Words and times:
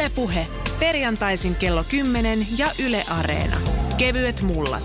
Ylepuhe 0.00 0.46
perjantaisin 0.78 1.54
kello 1.54 1.84
10 1.88 2.46
ja 2.58 2.66
Yle 2.86 3.02
Areena. 3.18 3.56
Kevyet 3.98 4.42
mullat. 4.42 4.82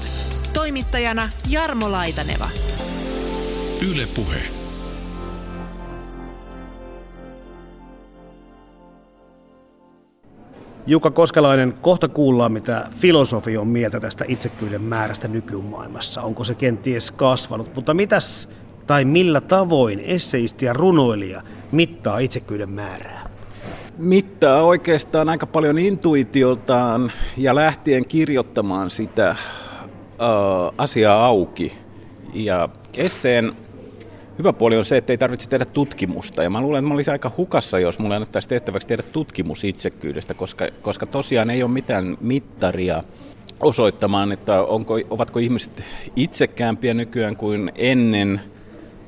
Toimittajana 0.54 1.30
Jarmo 1.50 1.92
Laitaneva. 1.92 2.50
Ylepuhe. 3.92 4.38
Jukka 10.88 11.12
Koskelainen, 11.12 11.74
kohta 11.82 12.08
kuullaan, 12.08 12.52
mitä 12.52 12.88
filosofi 13.00 13.58
on 13.58 13.68
mieltä 13.68 14.00
tästä 14.00 14.26
itsekyyden 14.28 14.82
määrästä 14.82 15.28
nykymaailmassa. 15.28 16.22
Onko 16.22 16.44
se 16.44 16.56
kenties 16.56 17.12
kasvanut, 17.12 17.76
mutta 17.76 17.94
mitäs 17.94 18.50
tai 18.88 19.06
millä 19.06 19.42
tavoin 19.42 20.00
esseisti 20.00 20.66
ja 20.66 20.74
runoilija 20.74 21.42
mittaa 21.72 22.20
itsekyyden 22.20 22.72
määrää? 22.72 23.25
Mittaa 23.98 24.64
oikeastaan 24.64 25.30
aika 25.30 25.46
paljon 25.46 25.80
intuitioltaan 25.80 27.12
ja 27.38 27.56
lähtien 27.56 28.06
kirjoittamaan 28.08 28.90
sitä 28.90 29.36
asiaa 30.78 31.26
auki. 31.26 31.74
Ja 32.34 32.70
esseen 32.98 33.54
hyvä 34.38 34.54
puoli 34.54 34.78
on 34.78 34.86
se, 34.86 34.98
että 34.98 35.14
ei 35.14 35.18
tarvitse 35.18 35.50
tehdä 35.50 35.66
tutkimusta. 35.66 36.44
Ja 36.44 36.50
mä 36.50 36.62
luulen, 36.62 36.80
että 36.80 36.88
mä 36.88 36.94
olisin 36.94 37.12
aika 37.12 37.32
hukassa, 37.38 37.80
jos 37.80 38.00
mulle 38.00 38.16
annettaisiin 38.16 38.50
tehtäväksi 38.50 38.88
tehdä 38.88 39.04
tutkimus 39.04 39.64
itsekyydestä, 39.64 40.34
koska, 40.34 40.68
koska 40.82 41.06
tosiaan 41.06 41.50
ei 41.50 41.64
ole 41.64 41.72
mitään 41.72 42.18
mittaria 42.22 43.04
osoittamaan, 43.60 44.32
että 44.32 44.62
onko, 44.62 45.00
ovatko 45.10 45.40
ihmiset 45.40 45.84
itsekäämpiä 46.16 46.94
nykyään 46.94 47.36
kuin 47.36 47.72
ennen– 47.76 48.42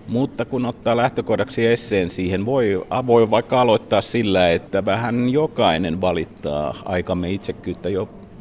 mutta 0.07 0.45
kun 0.45 0.65
ottaa 0.65 0.97
lähtökohdaksi 0.97 1.67
esseen 1.67 2.09
siihen, 2.09 2.45
voi, 2.45 2.83
voi 3.07 3.31
vaikka 3.31 3.61
aloittaa 3.61 4.01
sillä, 4.01 4.51
että 4.51 4.85
vähän 4.85 5.29
jokainen 5.29 6.01
valittaa 6.01 6.73
aikamme 6.85 7.31
itsekyyttä. 7.31 7.89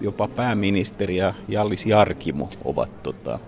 Jopa 0.01 0.29
pääministeri 0.29 1.17
ja 1.17 1.35
Jallis 1.49 1.87
Jarkimo 1.87 2.49
ovat 2.65 3.03
tota, 3.03 3.39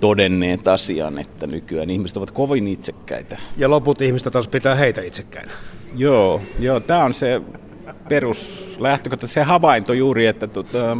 todenneet 0.00 0.68
asian, 0.68 1.18
että 1.18 1.46
nykyään 1.46 1.90
ihmiset 1.90 2.16
ovat 2.16 2.30
kovin 2.30 2.68
itsekkäitä. 2.68 3.38
Ja 3.56 3.70
loput 3.70 4.00
ihmiset 4.00 4.32
taas 4.32 4.48
pitää 4.48 4.74
heitä 4.74 5.02
itsekkäinä. 5.02 5.52
Joo, 5.96 6.40
joo 6.58 6.80
tämä 6.80 7.04
on 7.04 7.14
se 7.14 7.42
peruslähtökohta, 8.08 9.26
se 9.26 9.42
havainto 9.42 9.92
juuri, 9.92 10.26
että 10.26 10.46
tota, 10.46 10.96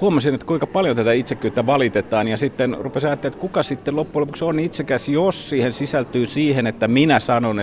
huomasin, 0.00 0.34
että 0.34 0.46
kuinka 0.46 0.66
paljon 0.66 0.96
tätä 0.96 1.12
itsekyyttä 1.12 1.66
valitetaan 1.66 2.28
ja 2.28 2.36
sitten 2.36 2.76
rupesin 2.80 3.08
ajattelemaan, 3.08 3.34
että 3.34 3.40
kuka 3.40 3.62
sitten 3.62 3.96
loppujen 3.96 4.20
lopuksi 4.20 4.44
on 4.44 4.60
itsekäs, 4.60 5.08
jos 5.08 5.50
siihen 5.50 5.72
sisältyy 5.72 6.26
siihen, 6.26 6.66
että 6.66 6.88
minä 6.88 7.20
sanon, 7.20 7.60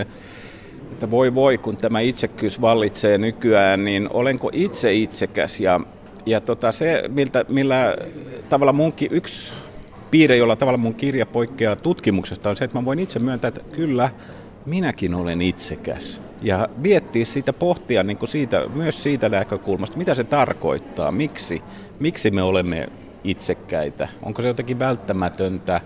että 0.92 1.10
voi 1.10 1.34
voi, 1.34 1.58
kun 1.58 1.76
tämä 1.76 2.00
itsekkyys 2.00 2.60
vallitsee 2.60 3.18
nykyään, 3.18 3.84
niin 3.84 4.08
olenko 4.12 4.50
itse 4.52 4.94
itsekäs 4.94 5.60
ja, 5.60 5.80
ja 6.26 6.40
tota 6.40 6.72
se, 6.72 7.04
miltä, 7.08 7.44
millä 7.48 7.96
tavalla 8.48 8.72
munkin 8.72 9.08
yksi 9.12 9.52
piirre, 10.10 10.36
jolla 10.36 10.56
tavalla 10.56 10.78
mun 10.78 10.94
kirja 10.94 11.26
poikkeaa 11.26 11.76
tutkimuksesta, 11.76 12.50
on 12.50 12.56
se, 12.56 12.64
että 12.64 12.78
mä 12.78 12.84
voin 12.84 12.98
itse 12.98 13.18
myöntää, 13.18 13.48
että 13.48 13.60
kyllä, 13.72 14.10
minäkin 14.66 15.14
olen 15.14 15.42
itsekäs. 15.42 16.27
Ja 16.42 16.68
miettiä 16.76 17.24
siitä, 17.24 17.52
pohtia 17.52 18.02
niin 18.02 18.16
kuin 18.16 18.28
siitä, 18.28 18.68
myös 18.74 19.02
siitä 19.02 19.28
näkökulmasta, 19.28 19.98
mitä 19.98 20.14
se 20.14 20.24
tarkoittaa, 20.24 21.12
miksi, 21.12 21.62
miksi 22.00 22.30
me 22.30 22.42
olemme 22.42 22.88
itsekkäitä, 23.24 24.08
onko 24.22 24.42
se 24.42 24.48
jotenkin 24.48 24.78
välttämätöntä 24.78 25.80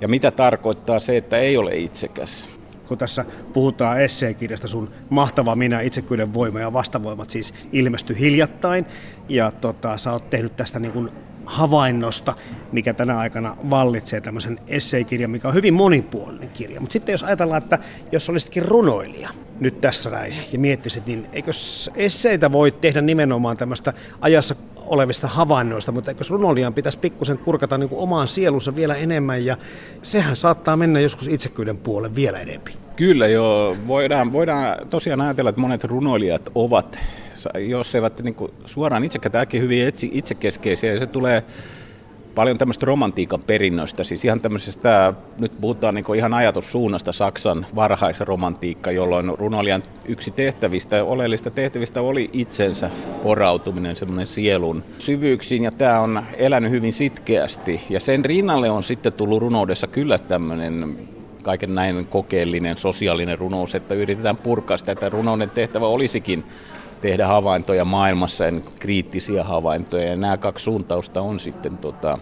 ja 0.00 0.08
mitä 0.08 0.30
tarkoittaa 0.30 1.00
se, 1.00 1.16
että 1.16 1.38
ei 1.38 1.56
ole 1.56 1.76
itsekäs. 1.76 2.48
Kun 2.88 2.98
tässä 2.98 3.24
puhutaan 3.52 4.00
esseekirjasta, 4.00 4.68
sun 4.68 4.90
mahtava 5.10 5.56
minä, 5.56 5.80
itsekyyden 5.80 6.34
voima 6.34 6.60
ja 6.60 6.72
vastavoimat 6.72 7.30
siis 7.30 7.54
ilmestyi 7.72 8.18
hiljattain. 8.18 8.86
Ja 9.28 9.50
tota, 9.50 9.96
sä 9.96 10.12
oot 10.12 10.30
tehnyt 10.30 10.56
tästä 10.56 10.78
niin 10.78 10.92
kuin 10.92 11.10
havainnosta, 11.50 12.34
mikä 12.72 12.94
tänä 12.94 13.18
aikana 13.18 13.56
vallitsee 13.70 14.20
tämmöisen 14.20 14.58
esseikirjan, 14.68 15.30
mikä 15.30 15.48
on 15.48 15.54
hyvin 15.54 15.74
monipuolinen 15.74 16.48
kirja. 16.48 16.80
Mutta 16.80 16.92
sitten 16.92 17.12
jos 17.12 17.22
ajatellaan, 17.22 17.62
että 17.62 17.78
jos 18.12 18.30
olisitkin 18.30 18.64
runoilija 18.64 19.28
nyt 19.60 19.80
tässä 19.80 20.10
näin 20.10 20.34
ja 20.52 20.58
miettisit, 20.58 21.06
niin 21.06 21.26
eikö 21.32 21.50
esseitä 21.96 22.52
voi 22.52 22.72
tehdä 22.72 23.00
nimenomaan 23.00 23.56
tämmöistä 23.56 23.92
ajassa 24.20 24.54
olevista 24.76 25.28
havainnoista, 25.28 25.92
mutta 25.92 26.10
eikö 26.10 26.24
runoilijan 26.28 26.74
pitäisi 26.74 26.98
pikkusen 26.98 27.38
kurkata 27.38 27.78
niin 27.78 27.88
kuin 27.88 28.00
omaan 28.00 28.28
sielunsa 28.28 28.76
vielä 28.76 28.94
enemmän 28.94 29.44
ja 29.44 29.56
sehän 30.02 30.36
saattaa 30.36 30.76
mennä 30.76 31.00
joskus 31.00 31.26
itsekyyden 31.26 31.76
puolelle 31.76 32.14
vielä 32.14 32.38
enemmän. 32.38 32.72
Kyllä 32.96 33.28
joo, 33.28 33.76
voidaan, 33.86 34.32
voidaan 34.32 34.88
tosiaan 34.88 35.20
ajatella, 35.20 35.50
että 35.50 35.60
monet 35.60 35.84
runoilijat 35.84 36.48
ovat 36.54 36.98
jos 37.58 37.94
eivät 37.94 38.20
niin 38.22 38.34
kuin 38.34 38.52
suoraan 38.64 39.04
itsekätäkin 39.04 39.62
hyvin 39.62 39.88
itse, 39.88 40.08
itsekeskeisiä, 40.12 40.92
ja 40.92 40.98
se 40.98 41.06
tulee 41.06 41.44
paljon 42.34 42.58
tämmöistä 42.58 42.86
romantiikan 42.86 43.40
perinnöstä, 43.40 44.04
siis 44.04 44.24
ihan 44.24 44.40
tämmöisestä, 44.40 45.14
nyt 45.38 45.52
puhutaan 45.60 45.94
niin 45.94 46.16
ihan 46.16 46.34
ajatussuunnasta 46.34 47.12
Saksan 47.12 47.66
varhaisromantiikka, 47.74 48.90
jolloin 48.90 49.38
runoilijan 49.38 49.82
yksi 50.04 50.30
tehtävistä, 50.30 51.04
oleellista 51.04 51.50
tehtävistä 51.50 52.00
oli 52.00 52.30
itsensä 52.32 52.90
porautuminen, 53.22 53.96
semmoinen 53.96 54.26
sielun 54.26 54.84
syvyyksiin, 54.98 55.64
ja 55.64 55.70
tämä 55.70 56.00
on 56.00 56.22
elänyt 56.36 56.70
hyvin 56.70 56.92
sitkeästi, 56.92 57.80
ja 57.90 58.00
sen 58.00 58.24
rinnalle 58.24 58.70
on 58.70 58.82
sitten 58.82 59.12
tullut 59.12 59.42
runoudessa 59.42 59.86
kyllä 59.86 60.18
tämmöinen 60.18 60.98
kaiken 61.42 61.74
näin 61.74 62.06
kokeellinen 62.06 62.76
sosiaalinen 62.76 63.38
runous, 63.38 63.74
että 63.74 63.94
yritetään 63.94 64.36
purkaa 64.36 64.76
sitä, 64.76 64.92
että 64.92 65.08
runouden 65.08 65.50
tehtävä 65.50 65.86
olisikin 65.86 66.44
tehdä 67.00 67.26
havaintoja 67.26 67.84
maailmassa, 67.84 68.44
ja 68.44 68.52
kriittisiä 68.78 69.44
havaintoja. 69.44 70.08
Ja 70.08 70.16
nämä 70.16 70.36
kaksi 70.36 70.62
suuntausta 70.62 71.20
on 71.20 71.40
sitten 71.40 71.78
tota, 71.78 72.18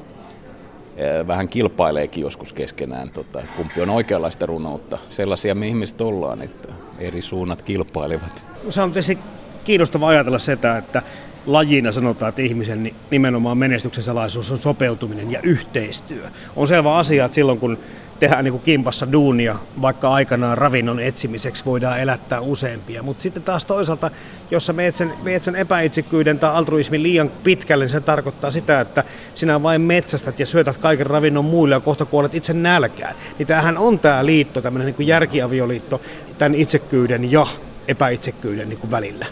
vähän 1.27 1.49
kilpaileekin 1.49 2.23
joskus 2.23 2.53
keskenään, 2.53 3.11
tota, 3.11 3.43
kumpi 3.57 3.81
on 3.81 3.91
oikeanlaista 3.91 4.47
runoutta. 4.47 4.99
Sellaisia 5.09 5.55
me 5.55 5.69
ihmiset 5.69 6.01
ollaan, 6.01 6.43
että 6.43 6.69
eri 6.99 7.23
suunnat 7.23 7.63
kilpailevat. 7.63 8.45
Se 8.69 8.83
on 8.83 8.93
tietysti 8.93 9.19
kiinnostavaa 9.65 10.09
ajatella 10.09 10.39
sitä, 10.39 10.79
että 10.79 11.03
lajina 11.47 11.93
sanotaan, 11.93 12.29
että 12.29 12.43
ihmisen 12.43 12.91
nimenomaan 13.11 13.59
menestyksen 13.59 14.05
salaisuus 14.05 14.51
on 14.51 14.59
sopeutuminen 14.59 15.31
ja 15.31 15.41
yhteistyö. 15.43 16.29
On 16.57 16.69
selvä 16.69 16.97
asia, 16.97 17.25
että 17.25 17.35
silloin 17.35 17.59
kun 17.59 17.79
tehdään 18.21 18.45
niin 18.45 18.53
kuin 18.53 18.63
kimpassa 18.63 19.13
duunia, 19.13 19.57
vaikka 19.83 20.11
aikanaan 20.11 20.59
ravinnon 20.59 21.01
etsimiseksi 21.01 21.65
voidaan 21.65 22.01
elättää 22.01 22.41
useampia. 22.41 23.03
Mutta 23.03 23.23
sitten 23.23 23.43
taas 23.43 23.65
toisaalta, 23.65 24.11
jos 24.51 24.67
sä 24.67 24.73
meet 24.73 24.95
sen, 24.95 25.13
meet 25.23 25.45
sen 25.45 25.57
epäitsikyyden 25.57 26.39
tai 26.39 26.55
altruismin 26.55 27.03
liian 27.03 27.31
pitkälle, 27.45 27.85
niin 27.85 27.91
se 27.91 28.01
tarkoittaa 28.01 28.51
sitä, 28.51 28.81
että 28.81 29.05
sinä 29.35 29.63
vain 29.63 29.81
metsästät 29.81 30.41
ja 30.41 30.47
syötät 30.47 30.77
kaiken 30.77 31.07
ravinnon 31.07 31.45
muille 31.45 31.75
ja 31.75 31.81
kohta 31.81 32.05
kuolet 32.05 32.35
itse 32.35 32.53
nälkään. 32.53 33.15
Niin 33.39 33.47
tämähän 33.47 33.79
on 33.79 33.99
tämä 33.99 34.27
liitto, 34.27 34.61
tämmöinen 34.61 34.95
niin 34.99 35.09
järkiavioliitto 35.09 36.01
tämän 36.39 36.55
itsekyyden 36.55 37.33
ja 37.33 37.47
epäitsekyyden 37.89 38.69
niin 38.69 38.79
kuin 38.79 38.91
välillä. 38.91 39.27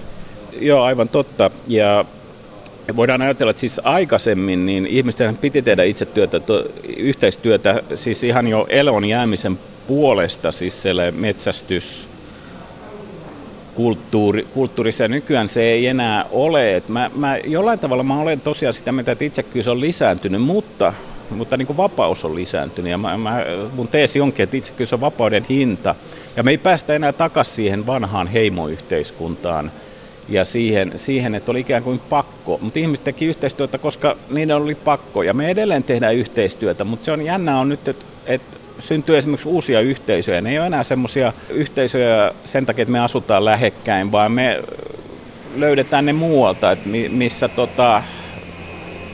Joo, 0.61 0.83
aivan 0.83 1.09
totta. 1.09 1.51
Ja 1.67 2.05
Voidaan 2.97 3.23
ajatella, 3.23 3.51
että 3.51 3.61
siis 3.61 3.81
aikaisemmin 3.85 4.67
niin 4.67 4.87
ihmisten 4.87 5.37
piti 5.37 5.63
tehdä 5.63 5.83
itsetyötä, 5.83 6.41
to, 6.41 6.65
yhteistyötä 6.97 7.83
siis 7.95 8.25
ihan 8.25 8.49
jo 8.49 8.67
elon 8.69 9.05
jäämisen 9.05 9.59
puolesta, 9.87 10.53
siis 10.53 10.83
metsästys, 11.13 12.09
kulttuuri, 13.75 14.47
kulttuurissa 14.55 15.05
ja 15.05 15.09
nykyään 15.09 15.49
se 15.49 15.63
ei 15.63 15.87
enää 15.87 16.25
ole. 16.31 16.77
Et 16.77 16.89
mä, 16.89 17.11
mä, 17.17 17.37
jollain 17.37 17.79
tavalla 17.79 18.03
mä 18.03 18.21
olen 18.21 18.41
tosiaan 18.41 18.75
sitä 18.75 18.93
mieltä, 18.93 19.13
että 19.13 19.25
itsekkyys 19.25 19.69
on 19.69 19.81
lisääntynyt, 19.81 20.43
mutta, 20.43 20.93
mutta 21.31 21.57
niin 21.57 21.67
kuin 21.67 21.77
vapaus 21.77 22.25
on 22.25 22.35
lisääntynyt. 22.35 22.91
Ja 22.91 22.99
mä, 22.99 23.17
mä, 23.17 23.45
mun 23.73 23.89
teesi 23.89 24.21
onkin, 24.21 24.43
että 24.43 24.57
itsekkyys 24.57 24.93
on 24.93 25.01
vapauden 25.01 25.47
hinta. 25.49 25.95
Ja 26.37 26.43
me 26.43 26.51
ei 26.51 26.59
päästä 26.59 26.95
enää 26.95 27.13
takaisin 27.13 27.55
siihen 27.55 27.87
vanhaan 27.87 28.27
heimoyhteiskuntaan– 28.27 29.71
ja 30.29 30.45
siihen, 30.45 30.93
siihen, 30.97 31.35
että 31.35 31.51
oli 31.51 31.61
ikään 31.61 31.83
kuin 31.83 32.01
pakko. 32.11 32.59
Mutta 32.63 32.79
ihmiset 32.79 33.05
teki 33.05 33.25
yhteistyötä, 33.25 33.79
koska 33.79 34.17
niiden 34.31 34.57
oli 34.57 34.75
pakko. 34.75 35.23
Ja 35.23 35.35
me 35.35 35.51
edelleen 35.51 35.83
tehdään 35.83 36.15
yhteistyötä, 36.15 36.85
mutta 36.85 37.05
se 37.05 37.13
on 37.13 37.25
jännä 37.25 37.61
on 37.61 37.69
nyt, 37.69 37.89
että, 37.89 38.05
että 38.27 38.57
syntyy 38.79 39.17
esimerkiksi 39.17 39.49
uusia 39.49 39.81
yhteisöjä. 39.81 40.41
Ne 40.41 40.51
ei 40.51 40.59
ole 40.59 40.67
enää 40.67 40.83
semmoisia 40.83 41.33
yhteisöjä 41.51 42.33
sen 42.45 42.67
takia, 42.67 42.83
että 42.83 42.93
me 42.93 43.01
asutaan 43.01 43.45
lähekkäin, 43.45 44.13
vaan 44.13 44.33
me 44.33 44.63
löydetään 45.57 46.07
ne 46.07 46.13
muualta, 46.13 46.73
että 46.73 46.89
missä 47.11 47.49
tota, 47.49 48.03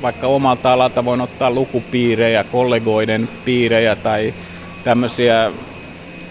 vaikka 0.03 0.26
omalta 0.26 0.73
alalta 0.73 1.05
voin 1.05 1.20
ottaa 1.20 1.50
lukupiirejä, 1.50 2.44
kollegoiden 2.44 3.29
piirejä 3.44 3.97
tai 3.97 4.35
tämmöisiä 4.85 5.53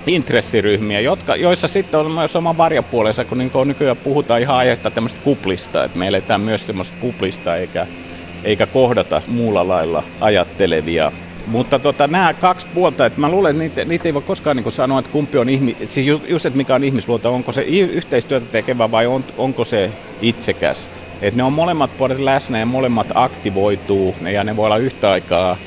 intressiryhmiä, 0.08 1.00
jotka, 1.00 1.36
joissa 1.36 1.68
sitten 1.68 2.00
on 2.00 2.12
myös 2.12 2.36
oma 2.36 2.58
varjapuolensa, 2.58 3.26
kun 3.26 3.38
niin 3.38 3.52
nykyään 3.66 3.98
puhutaan 3.98 4.42
ihan 4.42 4.58
aiheesta 4.58 4.92
tämmöistä 4.92 5.20
kuplista, 5.24 5.84
että 5.84 5.98
me 5.98 6.08
eletään 6.08 6.42
myös 6.42 6.66
semmoista 6.66 6.96
kuplista 7.02 7.56
eikä, 7.56 7.88
eikä 8.44 8.66
kohdata 8.66 9.22
muulla 9.28 9.68
lailla 9.68 10.04
ajattelevia 10.22 11.12
Mutta 11.48 11.80
tota, 11.80 12.08
nämä 12.08 12.34
kaksi 12.34 12.68
puolta, 12.74 13.06
että 13.06 13.22
mä 13.22 13.30
luulen, 13.30 13.52
että 13.52 13.64
niitä, 13.64 13.86
niitä 13.86 14.08
ei 14.08 14.14
voi 14.14 14.22
koskaan 14.22 14.58
niin 14.58 14.72
sanoa, 14.72 15.00
että 15.00 15.12
kumpi 15.12 15.38
on 15.38 15.50
ihmi, 15.50 15.78
siis 15.86 16.08
just, 16.28 16.46
että 16.46 16.58
mikä 16.58 16.76
on 16.76 16.84
ihmisluonto, 16.84 17.34
onko 17.34 17.52
se 17.52 17.62
yhteistyötä 17.62 18.46
tekevä 18.52 18.92
vai 18.92 19.08
on, 19.08 19.24
onko 19.38 19.66
se 19.66 19.92
itsekäs. 20.22 20.90
Että 21.22 21.38
ne 21.38 21.44
on 21.44 21.54
molemmat 21.54 21.98
puolet 21.98 22.20
läsnä 22.20 22.60
ja 22.60 22.66
molemmat 22.66 23.08
aktivoituu 23.14 24.16
ja 24.32 24.44
ne 24.44 24.56
voi 24.56 24.66
olla 24.66 24.78
yhtä 24.78 25.12
aikaa 25.12 25.58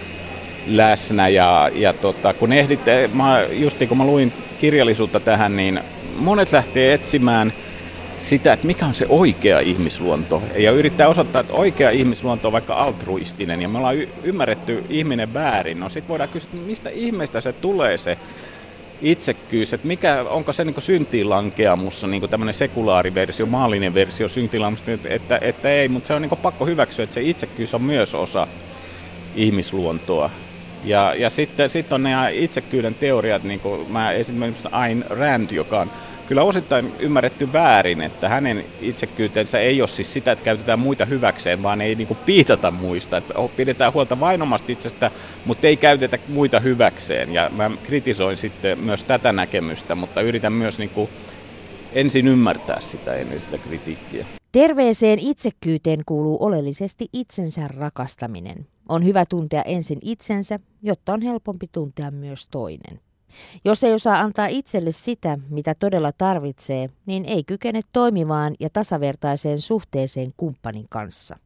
läsnä. 0.67 1.29
Ja, 1.29 1.71
ja 1.75 1.93
tota, 1.93 2.35
kun 2.35 2.53
ehdit, 2.53 2.81
mä, 3.13 3.43
just 3.51 3.77
kun 3.89 3.99
mä 3.99 4.05
luin 4.05 4.33
kirjallisuutta 4.61 5.21
tähän, 5.21 5.57
niin 5.57 5.81
monet 6.17 6.53
lähtee 6.53 6.95
etsimään 6.95 7.53
sitä, 8.19 8.53
että 8.53 8.67
mikä 8.67 8.87
on 8.87 8.95
se 8.95 9.07
oikea 9.09 9.61
ihmisluonto. 9.61 10.43
Ja 10.57 10.71
yrittää 10.71 11.09
osoittaa, 11.09 11.41
että 11.41 11.55
oikea 11.55 11.91
ihmisluonto 11.91 12.49
on 12.49 12.53
vaikka 12.53 12.75
altruistinen. 12.75 13.63
Ja 13.63 13.69
me 13.69 13.79
ollaan 13.79 13.97
y- 13.97 14.09
ymmärretty 14.23 14.85
ihminen 14.89 15.35
väärin. 15.35 15.81
No 15.81 15.89
sitten 15.89 16.09
voidaan 16.09 16.29
kysyä, 16.29 16.51
mistä 16.67 16.91
ihmeestä 16.91 17.41
se 17.41 17.53
tulee 17.53 17.99
se 17.99 18.19
itsekkyys, 19.03 19.73
että 19.73 19.87
mikä, 19.87 20.25
onko 20.29 20.53
se 20.53 20.65
niin 20.65 20.75
syntiinlankeamus, 20.83 22.05
niin 22.05 22.31
tämmöinen 22.31 22.55
sekulaariversio, 22.55 23.47
maallinen 23.47 23.95
versio 23.95 24.29
syntiinlankeamusta, 24.29 25.09
että, 25.09 25.39
että 25.43 25.71
ei, 25.71 25.89
mutta 25.89 26.07
se 26.07 26.15
on 26.15 26.23
niin 26.23 26.39
pakko 26.43 26.67
hyväksyä, 26.67 27.03
että 27.03 27.15
se 27.15 27.23
itsekkyys 27.23 27.75
on 27.75 27.83
myös 27.83 28.15
osa 28.15 28.47
ihmisluontoa. 29.37 30.31
Ja, 30.85 31.15
ja 31.15 31.31
sitten, 31.31 31.71
sitten 31.71 31.95
on 31.95 32.03
nämä 32.03 32.29
itsekyyden 32.29 32.95
teoriat, 32.95 33.45
niin 33.45 33.61
kuin 33.61 33.93
mä 33.93 34.13
esimerkiksi 34.13 34.69
Ayn 34.73 35.05
Rand, 35.11 35.51
joka 35.51 35.81
on 35.81 35.91
kyllä 36.29 36.43
osittain 36.43 36.93
ymmärretty 36.99 37.53
väärin, 37.53 38.01
että 38.01 38.29
hänen 38.29 38.65
itsekyytensä 38.81 39.59
ei 39.59 39.83
ole 39.83 39.89
siis 39.89 40.13
sitä, 40.13 40.33
että 40.33 40.45
käytetään 40.45 40.79
muita 40.79 41.05
hyväkseen, 41.05 41.63
vaan 41.63 41.81
ei 41.81 41.95
niin 41.95 42.07
kuin 42.07 42.19
piitata 42.27 42.71
muista. 42.71 43.17
Että 43.17 43.35
pidetään 43.57 43.93
huolta 43.93 44.21
vain 44.21 44.43
omasta 44.43 44.73
itsestä, 44.73 45.11
mutta 45.45 45.67
ei 45.67 45.77
käytetä 45.77 46.19
muita 46.29 46.61
hyväkseen. 46.61 47.33
Ja 47.33 47.51
mä 47.57 47.71
kritisoin 47.85 48.37
sitten 48.37 48.79
myös 48.79 49.05
tätä 49.05 49.33
näkemystä, 49.33 49.95
mutta 49.95 50.21
yritän 50.21 50.53
myös 50.53 50.79
niin 50.79 50.91
kuin 50.91 51.09
ensin 51.93 52.29
ymmärtää 52.29 52.81
sitä 52.81 53.15
ennen 53.15 53.41
sitä 53.41 53.59
kritiikkiä. 53.59 54.27
Terveeseen 54.53 55.19
itsekkyyteen 55.19 56.01
kuuluu 56.07 56.37
oleellisesti 56.41 57.09
itsensä 57.13 57.69
rakastaminen. 57.69 58.67
On 58.89 59.05
hyvä 59.05 59.25
tuntea 59.27 59.63
ensin 59.63 59.99
itsensä, 60.03 60.59
jotta 60.83 61.13
on 61.13 61.23
helpompi 61.23 61.67
tuntea 61.73 62.11
myös 62.11 62.47
toinen. 62.47 63.01
Jos 63.65 63.85
ei 63.85 63.95
osaa 63.95 64.19
antaa 64.19 64.47
itselle 64.47 64.93
sitä, 64.93 65.39
mitä 65.49 65.75
todella 65.75 66.13
tarvitsee, 66.13 66.89
niin 67.07 67.25
ei 67.25 67.45
kykene 67.45 67.81
toimivaan 67.93 68.55
ja 68.61 68.71
tasavertaiseen 68.71 69.59
suhteeseen 69.59 70.33
kumppanin 70.37 70.87
kanssa. 70.91 71.37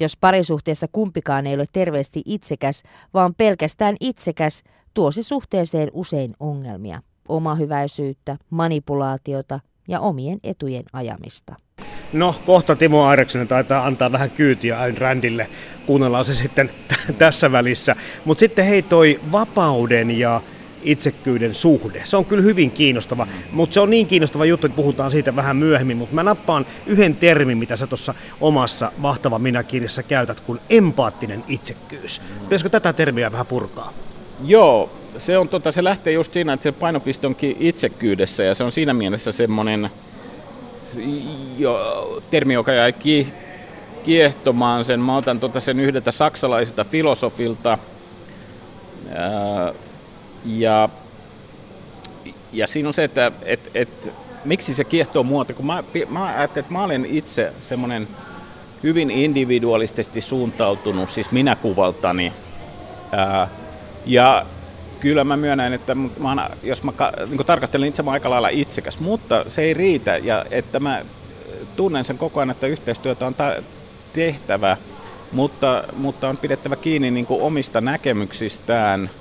Jos 0.00 0.16
parisuhteessa 0.16 0.86
kumpikaan 0.92 1.46
ei 1.46 1.54
ole 1.54 1.64
terveesti 1.72 2.22
itsekäs, 2.24 2.82
vaan 3.14 3.34
pelkästään 3.34 3.96
itsekäs, 4.00 4.62
tuo 4.94 5.12
se 5.12 5.22
suhteeseen 5.22 5.90
usein 5.92 6.34
ongelmia, 6.40 7.02
omahyväisyyttä, 7.28 8.36
manipulaatiota 8.50 9.60
ja 9.88 10.00
omien 10.00 10.38
etujen 10.44 10.84
ajamista. 10.92 11.54
No, 12.12 12.34
kohta 12.46 12.76
Timo 12.76 13.04
Aireksinen 13.04 13.48
taitaa 13.48 13.86
antaa 13.86 14.12
vähän 14.12 14.30
kyytiä 14.30 14.80
Ayn 14.80 14.98
Randille. 14.98 15.46
Kuunnellaan 15.86 16.24
se 16.24 16.34
sitten 16.34 16.70
tässä 17.18 17.52
välissä. 17.52 17.96
Mutta 18.24 18.40
sitten 18.40 18.64
hei 18.64 18.82
toi 18.82 19.20
vapauden 19.32 20.18
ja 20.18 20.40
itsekkyyden 20.84 21.54
suhde. 21.54 22.02
Se 22.04 22.16
on 22.16 22.24
kyllä 22.24 22.42
hyvin 22.42 22.70
kiinnostava, 22.70 23.26
mutta 23.52 23.74
se 23.74 23.80
on 23.80 23.90
niin 23.90 24.06
kiinnostava 24.06 24.44
juttu, 24.44 24.66
että 24.66 24.76
puhutaan 24.76 25.10
siitä 25.10 25.36
vähän 25.36 25.56
myöhemmin, 25.56 25.96
mutta 25.96 26.14
mä 26.14 26.22
nappaan 26.22 26.66
yhden 26.86 27.16
termin, 27.16 27.58
mitä 27.58 27.76
sä 27.76 27.86
tuossa 27.86 28.14
omassa 28.40 28.92
Mahtava 28.98 29.38
minä-kirjassa 29.38 30.02
käytät, 30.02 30.40
kuin 30.40 30.60
empaattinen 30.70 31.44
itsekkyys. 31.48 32.22
Pitäisikö 32.42 32.68
tätä 32.68 32.92
termiä 32.92 33.32
vähän 33.32 33.46
purkaa? 33.46 33.92
Joo, 34.44 34.90
se, 35.18 35.38
on, 35.38 35.48
tota, 35.48 35.72
se 35.72 35.84
lähtee 35.84 36.12
just 36.12 36.32
siinä, 36.32 36.52
että 36.52 36.62
se 36.62 36.72
painopiste 36.72 37.26
onkin 37.26 37.56
itsekkyydessä 37.60 38.42
ja 38.42 38.54
se 38.54 38.64
on 38.64 38.72
siinä 38.72 38.94
mielessä 38.94 39.32
semmoinen 39.32 39.90
jo, 41.58 42.22
termi, 42.30 42.54
joka 42.54 42.72
jäi 42.72 42.92
ki, 42.92 43.28
kiehtomaan 44.04 44.84
sen. 44.84 45.00
Mä 45.00 45.16
otan 45.16 45.40
tota 45.40 45.60
sen 45.60 45.80
yhdeltä 45.80 46.12
saksalaiselta 46.12 46.84
filosofilta, 46.84 47.78
ää, 49.14 49.72
ja, 50.46 50.88
ja 52.52 52.66
siinä 52.66 52.88
on 52.88 52.94
se, 52.94 53.04
että 53.04 53.32
et, 53.42 53.70
et, 53.74 54.12
miksi 54.44 54.74
se 54.74 54.84
kiehtoo 54.84 55.22
muuta, 55.22 55.52
kun 55.52 55.66
mä, 55.66 55.84
mä 56.08 56.24
ajattelin, 56.24 56.64
että 56.64 56.72
mä 56.72 56.84
olen 56.84 57.06
itse 57.06 57.52
semmoinen 57.60 58.08
hyvin 58.82 59.10
individualistisesti 59.10 60.20
suuntautunut, 60.20 61.10
siis 61.10 61.30
minäkuvaltani. 61.30 62.32
Ää, 63.12 63.48
ja 64.06 64.46
kyllä 65.04 65.24
mä 65.24 65.36
myönnän, 65.36 65.72
että 65.72 65.94
mä 65.94 66.28
oon, 66.28 66.40
jos 66.62 66.82
mä 66.82 66.92
niin 67.30 67.46
tarkastelen 67.46 67.88
itse, 67.88 68.02
mä 68.02 68.10
aika 68.10 68.30
lailla 68.30 68.48
itsekäs, 68.48 68.98
mutta 68.98 69.44
se 69.48 69.62
ei 69.62 69.74
riitä, 69.74 70.16
ja 70.16 70.44
että 70.50 70.80
mä 70.80 71.02
tunnen 71.76 72.04
sen 72.04 72.18
koko 72.18 72.40
ajan, 72.40 72.50
että 72.50 72.66
yhteistyötä 72.66 73.26
on 73.26 73.34
ta- 73.34 73.62
tehtävä, 74.12 74.76
mutta, 75.32 75.84
mutta 75.96 76.28
on 76.28 76.36
pidettävä 76.36 76.76
kiinni 76.76 77.10
niin 77.10 77.26
kuin 77.26 77.42
omista 77.42 77.80
näkemyksistään– 77.80 79.10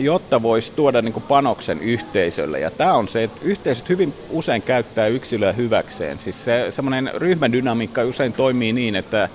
jotta 0.00 0.42
voisi 0.42 0.72
tuoda 0.76 1.02
niin 1.02 1.22
panoksen 1.28 1.80
yhteisölle. 1.80 2.60
Ja 2.60 2.70
tämä 2.70 2.94
on 2.94 3.08
se, 3.08 3.24
että 3.24 3.40
yhteisöt 3.42 3.88
hyvin 3.88 4.14
usein 4.30 4.62
käyttää 4.62 5.06
yksilöä 5.06 5.52
hyväkseen. 5.52 6.18
Siis 6.18 6.44
se, 6.44 6.66
semmoinen 6.70 7.10
ryhmädynamiikka 7.14 8.04
usein 8.04 8.32
toimii 8.32 8.72
niin, 8.72 8.96
että 8.96 9.28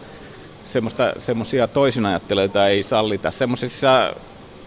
semmoisia 1.17 1.67
toisinajattelijoita 1.67 2.67
ei 2.67 2.83
sallita. 2.83 3.31
Semmoisissa 3.31 4.15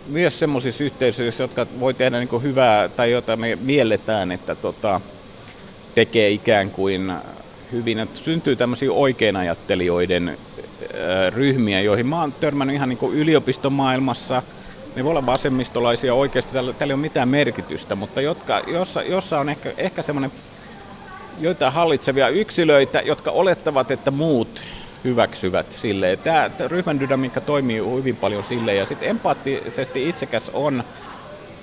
myös 0.06 0.38
semmoisissa 0.38 0.84
yhteisöissä, 0.84 1.42
jotka 1.42 1.66
voi 1.80 1.94
tehdä 1.94 2.18
niin 2.18 2.42
hyvää 2.42 2.88
tai 2.88 3.10
jota 3.10 3.36
me 3.36 3.58
mielletään, 3.60 4.32
että 4.32 4.54
tota, 4.54 5.00
tekee 5.94 6.30
ikään 6.30 6.70
kuin 6.70 7.12
hyvin, 7.72 7.98
että 7.98 8.18
syntyy 8.18 8.56
tämmöisiä 8.56 8.92
oikeinajattelijoiden 8.92 10.38
ryhmiä, 11.34 11.80
joihin 11.80 12.06
mä 12.06 12.20
oon 12.20 12.32
törmännyt 12.32 12.76
ihan 12.76 12.88
niin 12.88 13.12
yliopistomaailmassa– 13.12 14.42
ne 14.96 15.04
voi 15.04 15.10
olla 15.10 15.26
vasemmistolaisia 15.26 16.14
oikeasti, 16.14 16.52
tällä, 16.52 16.72
tällä 16.72 16.92
ei 16.92 16.94
ole 16.94 17.00
mitään 17.00 17.28
merkitystä, 17.28 17.94
mutta 17.94 18.20
jotka, 18.20 18.60
jossa, 18.66 19.02
jossa 19.02 19.40
on 19.40 19.48
ehkä, 19.48 19.72
ehkä 19.76 20.02
semmoinen 20.02 20.32
joita 21.40 21.70
hallitsevia 21.70 22.28
yksilöitä, 22.28 23.00
jotka 23.00 23.30
olettavat, 23.30 23.90
että 23.90 24.10
muut 24.10 24.62
hyväksyvät 25.04 25.72
sille. 25.72 26.16
Tämä, 26.16 26.50
ryhmän 26.68 27.00
dynamiikka 27.00 27.40
toimii 27.40 27.82
hyvin 27.96 28.16
paljon 28.16 28.44
sille 28.44 28.74
ja 28.74 28.86
sitten 28.86 29.08
empaattisesti 29.08 30.08
itsekäs 30.08 30.50
on 30.54 30.84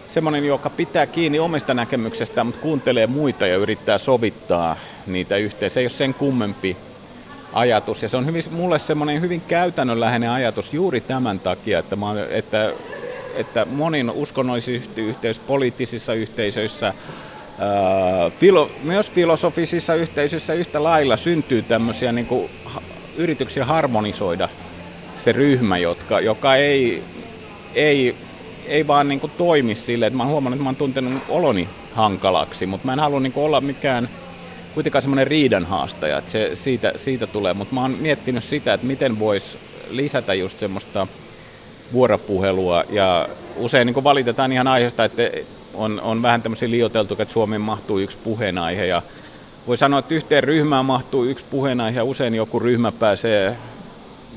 semmoinen, 0.07 0.45
joka 0.45 0.69
pitää 0.69 1.05
kiinni 1.05 1.39
omista 1.39 1.73
näkemyksestään, 1.73 2.47
mutta 2.47 2.61
kuuntelee 2.61 3.07
muita 3.07 3.47
ja 3.47 3.57
yrittää 3.57 3.97
sovittaa 3.97 4.75
niitä 5.07 5.37
yhteen. 5.37 5.71
Se 5.71 5.79
ei 5.79 5.85
ole 5.85 5.89
sen 5.89 6.13
kummempi 6.13 6.77
ajatus. 7.53 8.03
Ja 8.03 8.09
se 8.09 8.17
on 8.17 8.25
hyvin, 8.25 8.43
mulle 8.51 8.79
semmoinen 8.79 9.21
hyvin 9.21 9.41
käytännönläheinen 9.47 10.29
ajatus 10.29 10.73
juuri 10.73 11.01
tämän 11.01 11.39
takia, 11.39 11.79
että, 11.79 11.95
mä, 11.95 12.07
että 12.29 12.73
että 13.35 13.65
monin 13.65 14.09
uskonnollisissa 14.09 14.89
yhteisöissä, 14.97 15.41
poliittisissa 15.47 16.13
yhteisöissä, 16.13 16.93
filo, 18.39 18.71
myös 18.83 19.11
filosofisissa 19.11 19.95
yhteisöissä 19.95 20.53
yhtä 20.53 20.83
lailla 20.83 21.17
syntyy 21.17 21.61
tämmöisiä 21.61 22.11
niin 22.11 22.25
kuin, 22.25 22.49
yrityksiä 23.21 23.65
harmonisoida 23.65 24.49
se 25.15 25.31
ryhmä, 25.31 25.77
jotka, 25.77 26.19
joka 26.19 26.55
ei, 26.55 27.03
ei, 27.75 28.15
ei 28.67 28.87
vaan 28.87 29.07
niin 29.07 29.19
kuin, 29.19 29.31
toimi 29.37 29.75
sille, 29.75 30.07
että 30.07 30.17
mä 30.17 30.23
oon 30.23 30.31
huomannut, 30.31 30.55
että 30.55 30.63
mä 30.63 30.69
oon 30.69 30.75
tuntenut 30.75 31.23
oloni 31.29 31.69
hankalaksi, 31.93 32.65
mutta 32.65 32.85
mä 32.85 32.93
en 32.93 32.99
halua 32.99 33.19
niin 33.19 33.33
olla 33.35 33.61
mikään 33.61 34.09
kuitenkaan 34.73 35.01
semmoinen 35.01 35.27
riidan 35.27 35.65
haastaja, 35.65 36.17
että 36.17 36.31
se 36.31 36.51
siitä, 36.53 36.93
siitä 36.95 37.27
tulee, 37.27 37.53
mutta 37.53 37.73
mä 37.75 37.81
oon 37.81 37.97
miettinyt 37.99 38.43
sitä, 38.43 38.73
että 38.73 38.87
miten 38.87 39.19
voisi 39.19 39.57
lisätä 39.89 40.33
just 40.33 40.59
semmoista 40.59 41.07
vuoropuhelua 41.93 42.83
ja 42.89 43.29
usein 43.55 43.85
niin 43.85 44.03
valitetaan 44.03 44.51
ihan 44.51 44.67
aiheesta, 44.67 45.05
että 45.05 45.23
on, 45.73 46.01
on 46.01 46.21
vähän 46.21 46.41
tämmöisiä 46.41 46.71
lioteltu, 46.71 47.15
että 47.19 47.33
Suomeen 47.33 47.61
mahtuu 47.61 47.99
yksi 47.99 48.17
puheenaihe 48.23 48.85
ja 48.85 49.01
voi 49.67 49.77
sanoa, 49.77 49.99
että 49.99 50.13
yhteen 50.13 50.43
ryhmään 50.43 50.85
mahtuu 50.85 51.25
yksi 51.25 51.45
puheenaihe 51.49 51.99
ja 51.99 52.03
usein 52.03 52.35
joku 52.35 52.59
ryhmä 52.59 52.91
pääsee 52.91 53.57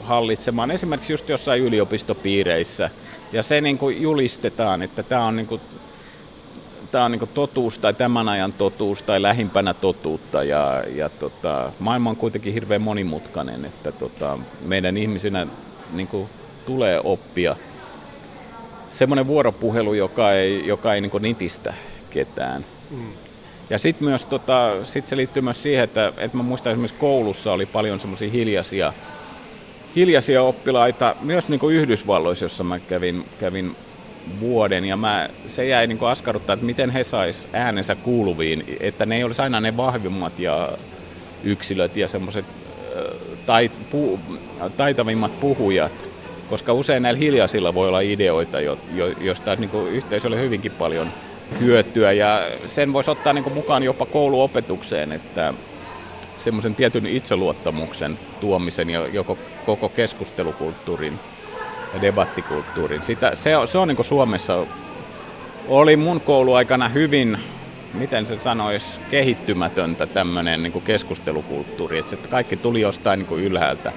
hallitsemaan, 0.02 0.70
esimerkiksi 0.70 1.12
just 1.12 1.28
jossain 1.28 1.62
yliopistopiireissä. 1.62 2.90
Ja 3.32 3.42
se 3.42 3.60
niin 3.60 3.78
kuin 3.78 4.02
julistetaan, 4.02 4.82
että 4.82 5.02
tämä 5.02 5.24
on, 5.24 5.36
niin 5.36 5.46
kuin, 5.46 5.60
tämä 6.90 7.04
on 7.04 7.10
niin 7.10 7.18
kuin 7.18 7.30
totuus 7.34 7.78
tai 7.78 7.94
tämän 7.94 8.28
ajan 8.28 8.52
totuus 8.52 9.02
tai 9.02 9.22
lähimpänä 9.22 9.74
totuutta. 9.74 10.44
Ja, 10.44 10.82
ja 10.94 11.08
tota, 11.08 11.72
maailma 11.78 12.10
on 12.10 12.16
kuitenkin 12.16 12.52
hirveän 12.52 12.82
monimutkainen, 12.82 13.64
että 13.64 13.92
tota, 13.92 14.38
meidän 14.64 14.96
ihmisinä 14.96 15.46
niin 15.92 16.08
kuin 16.08 16.28
tulee 16.66 17.00
oppia 17.04 17.56
semmoinen 18.88 19.26
vuoropuhelu, 19.26 19.94
joka 19.94 20.32
ei, 20.32 20.66
joka 20.66 20.94
ei 20.94 21.00
niin 21.00 21.12
nitistä 21.20 21.74
ketään. 22.10 22.64
Mm. 22.90 23.23
Ja 23.71 23.78
sitten 23.78 24.09
myös 24.09 24.25
tota, 24.25 24.85
sit 24.85 25.09
se 25.09 25.16
liittyy 25.16 25.42
myös 25.42 25.62
siihen, 25.62 25.85
että, 25.85 26.12
että 26.18 26.37
mä 26.37 26.42
muistan 26.42 26.73
esimerkiksi 26.73 26.99
koulussa 26.99 27.52
oli 27.52 27.66
paljon 27.66 28.00
semmoisia 28.00 28.30
hiljaisia 28.30 28.92
hiljaisia 29.97 30.42
oppilaita 30.42 31.16
myös 31.21 31.49
niin 31.49 31.61
kuin 31.61 31.76
Yhdysvalloissa, 31.76 32.44
jossa 32.44 32.64
mä 32.64 32.78
kävin, 32.78 33.25
kävin 33.38 33.76
vuoden. 34.40 34.85
Ja 34.85 34.97
mä, 34.97 35.28
se 35.47 35.66
jäi 35.66 35.87
niin 35.87 35.99
askarruttaa, 36.02 36.54
että 36.54 36.66
miten 36.66 36.90
he 36.90 37.04
sais 37.04 37.49
äänensä 37.52 37.94
kuuluviin, 37.94 38.76
että 38.80 39.06
ne 39.06 39.16
ei 39.16 39.25
olisi 39.25 39.42
aina 39.42 39.61
ne 39.61 39.76
vahvimmat 39.76 40.38
ja 40.38 40.68
yksilöt 41.44 41.97
ja 41.97 42.09
semmoiset 42.09 42.44
tait, 43.47 43.73
pu, 43.90 44.21
taitavimmat 44.76 45.40
puhujat, 45.40 45.92
koska 46.50 46.73
usein 46.73 47.02
näillä 47.02 47.18
hiljaisilla 47.18 47.75
voi 47.75 47.88
olla 47.88 48.00
ideoita, 48.00 48.61
jo, 48.61 48.78
jo, 48.94 49.06
joista 49.06 49.56
niin 49.56 49.88
yhteisölle 49.90 50.40
hyvinkin 50.40 50.73
paljon 50.73 51.09
hyötyä. 51.60 52.12
Ja 52.12 52.40
sen 52.66 52.92
voisi 52.92 53.10
ottaa 53.10 53.32
niin 53.32 53.52
mukaan 53.52 53.82
jopa 53.82 54.06
kouluopetukseen, 54.06 55.12
että 55.12 55.54
semmoisen 56.36 56.74
tietyn 56.74 57.06
itseluottamuksen 57.06 58.18
tuomisen 58.40 58.90
ja 58.90 59.06
joko 59.06 59.38
koko 59.66 59.88
keskustelukulttuurin 59.88 61.18
ja 61.94 62.00
debattikulttuurin. 62.00 63.02
Sitä, 63.02 63.36
se 63.36 63.56
on, 63.56 63.68
se 63.68 63.78
on 63.78 63.88
niin 63.88 64.04
Suomessa, 64.04 64.66
oli 65.68 65.96
mun 65.96 66.20
kouluaikana 66.20 66.88
hyvin, 66.88 67.38
miten 67.94 68.26
se 68.26 68.38
sanoisi, 68.38 68.86
kehittymätöntä 69.10 70.06
tämmöinen 70.06 70.62
niin 70.62 70.82
keskustelukulttuuri, 70.82 71.98
että 71.98 72.16
kaikki 72.28 72.56
tuli 72.56 72.80
jostain 72.80 73.26
niin 73.30 73.44
ylhäältä 73.44 73.92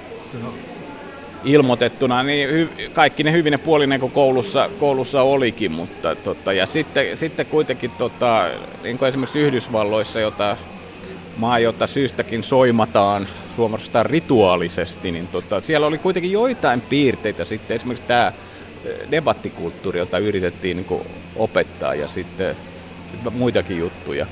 ilmoitettuna, 1.44 2.22
niin 2.22 2.50
hy, 2.50 2.68
kaikki 2.92 3.22
ne 3.22 3.32
hyvin 3.32 3.50
ne 3.50 3.58
puolinen 3.58 4.00
kuin 4.00 4.12
koulussa, 4.12 4.70
koulussa 4.80 5.22
olikin, 5.22 5.72
mutta 5.72 6.16
tota, 6.16 6.52
ja 6.52 6.66
sitten, 6.66 7.16
sitten 7.16 7.46
kuitenkin 7.46 7.90
tota, 7.98 8.50
niin 8.82 8.98
kuin 8.98 9.08
esimerkiksi 9.08 9.38
Yhdysvalloissa, 9.38 10.20
jota 10.20 10.56
maa, 11.36 11.58
jota 11.58 11.86
syystäkin 11.86 12.42
soimataan 12.42 13.26
suomalaistaan 13.56 14.06
rituaalisesti, 14.06 15.10
niin 15.10 15.28
tota, 15.28 15.60
siellä 15.60 15.86
oli 15.86 15.98
kuitenkin 15.98 16.32
joitain 16.32 16.80
piirteitä 16.80 17.44
sitten, 17.44 17.74
esimerkiksi 17.74 18.08
tämä 18.08 18.32
debattikulttuuri, 19.10 19.98
jota 19.98 20.18
yritettiin 20.18 20.76
niin 20.76 21.00
opettaa 21.36 21.94
ja 21.94 22.08
sitten 22.08 22.56
muitakin 23.30 23.78
juttuja. 23.78 24.26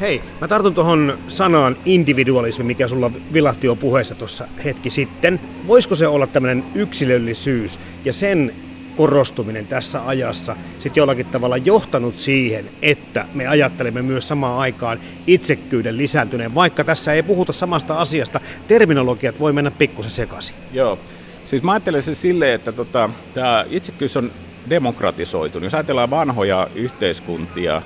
Hei, 0.00 0.22
mä 0.40 0.48
tartun 0.48 0.74
tuohon 0.74 1.18
sanaan 1.28 1.76
individualismi, 1.84 2.64
mikä 2.64 2.88
sulla 2.88 3.10
vilahti 3.32 3.66
jo 3.66 3.76
puheessa 3.76 4.14
tuossa 4.14 4.48
hetki 4.64 4.90
sitten. 4.90 5.40
Voisiko 5.66 5.94
se 5.94 6.06
olla 6.06 6.26
tämmöinen 6.26 6.64
yksilöllisyys 6.74 7.80
ja 8.04 8.12
sen 8.12 8.52
korostuminen 8.96 9.66
tässä 9.66 10.06
ajassa 10.06 10.56
sitten 10.78 11.00
jollakin 11.00 11.26
tavalla 11.26 11.56
johtanut 11.56 12.18
siihen, 12.18 12.64
että 12.82 13.26
me 13.34 13.46
ajattelemme 13.46 14.02
myös 14.02 14.28
samaan 14.28 14.58
aikaan 14.58 14.98
itsekkyyden 15.26 15.96
lisääntyneen, 15.96 16.54
vaikka 16.54 16.84
tässä 16.84 17.12
ei 17.12 17.22
puhuta 17.22 17.52
samasta 17.52 17.98
asiasta. 17.98 18.40
Terminologiat 18.68 19.40
voi 19.40 19.52
mennä 19.52 19.70
pikkusen 19.70 20.12
sekaisin. 20.12 20.56
Joo. 20.72 20.98
Siis 21.44 21.62
mä 21.62 21.72
ajattelen 21.72 22.02
se 22.02 22.14
silleen, 22.14 22.54
että 22.54 22.72
tota, 22.72 23.10
tämä 23.34 23.64
itsekkyys 23.70 24.16
on 24.16 24.30
demokratisoitunut. 24.70 25.64
Jos 25.64 25.74
ajatellaan 25.74 26.10
vanhoja 26.10 26.68
yhteiskuntia, 26.74 27.82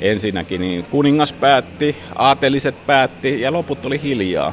ensinnäkin 0.00 0.60
niin 0.60 0.84
kuningas 0.90 1.32
päätti, 1.32 1.96
aateliset 2.16 2.86
päätti 2.86 3.40
ja 3.40 3.52
loput 3.52 3.86
oli 3.86 4.02
hiljaa. 4.02 4.52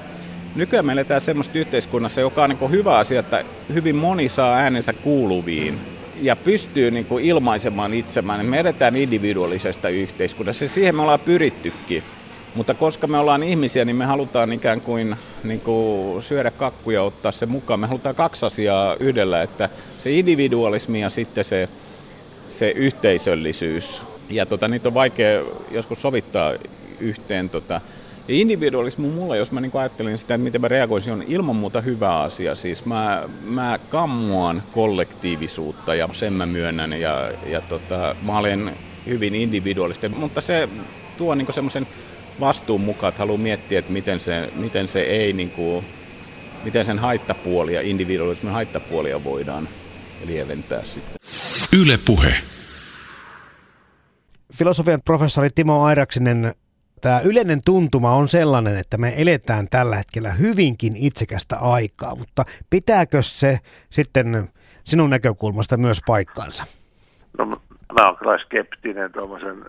Nykyään 0.56 0.86
me 0.86 0.92
eletään 0.92 1.22
semmoista 1.22 1.58
yhteiskunnassa, 1.58 2.22
joka 2.22 2.44
on 2.44 2.50
niin 2.50 2.72
hyvä 2.72 2.98
asia, 2.98 3.20
että 3.20 3.46
hyvin 3.74 3.96
moni 3.96 4.30
saa 4.30 4.56
äänensä 4.56 4.94
kuuluviin 4.94 5.80
ja 6.22 6.36
pystyy 6.36 6.92
niin 6.92 7.06
kuin 7.06 7.26
ilmaisemaan 7.26 7.94
itsemään. 7.94 8.46
Me 8.46 8.60
edetään 8.60 8.96
individuaalisesta 8.96 9.90
yhteiskunnassa 9.90 10.66
ja 10.66 10.70
siihen 10.70 10.96
me 10.96 11.02
ollaan 11.02 11.20
pyrittykin. 11.20 12.04
Mutta 12.56 12.74
koska 12.74 13.08
me 13.08 13.18
ollaan 13.18 13.44
ihmisiä, 13.44 13.86
niin 13.86 13.96
me 13.96 14.06
halutaan 14.06 14.54
ikään 14.54 14.82
kuin, 14.82 15.16
niin 15.44 15.60
kuin 15.60 16.24
syödä 16.24 16.52
kakkuja 16.52 17.04
ottaa 17.04 17.32
se 17.32 17.46
mukaan. 17.46 17.80
Me 17.80 17.88
halutaan 17.88 18.16
kaksi 18.16 18.46
asiaa 18.46 18.96
yhdellä, 19.00 19.42
että 19.42 19.70
se 19.98 20.12
individualismi 20.12 21.02
ja 21.02 21.10
sitten 21.10 21.44
se, 21.44 21.70
se 22.50 22.70
yhteisöllisyys. 22.70 24.02
Ja 24.30 24.46
tota, 24.46 24.68
niitä 24.68 24.88
on 24.88 24.94
vaikea 24.94 25.44
joskus 25.72 26.02
sovittaa 26.02 26.54
yhteen. 27.00 27.50
Tota, 27.50 27.82
ja 28.28 28.36
individualismi 28.36 29.08
mulla, 29.08 29.36
jos 29.36 29.52
mä 29.52 29.62
niin 29.62 29.72
ajattelin 29.74 30.18
sitä, 30.18 30.34
että 30.34 30.44
miten 30.44 30.62
mä 30.62 30.68
reagoisin, 30.68 31.14
on 31.14 31.24
ilman 31.28 31.56
muuta 31.56 31.82
hyvä 31.82 32.20
asia. 32.20 32.56
Siis 32.56 32.86
mä, 32.86 33.24
mä 33.44 33.80
kammuan 33.90 34.64
kollektiivisuutta 34.72 35.96
ja 35.96 36.10
sen 36.12 36.34
mä 36.34 36.46
myönnän 36.46 36.94
ja, 36.94 37.32
ja 37.46 37.62
tota, 37.62 38.16
mä 38.22 38.38
olen 38.38 38.74
hyvin 39.06 39.36
individualisti, 39.36 40.10
mutta 40.10 40.42
se 40.42 40.70
tuo 41.18 41.36
niin 41.36 41.54
semmoisen 41.54 41.88
vastuun 42.40 42.82
mukaan, 42.82 43.10
että 43.10 43.20
haluaa 43.20 43.38
miettiä, 43.38 43.80
että 43.80 43.94
miten 43.94 44.20
se, 44.20 44.50
miten 44.56 44.88
se 44.88 45.02
ei, 45.02 45.34
niin 45.34 45.50
kuin, 45.50 45.86
miten 46.64 46.86
sen 46.86 47.00
haittapuolia, 47.00 47.82
individualismin 47.82 48.54
haittapuolia 48.54 49.24
voidaan 49.24 49.70
lieventää 50.26 50.84
sitten. 50.84 51.20
Yle 51.80 52.00
Puhe. 52.06 52.34
Filosofian 54.54 55.00
professori 55.06 55.50
Timo 55.56 55.84
Airaksinen 55.84 56.54
Tämä 57.02 57.20
yleinen 57.20 57.60
tuntuma 57.66 58.16
on 58.16 58.28
sellainen, 58.28 58.78
että 58.78 58.98
me 58.98 59.14
eletään 59.18 59.68
tällä 59.70 59.96
hetkellä 59.96 60.30
hyvinkin 60.30 60.94
itsekästä 60.96 61.58
aikaa, 61.60 62.16
mutta 62.16 62.46
pitääkö 62.70 63.22
se 63.22 63.60
sitten 63.90 64.48
sinun 64.84 65.10
näkökulmasta 65.10 65.78
myös 65.78 66.02
paikkansa? 66.08 66.64
No, 67.38 67.46
mä 67.46 68.08
oon 68.08 68.18
kyllä 68.18 68.38
skeptinen 68.38 69.12
tuommoisen 69.12 69.66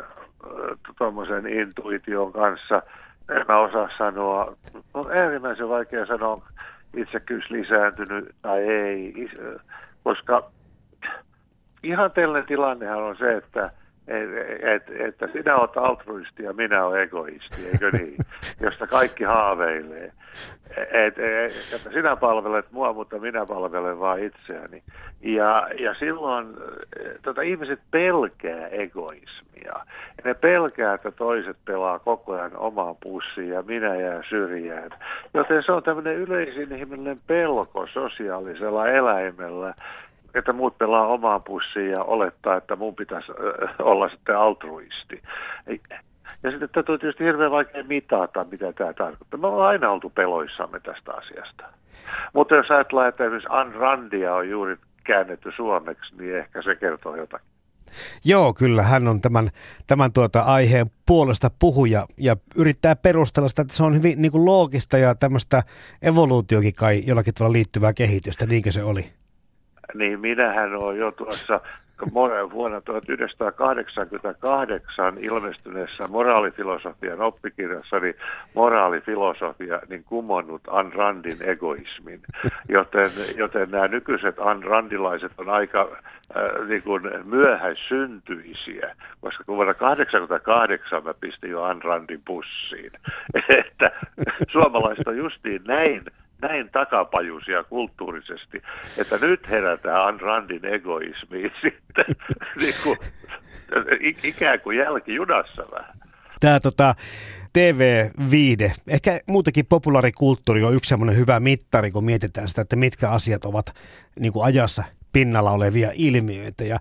tuommoisen 0.99 1.47
intuition 1.47 2.33
kanssa. 2.33 2.83
En 3.29 3.45
mä 3.49 3.59
osaa 3.59 3.89
sanoa, 3.99 4.57
on 4.95 5.17
äärimmäisen 5.17 5.69
vaikea 5.69 6.07
sanoa, 6.07 6.49
itsekyys 6.97 7.51
lisääntynyt 7.51 8.35
tai 8.43 8.59
ei, 8.59 9.15
koska 10.05 10.51
ihanteellinen 11.83 12.47
tilannehan 12.47 13.03
on 13.03 13.17
se, 13.17 13.37
että 13.37 13.71
et, 14.09 14.29
et, 14.62 15.00
että 15.00 15.29
sinä 15.33 15.57
olet 15.57 15.77
altruisti 15.77 16.43
ja 16.43 16.53
minä 16.53 16.85
olen 16.85 17.03
egoisti, 17.03 17.69
eikö 17.73 17.91
niin? 17.91 18.17
Josta 18.65 18.87
kaikki 18.87 19.25
haaveilee. 19.25 20.12
Et, 20.77 21.19
et, 21.19 21.53
että 21.75 21.91
sinä 21.93 22.17
palvelet 22.17 22.73
mua, 22.73 22.93
mutta 22.93 23.19
minä 23.19 23.47
palvelen 23.47 24.00
vain 24.00 24.25
itseäni. 24.25 24.83
Ja, 25.21 25.69
ja 25.81 25.95
silloin 25.95 26.47
tota, 27.23 27.43
ihmiset 27.43 27.81
pelkää 27.91 28.69
egoismia. 28.69 29.75
Ne 30.25 30.35
pelkää, 30.35 30.95
että 30.95 31.11
toiset 31.11 31.57
pelaa 31.65 31.99
koko 31.99 32.33
ajan 32.33 32.57
omaan 32.57 32.97
pussiin 33.03 33.49
ja 33.49 33.62
minä 33.62 33.97
jään 33.97 34.25
syrjään. 34.29 34.91
Joten 35.35 35.62
se 35.62 35.73
on 35.73 35.83
tämmöinen 35.83 36.17
yleisin 36.17 36.77
ihminen 36.77 37.17
pelko 37.27 37.87
sosiaalisella 37.87 38.88
eläimellä, 38.88 39.75
että 40.35 40.53
muut 40.53 40.79
pelaa 40.79 41.07
omaan 41.07 41.43
pussiin 41.45 41.91
ja 41.91 42.03
olettaa, 42.03 42.57
että 42.57 42.77
mun 42.77 42.95
pitäisi 42.95 43.33
olla 43.79 44.09
sitten 44.09 44.39
altruisti. 44.39 45.23
Ja 46.43 46.51
sitten 46.51 46.69
tätä 46.69 46.93
on 46.93 46.99
tietysti 46.99 47.25
hirveän 47.25 47.51
vaikea 47.51 47.85
mitata, 47.85 48.47
mitä 48.51 48.73
tämä 48.73 48.93
tarkoittaa. 48.93 49.41
Me 49.41 49.47
ollaan 49.47 49.69
aina 49.69 49.91
oltu 49.91 50.11
peloissamme 50.11 50.81
tästä 50.81 51.13
asiasta. 51.13 51.65
Mutta 52.33 52.55
jos 52.55 52.71
ajatellaan, 52.71 53.09
että 53.09 53.25
esimerkiksi 53.25 53.49
Ann 53.53 53.75
Randia 53.75 54.35
on 54.35 54.49
juuri 54.49 54.77
käännetty 55.05 55.53
suomeksi, 55.57 56.15
niin 56.19 56.37
ehkä 56.37 56.63
se 56.63 56.75
kertoo 56.75 57.17
jotakin. 57.17 57.49
Joo, 58.25 58.55
kyllä 58.55 58.83
hän 58.83 59.09
on 59.09 59.21
tämän, 59.21 59.51
tämän 59.87 60.13
tuota 60.13 60.41
aiheen 60.41 60.87
puolesta 61.07 61.51
puhuja 61.59 62.07
ja 62.19 62.37
yrittää 62.57 62.97
perustella 62.97 63.49
sitä, 63.49 63.63
että 63.63 63.75
se 63.75 63.85
on 63.85 63.95
hyvin 63.95 64.23
niin 64.23 64.33
kuin 64.33 64.45
loogista 64.45 64.99
ja 64.99 65.15
tämmöistä 65.15 65.63
evoluutiokin 66.03 66.75
kai 66.75 67.03
jollakin 67.07 67.35
tavalla 67.35 67.53
liittyvää 67.53 67.93
kehitystä, 67.93 68.47
niinkö 68.47 68.73
se 68.73 68.83
oli? 68.83 69.05
Niin 69.95 70.21
minähän 70.21 70.75
olen 70.75 70.99
jo 70.99 71.12
tuossa 71.12 71.61
vuonna 72.52 72.80
1988 72.80 75.18
ilmestyneessä 75.18 76.09
moraalifilosofian 76.09 77.21
oppikirjassani 77.21 78.14
moraalifilosofia 78.54 79.80
niin 79.88 80.04
kumonnut 80.04 80.62
Ayn 80.66 80.92
Randin 80.92 81.37
egoismin. 81.40 82.21
Joten, 82.68 83.11
joten 83.37 83.71
nämä 83.71 83.88
nykyiset 83.88 84.38
Ayn 84.38 84.62
Randilaiset 84.62 85.33
on 85.38 85.49
aika 85.49 85.88
äh, 85.90 85.99
niin 86.68 86.83
kuin 86.83 87.02
myöhäissyntyisiä, 87.25 88.97
koska 89.21 89.45
kun 89.45 89.57
vuonna 89.57 89.75
1988 89.75 91.04
mä 91.04 91.14
pistin 91.14 91.50
jo 91.50 91.62
Ayn 91.62 91.83
Randin 91.83 92.23
pussiin. 92.26 92.90
Että 93.66 93.90
suomalaiset 94.50 95.09
on 95.09 95.16
justiin 95.16 95.62
näin 95.66 96.04
takapajuisia 96.73 97.64
kulttuurisesti, 97.64 98.62
että 98.99 99.18
nyt 99.21 99.49
herätään 99.49 100.07
Ayn 100.07 100.21
Randin 100.21 100.75
egoismiin 100.75 101.52
sitten 101.62 102.04
niin 102.61 102.75
kuin, 102.83 102.99
ikään 104.23 104.61
kuin 104.61 104.78
jälkijunassa 104.78 105.62
vähän. 105.73 105.99
Tämä 106.40 106.61
tota, 106.61 106.95
TV-viide, 107.52 108.73
ehkä 108.88 109.21
muutenkin 109.26 109.66
populaarikulttuuri 109.66 110.64
on 110.64 110.75
yksi 110.75 110.88
semmoinen 110.88 111.16
hyvä 111.16 111.40
mittari, 111.40 111.90
kun 111.90 112.04
mietitään 112.04 112.49
sitä, 112.49 112.62
että 112.62 112.76
mitkä 112.76 113.11
asiat 113.11 113.45
ovat 113.45 113.75
niin 114.21 114.33
kuin 114.33 114.45
ajassa 114.45 114.85
pinnalla 115.12 115.50
olevia 115.50 115.91
ilmiöitä. 115.95 116.65
Ja 116.65 116.79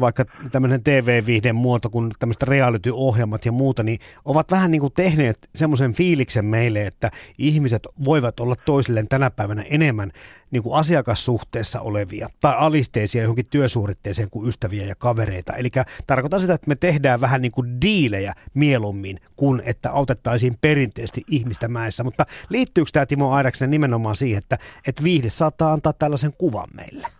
vaikka 0.00 0.24
tämmöinen 0.50 0.82
TV-viihden 0.82 1.54
muoto 1.54 1.90
kuin 1.90 2.10
tämmöiset 2.18 2.42
reality-ohjelmat 2.42 3.46
ja 3.46 3.52
muuta, 3.52 3.82
niin 3.82 3.98
ovat 4.24 4.50
vähän 4.50 4.70
niin 4.70 4.80
kuin 4.80 4.92
tehneet 4.92 5.48
semmoisen 5.54 5.92
fiiliksen 5.92 6.44
meille, 6.44 6.86
että 6.86 7.10
ihmiset 7.38 7.86
voivat 8.04 8.40
olla 8.40 8.54
toisilleen 8.64 9.08
tänä 9.08 9.30
päivänä 9.30 9.64
enemmän 9.70 10.10
niin 10.50 10.62
kuin 10.62 10.74
asiakassuhteessa 10.74 11.80
olevia 11.80 12.28
tai 12.40 12.54
alisteisia 12.56 13.22
johonkin 13.22 13.46
työsuoritteeseen 13.46 14.30
kuin 14.30 14.48
ystäviä 14.48 14.86
ja 14.86 14.94
kavereita. 14.94 15.52
Eli 15.52 15.70
tarkoitan 16.06 16.40
sitä, 16.40 16.54
että 16.54 16.68
me 16.68 16.76
tehdään 16.76 17.20
vähän 17.20 17.42
niin 17.42 17.52
kuin 17.52 17.80
diilejä 17.80 18.34
mieluummin 18.54 19.18
kuin 19.36 19.62
että 19.64 19.90
autettaisiin 19.90 20.56
perinteisesti 20.60 21.22
ihmistä 21.28 21.68
mäessä. 21.68 22.04
Mutta 22.04 22.26
liittyykö 22.48 22.90
tämä 22.92 23.06
Timo 23.06 23.32
Airaksinen 23.32 23.70
nimenomaan 23.70 24.16
siihen, 24.16 24.38
että, 24.38 24.58
että 24.86 25.02
viihde 25.02 25.30
saattaa 25.30 25.72
antaa 25.72 25.92
tällaisen 25.92 26.32
kuvan 26.38 26.68
meille? 26.74 27.19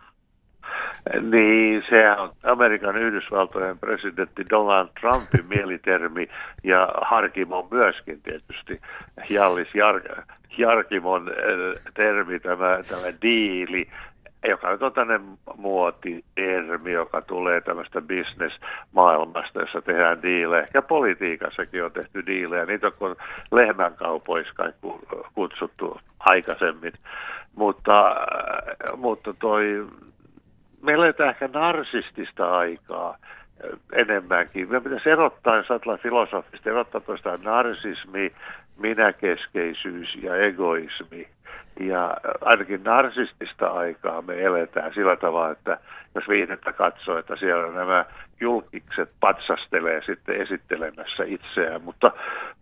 Niin, 1.20 1.82
se 1.88 2.10
on 2.10 2.32
Amerikan 2.42 2.96
Yhdysvaltojen 2.96 3.78
presidentti 3.78 4.44
Donald 4.50 4.88
Trumpin 5.00 5.48
mielitermi 5.56 6.28
ja 6.64 6.88
Harkimon 7.02 7.68
myöskin 7.70 8.22
tietysti, 8.22 8.80
Jallis 9.30 9.68
Jar- 9.68 10.22
Jarkimon 10.58 11.28
äh, 11.28 11.92
termi, 11.94 12.40
tämä, 12.40 12.78
tämä 12.88 13.12
diili, 13.22 13.88
joka 14.48 14.70
nyt 14.70 14.82
on 14.82 14.92
tämmöinen 14.92 15.26
muotitermi, 15.56 16.92
joka 16.92 17.22
tulee 17.22 17.60
tämmöistä 17.60 18.00
bisnesmaailmasta, 18.00 19.60
jossa 19.60 19.82
tehdään 19.82 20.22
diilejä. 20.22 20.66
Ja 20.74 20.82
politiikassakin 20.82 21.84
on 21.84 21.92
tehty 21.92 22.26
diilejä. 22.26 22.66
Niitä 22.66 22.92
on 23.00 23.16
lehmän 23.52 23.94
kaupoissa 23.94 24.54
kai 24.54 24.72
kutsuttu 25.34 26.00
aikaisemmin. 26.18 26.92
Mutta, 27.56 28.08
äh, 28.08 28.96
mutta 28.96 29.34
toi 29.38 29.86
me 30.82 30.92
eletään 30.92 31.30
ehkä 31.30 31.48
narsistista 31.52 32.56
aikaa 32.56 33.16
enemmänkin. 33.92 34.70
Me 34.70 34.80
pitäisi 34.80 35.10
erottaa, 35.10 35.56
jos 35.56 35.70
ajatellaan 35.70 36.02
filosofista, 36.02 36.70
erottaa 36.70 37.00
tuosta 37.00 37.38
narsismi, 37.42 38.32
minäkeskeisyys 38.78 40.14
ja 40.22 40.36
egoismi. 40.36 41.28
Ja 41.80 42.16
ainakin 42.40 42.84
narsistista 42.84 43.66
aikaa 43.66 44.22
me 44.22 44.42
eletään 44.42 44.94
sillä 44.94 45.16
tavalla, 45.16 45.50
että 45.50 45.78
jos 46.14 46.28
viihdettä 46.28 46.72
katsoo, 46.72 47.18
että 47.18 47.36
siellä 47.36 47.72
nämä 47.72 48.04
julkikset 48.40 49.10
patsastelee 49.20 50.02
sitten 50.06 50.40
esittelemässä 50.40 51.24
itseään. 51.26 51.82
Mutta, 51.82 52.12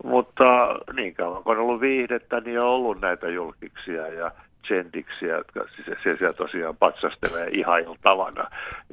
mutta 0.04 0.44
niin 0.92 1.14
kauan 1.14 1.42
kun 1.44 1.56
on 1.56 1.62
ollut 1.62 1.80
viihdettä, 1.80 2.40
niin 2.40 2.62
on 2.62 2.68
ollut 2.68 3.00
näitä 3.00 3.28
julkiksia 3.28 4.08
ja 4.08 4.30
Zendiksiä, 4.68 5.37
jotka 5.37 5.60
siis 5.76 6.18
siellä 6.18 6.32
tosiaan 6.32 6.76
patsastelee 6.76 7.48
ihailtavana. 7.52 8.44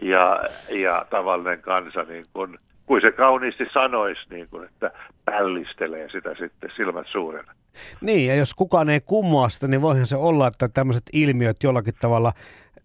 Ja, 0.01 0.44
ja 0.70 1.05
tavallinen 1.10 1.62
kansa, 1.62 2.03
niin 2.03 2.25
kun, 2.34 2.60
kuin 2.86 3.01
se 3.01 3.12
kauniisti 3.12 3.65
sanoisi, 3.74 4.22
niin 4.29 4.48
kun, 4.50 4.65
että 4.65 4.91
pällistelee 5.25 6.10
sitä 6.10 6.36
sitten 6.39 6.72
silmät 6.75 7.08
suurena. 7.12 7.53
Niin, 8.01 8.27
ja 8.27 8.36
jos 8.36 8.53
kukaan 8.53 8.89
ei 8.89 9.01
kummoa 9.01 9.50
sitä, 9.50 9.67
niin 9.67 9.82
voihan 9.82 10.08
se 10.08 10.15
olla, 10.15 10.48
että 10.48 10.70
tämmöiset 10.74 11.03
ilmiöt 11.13 11.63
jollakin 11.63 11.94
tavalla 12.01 12.32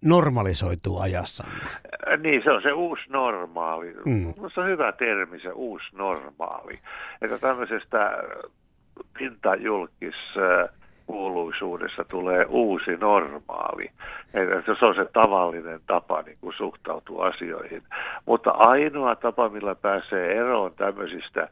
normalisoituu 0.05 0.99
ajassa. 0.99 1.45
Niin, 2.19 2.43
se 2.45 2.51
on 2.51 2.63
se 2.63 2.73
uusi 2.73 3.03
normaali. 3.09 3.95
Mm. 4.05 4.35
Se 4.55 4.61
on 4.61 4.67
hyvä 4.67 4.93
termi, 4.93 5.41
se 5.41 5.53
uusi 5.53 5.87
normaali. 5.93 6.79
Että 7.23 7.39
tämmöisestä 7.39 8.23
pintajulkis 9.19 10.15
kuuluisuudessa 11.11 12.05
tulee 12.05 12.45
uusi 12.49 12.91
normaali. 12.97 13.91
Että 14.35 14.75
se 14.79 14.87
on 14.87 14.95
se 14.95 15.05
tavallinen 15.13 15.81
tapa 15.87 16.23
niin 16.23 16.39
kuin 16.41 16.55
suhtautua 16.57 17.27
asioihin. 17.27 17.83
Mutta 18.27 18.51
ainoa 18.51 19.17
tapa, 19.17 19.49
millä 19.49 19.75
pääsee 19.75 20.37
eroon 20.37 20.73
tämmöisistä 20.77 21.49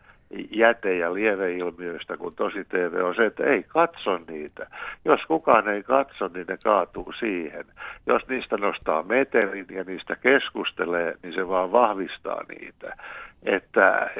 jäte- 0.50 0.98
ja 0.98 1.14
lieveilmiöistä 1.14 2.16
kuin 2.16 2.34
tosi 2.34 2.64
TV 2.64 3.04
on 3.04 3.14
se, 3.14 3.26
että 3.26 3.44
ei 3.44 3.62
katso 3.62 4.20
niitä. 4.28 4.66
Jos 5.04 5.20
kukaan 5.28 5.68
ei 5.68 5.82
katso, 5.82 6.28
niin 6.34 6.46
ne 6.48 6.58
kaatuu 6.64 7.12
siihen. 7.18 7.64
Jos 8.06 8.28
niistä 8.28 8.56
nostaa 8.56 9.02
metelin 9.02 9.66
ja 9.70 9.84
niistä 9.84 10.16
keskustelee, 10.16 11.14
niin 11.22 11.34
se 11.34 11.48
vaan 11.48 11.72
vahvistaa 11.72 12.40
niitä. 12.48 12.96
Että, 13.42 14.10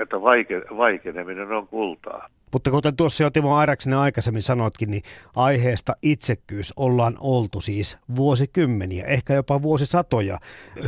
että 0.00 0.20
vaike, 0.22 0.62
vaikeneminen 0.76 1.52
on 1.52 1.66
kultaa. 1.66 2.28
Mutta 2.52 2.70
kuten 2.70 2.96
tuossa 2.96 3.22
jo 3.22 3.30
Timo 3.30 3.56
Airaksinen 3.56 3.98
aikaisemmin 3.98 4.42
sanoitkin, 4.42 4.90
niin 4.90 5.02
aiheesta 5.36 5.92
itsekkyys 6.02 6.72
ollaan 6.76 7.16
oltu 7.20 7.60
siis 7.60 7.98
vuosikymmeniä, 8.16 9.06
ehkä 9.06 9.34
jopa 9.34 9.62
vuosisatoja 9.62 10.38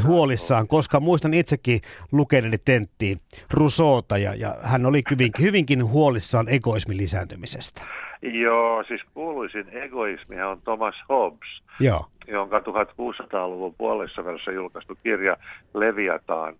huolissaan, 0.06 0.68
koska 0.68 1.00
muistan 1.00 1.34
itsekin 1.34 1.80
lukeneeni 2.12 2.58
tenttiin 2.58 3.18
Rusoota 3.50 4.18
ja, 4.18 4.34
ja 4.34 4.56
hän 4.62 4.86
oli 4.86 5.02
hyvinkin, 5.10 5.44
hyvinkin 5.44 5.84
huolissaan 5.84 6.48
egoismin 6.48 6.96
lisääntymisestä. 6.96 7.82
Joo, 8.22 8.84
siis 8.88 9.00
kuuluisin 9.14 9.68
egoismi 9.72 10.42
on 10.42 10.60
Thomas 10.62 10.94
Hobbes, 11.08 11.62
Joo. 11.80 12.06
jonka 12.28 12.58
1600-luvun 12.58 13.74
puolessa 13.78 14.24
välissä 14.24 14.52
julkaistu 14.52 14.98
kirja 15.02 15.36
Leviataan 15.74 16.56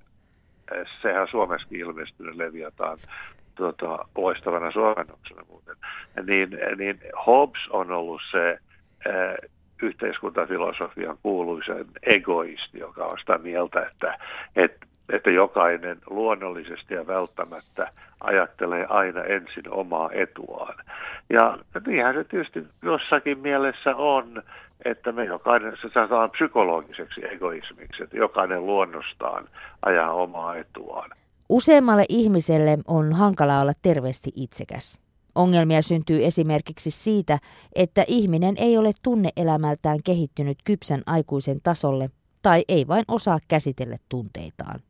sehän 1.03 1.29
Suomessakin 1.31 1.81
ilmestynyt 1.81 2.37
Leviataan 2.37 2.99
tuota, 3.61 4.05
loistavana 4.17 4.73
suomennoksena 4.73 5.43
muuten, 5.49 5.77
niin, 6.27 6.59
niin 6.77 7.01
Hobbes 7.27 7.69
on 7.71 7.93
ollut 7.93 8.21
se 8.31 8.59
ää, 9.07 9.37
yhteiskuntafilosofian 9.83 11.19
kuuluisen 11.23 11.87
egoisti, 12.03 12.79
joka 12.79 13.05
on 13.05 13.19
sitä 13.19 13.39
mieltä, 13.39 13.81
että, 13.81 14.19
että, 14.57 14.87
että 15.13 15.31
jokainen 15.31 15.99
luonnollisesti 16.11 16.95
ja 16.95 17.07
välttämättä 17.07 17.93
ajattelee 18.21 18.87
aina 18.89 19.25
ensin 19.25 19.65
omaa 19.71 20.11
etuaan. 20.13 20.75
Ja 21.31 21.59
niinhän 21.87 22.15
se 22.15 22.25
tietysti 22.25 22.65
jossakin 22.83 23.39
mielessä 23.39 23.97
on, 23.97 24.43
että 24.85 25.13
me 25.13 25.25
jokainen, 25.25 25.77
se 25.83 25.89
saadaan 25.95 26.31
psykologiseksi 26.31 27.21
egoismiksi, 27.27 28.03
että 28.03 28.17
jokainen 28.17 28.67
luonnostaan 28.67 29.45
ajaa 29.83 30.13
omaa 30.13 30.57
etuaan. 30.57 31.11
Useammalle 31.51 32.05
ihmiselle 32.09 32.79
on 32.87 33.13
hankala 33.13 33.61
olla 33.61 33.73
terveesti 33.83 34.33
itsekäs. 34.35 34.99
Ongelmia 35.35 35.83
syntyy 35.83 36.25
esimerkiksi 36.25 36.91
siitä, 36.91 37.39
että 37.75 38.05
ihminen 38.09 38.55
ei 38.59 38.79
ole 38.79 38.93
tunneelämältään 39.03 39.99
kehittynyt 40.05 40.59
kypsän 40.65 41.03
aikuisen 41.07 41.61
tasolle 41.63 42.11
tai 42.43 42.65
ei 42.69 42.89
vain 42.89 43.05
osaa 43.09 43.39
käsitellä 43.49 43.97
tunteitaan. 44.09 44.81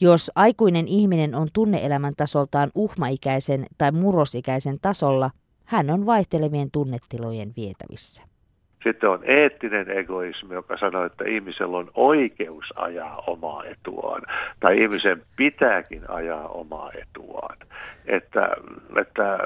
Jos 0.00 0.30
aikuinen 0.34 0.88
ihminen 0.88 1.34
on 1.34 1.48
tunneelämän 1.52 2.14
tasoltaan 2.16 2.70
uhmaikäisen 2.74 3.66
tai 3.78 3.92
murrosikäisen 3.92 4.78
tasolla, 4.82 5.30
hän 5.64 5.90
on 5.90 6.06
vaihtelevien 6.06 6.70
tunnetilojen 6.70 7.52
vietävissä. 7.56 8.29
Sitten 8.84 9.10
on 9.10 9.20
eettinen 9.24 9.90
egoismi, 9.90 10.54
joka 10.54 10.76
sanoo, 10.76 11.04
että 11.04 11.24
ihmisellä 11.24 11.76
on 11.76 11.90
oikeus 11.94 12.64
ajaa 12.76 13.22
omaa 13.26 13.64
etuaan, 13.64 14.22
tai 14.60 14.82
ihmisen 14.82 15.22
pitääkin 15.36 16.02
ajaa 16.08 16.48
omaa 16.48 16.90
etuaan. 16.92 17.56
Että, 18.06 18.48
että 19.00 19.38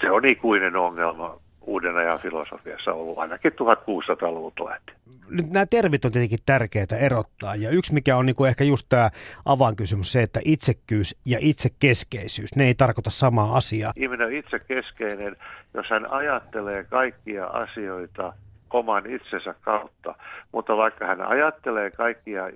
se 0.00 0.10
on 0.10 0.24
ikuinen 0.24 0.76
ongelma 0.76 1.38
uuden 1.66 1.96
ajan 1.96 2.18
filosofiassa 2.18 2.92
ollut 2.92 3.18
ainakin 3.18 3.52
1600-luvulta 3.52 4.64
lähtien. 4.64 4.96
Nyt 5.30 5.50
nämä 5.50 5.66
termit 5.66 6.04
on 6.04 6.12
tietenkin 6.12 6.38
tärkeää 6.46 6.98
erottaa 7.00 7.54
ja 7.54 7.70
yksi 7.70 7.94
mikä 7.94 8.16
on 8.16 8.26
niin 8.26 8.36
kuin 8.36 8.48
ehkä 8.48 8.64
just 8.64 8.86
tämä 8.88 9.10
avainkysymys 9.44 10.12
se, 10.12 10.22
että 10.22 10.40
itsekkyys 10.44 11.16
ja 11.26 11.38
itsekeskeisyys, 11.40 12.56
ne 12.56 12.64
ei 12.64 12.74
tarkoita 12.74 13.10
samaa 13.10 13.56
asiaa. 13.56 13.92
Ihminen 13.96 14.26
on 14.26 14.32
itsekeskeinen, 14.32 15.36
jos 15.74 15.86
hän 15.90 16.10
ajattelee 16.10 16.84
kaikkia 16.84 17.46
asioita 17.46 18.32
oman 18.74 19.06
itsensä 19.06 19.54
kautta. 19.60 20.14
Mutta 20.52 20.76
vaikka 20.76 21.06
hän 21.06 21.20
ajattelee 21.20 21.90
kaikkia 21.90 22.50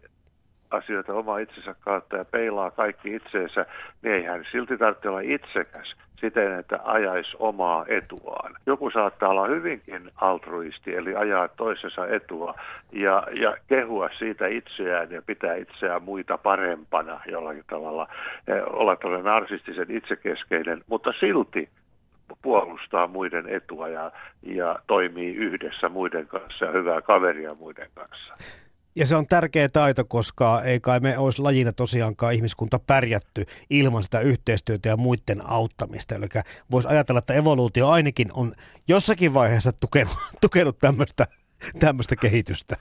asioita 0.70 1.14
oma 1.14 1.38
itsensä 1.38 1.74
kautta 1.80 2.16
ja 2.16 2.24
peilaa 2.24 2.70
kaikki 2.70 3.14
itseensä, 3.14 3.66
niin 4.02 4.14
ei 4.14 4.22
hän 4.22 4.44
silti 4.52 4.78
tarvitse 4.78 5.08
olla 5.08 5.20
itsekäs 5.20 5.94
siten, 6.20 6.58
että 6.58 6.80
ajaisi 6.84 7.36
omaa 7.38 7.84
etuaan. 7.88 8.54
Joku 8.66 8.90
saattaa 8.90 9.28
olla 9.28 9.46
hyvinkin 9.46 10.10
altruisti, 10.16 10.94
eli 10.94 11.16
ajaa 11.16 11.48
toisensa 11.48 12.06
etua 12.06 12.54
ja, 12.92 13.26
ja 13.40 13.56
kehua 13.68 14.08
siitä 14.18 14.46
itseään 14.46 15.10
ja 15.10 15.22
pitää 15.22 15.54
itseään 15.54 16.02
muita 16.02 16.38
parempana 16.38 17.20
jollakin 17.26 17.64
tavalla, 17.70 18.08
olla 18.66 18.96
tällainen 18.96 19.24
narsistisen 19.24 19.90
itsekeskeinen, 19.90 20.84
mutta 20.86 21.12
silti 21.20 21.68
puolustaa 22.42 23.06
muiden 23.06 23.48
etua 23.48 23.88
ja, 23.88 24.12
ja 24.42 24.78
toimii 24.86 25.34
yhdessä 25.34 25.88
muiden 25.88 26.26
kanssa 26.26 26.64
ja 26.64 26.72
hyvää 26.72 27.02
kaveria 27.02 27.54
muiden 27.54 27.90
kanssa. 27.94 28.34
Ja 28.96 29.06
se 29.06 29.16
on 29.16 29.26
tärkeä 29.26 29.68
taito, 29.68 30.04
koska 30.04 30.62
ei 30.62 30.80
kai 30.80 31.00
me 31.00 31.18
olisi 31.18 31.42
lajina 31.42 31.72
tosiaankaan 31.72 32.34
ihmiskunta 32.34 32.80
pärjätty 32.86 33.44
ilman 33.70 34.04
sitä 34.04 34.20
yhteistyötä 34.20 34.88
ja 34.88 34.96
muiden 34.96 35.50
auttamista. 35.50 36.14
Eli 36.14 36.26
voisi 36.70 36.88
ajatella, 36.88 37.18
että 37.18 37.34
evoluutio 37.34 37.88
ainakin 37.88 38.28
on 38.32 38.52
jossakin 38.88 39.34
vaiheessa 39.34 39.72
tukenut, 39.80 40.16
tukenut 40.40 40.78
tämmöistä, 40.78 41.26
tämmöistä 41.78 42.16
kehitystä. 42.16 42.76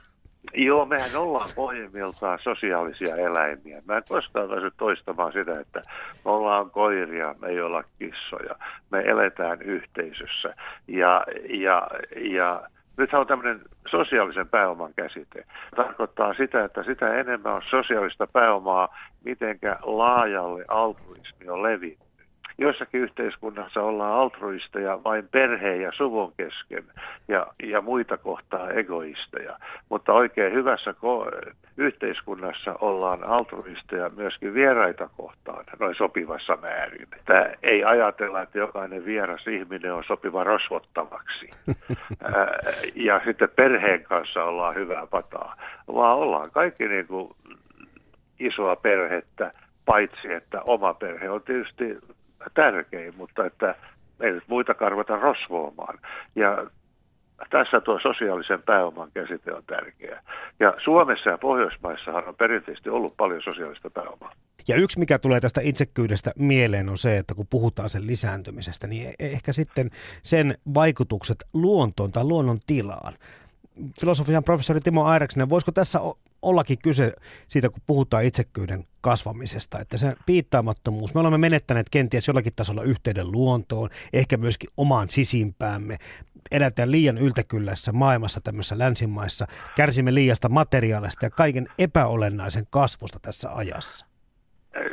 Joo, 0.60 0.86
mehän 0.86 1.16
ollaan 1.16 1.50
pohjimmiltaan 1.56 2.40
sosiaalisia 2.44 3.16
eläimiä. 3.16 3.82
Mä 3.86 3.98
en 3.98 4.04
koskaan 4.10 4.50
pääse 4.50 4.72
toistamaan 4.78 5.34
sitä, 5.34 5.60
että 5.60 5.82
me 6.26 6.32
ollaan 6.32 6.72
koiria, 6.72 7.36
me 7.42 7.48
ei 7.48 7.62
olla 7.62 7.84
kissoja. 8.00 8.56
Me 8.92 9.00
eletään 9.00 9.62
yhteisössä. 9.62 10.54
Ja, 10.88 11.24
ja, 11.50 11.88
ja 12.16 12.62
nythän 12.98 13.22
on 13.22 13.28
tämmöinen 13.28 13.62
sosiaalisen 13.90 14.50
pääoman 14.50 14.94
käsite. 14.96 15.46
Tarkoittaa 15.76 16.34
sitä, 16.34 16.64
että 16.64 16.84
sitä 16.84 17.14
enemmän 17.14 17.54
on 17.54 17.62
sosiaalista 17.70 18.28
pääomaa, 18.28 18.98
mitenkä 19.24 19.78
laajalle 19.84 20.66
altruismi 20.68 21.50
on 21.50 21.64
levinnyt 21.64 22.07
joissakin 22.58 23.02
yhteiskunnassa 23.02 23.82
ollaan 23.82 24.14
altruisteja 24.14 25.04
vain 25.04 25.28
perheen 25.28 25.82
ja 25.82 25.92
suvun 25.98 26.34
kesken 26.38 26.84
ja, 27.28 27.48
ja 27.64 27.82
muita 27.82 28.18
kohtaa 28.18 28.70
egoisteja. 28.70 29.58
Mutta 29.90 30.14
oikein 30.14 30.54
hyvässä 30.54 30.92
ko- 30.92 31.54
yhteiskunnassa 31.78 32.76
ollaan 32.82 33.24
altruisteja 33.24 34.10
myöskin 34.10 34.54
vieraita 34.54 35.10
kohtaan 35.18 35.66
noin 35.80 35.96
sopivassa 35.96 36.58
määrin. 36.62 37.08
Tämä 37.26 37.46
ei 37.64 37.84
ajatella, 37.84 38.42
että 38.42 38.58
jokainen 38.58 39.06
vieras 39.06 39.48
ihminen 39.48 39.94
on 39.94 40.04
sopiva 40.08 40.44
rosvottavaksi. 40.44 41.50
ja 43.08 43.22
sitten 43.26 43.50
perheen 43.56 44.04
kanssa 44.04 44.44
ollaan 44.44 44.76
hyvää 44.76 45.08
pataa, 45.08 45.56
vaan 45.88 46.18
ollaan 46.18 46.52
kaikki 46.52 46.88
niin 46.88 47.08
kuin 47.08 47.32
isoa 48.40 48.76
perhettä, 48.76 49.52
paitsi 49.86 50.34
että 50.34 50.62
oma 50.68 50.94
perhe 50.94 51.30
on 51.30 51.42
tietysti 51.42 51.98
tärkein, 52.54 53.14
mutta 53.18 53.46
että 53.46 53.76
ei 54.20 54.32
nyt 54.32 54.44
muita 54.48 54.74
karvata 54.74 55.16
rosvoamaan. 55.16 56.00
Ja 56.36 56.68
tässä 57.50 57.82
tuo 57.82 58.00
sosiaalisen 58.00 58.64
pääoman 58.64 59.12
käsite 59.14 59.54
on 59.54 59.64
tärkeä. 59.68 60.24
Ja 60.60 60.74
Suomessa 60.84 61.30
ja 61.30 61.38
Pohjoismaissahan 61.38 62.28
on 62.28 62.36
perinteisesti 62.36 62.90
ollut 62.90 63.18
paljon 63.18 63.42
sosiaalista 63.42 63.90
pääomaa. 63.90 64.32
Ja 64.68 64.76
yksi, 64.76 65.00
mikä 65.00 65.20
tulee 65.20 65.40
tästä 65.40 65.62
itsekyydestä 65.64 66.32
mieleen, 66.40 66.90
on 66.90 66.98
se, 66.98 67.18
että 67.18 67.36
kun 67.36 67.48
puhutaan 67.50 67.90
sen 67.90 68.08
lisääntymisestä, 68.08 68.88
niin 68.88 69.08
e- 69.08 69.26
ehkä 69.26 69.54
sitten 69.54 69.90
sen 70.24 70.58
vaikutukset 70.74 71.38
luontoon 71.54 72.12
tai 72.12 72.24
luonnon 72.24 72.60
tilaan 72.68 73.14
filosofian 74.00 74.44
professori 74.44 74.82
Timo 74.82 75.04
Aireksinen, 75.04 75.50
voisiko 75.50 75.72
tässä 75.72 76.00
ollakin 76.42 76.78
kyse 76.78 77.14
siitä, 77.48 77.70
kun 77.70 77.82
puhutaan 77.86 78.24
itsekyyden 78.24 78.84
kasvamisesta, 79.02 79.80
että 79.80 79.98
se 79.98 80.16
piittaamattomuus, 80.26 81.14
me 81.14 81.20
olemme 81.20 81.38
menettäneet 81.38 81.90
kenties 81.90 82.28
jollakin 82.28 82.54
tasolla 82.56 82.84
yhteyden 82.84 83.32
luontoon, 83.32 83.90
ehkä 84.14 84.38
myöskin 84.38 84.70
omaan 84.78 85.10
sisimpäämme, 85.10 85.98
elätään 86.52 86.92
liian 86.92 87.18
yltäkyllässä 87.18 87.92
maailmassa 87.92 88.42
tämmöisissä 88.42 88.80
länsimaissa, 88.80 89.48
kärsimme 89.76 90.14
liiasta 90.14 90.50
materiaalista 90.50 91.26
ja 91.26 91.30
kaiken 91.30 91.66
epäolennaisen 91.78 92.68
kasvusta 92.70 93.20
tässä 93.20 93.56
ajassa. 93.56 94.06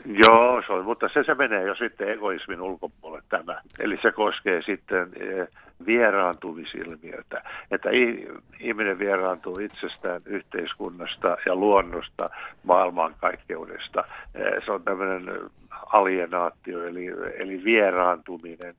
Joo, 0.04 0.62
se 0.66 0.72
on, 0.72 0.84
mutta 0.84 1.08
se, 1.08 1.24
se 1.24 1.34
menee 1.34 1.62
jo 1.62 1.74
sitten 1.74 2.08
egoismin 2.08 2.60
ulkopuolelle 2.60 3.24
tämä. 3.28 3.60
Eli 3.78 3.98
se 4.02 4.12
koskee 4.12 4.62
sitten 4.62 5.08
eh, 5.20 5.48
vieraantumisilmiötä, 5.86 7.42
että 7.70 7.90
ihminen 8.60 8.98
vieraantuu 8.98 9.58
itsestään, 9.58 10.20
yhteiskunnasta 10.26 11.36
ja 11.46 11.54
luonnosta, 11.54 12.30
maailmankaikkeudesta. 12.62 14.04
Eh, 14.34 14.64
se 14.64 14.72
on 14.72 14.82
tämmöinen 14.82 15.50
alienaatio, 15.92 16.86
eli, 16.86 17.06
eli 17.38 17.64
vieraantuminen. 17.64 18.74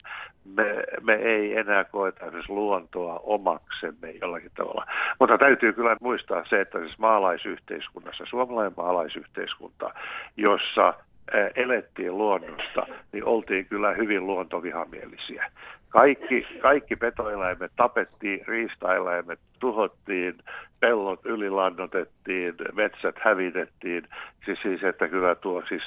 Me, 0.55 0.83
me 1.01 1.13
ei 1.13 1.57
enää 1.57 1.83
koeta 1.83 2.25
edes 2.25 2.49
luontoa 2.49 3.19
omaksemme 3.23 4.11
jollakin 4.21 4.51
tavalla. 4.57 4.85
Mutta 5.19 5.37
täytyy 5.37 5.73
kyllä 5.73 5.97
muistaa 6.01 6.45
se, 6.49 6.61
että 6.61 6.79
siis 6.79 6.99
maalaisyhteiskunnassa, 6.99 8.25
suomalainen 8.29 8.73
maalaisyhteiskunta, 8.77 9.93
jossa 10.37 10.93
eh, 11.33 11.51
elettiin 11.55 12.17
luonnosta, 12.17 12.87
niin 13.11 13.25
oltiin 13.25 13.65
kyllä 13.65 13.93
hyvin 13.93 14.27
luontovihamielisiä. 14.27 15.51
Kaikki, 15.89 16.47
kaikki 16.61 16.95
petoeläimet 16.95 17.71
tapettiin, 17.75 18.47
riistaeläimet 18.47 19.39
tuhottiin, 19.59 20.37
pellot 20.79 21.25
ylilannotettiin, 21.25 22.55
metsät 22.73 23.15
hävitettiin. 23.19 24.07
Siis, 24.45 24.59
siis 24.61 24.83
että 24.83 25.07
kyllä 25.07 25.35
tuo 25.35 25.63
siis 25.69 25.83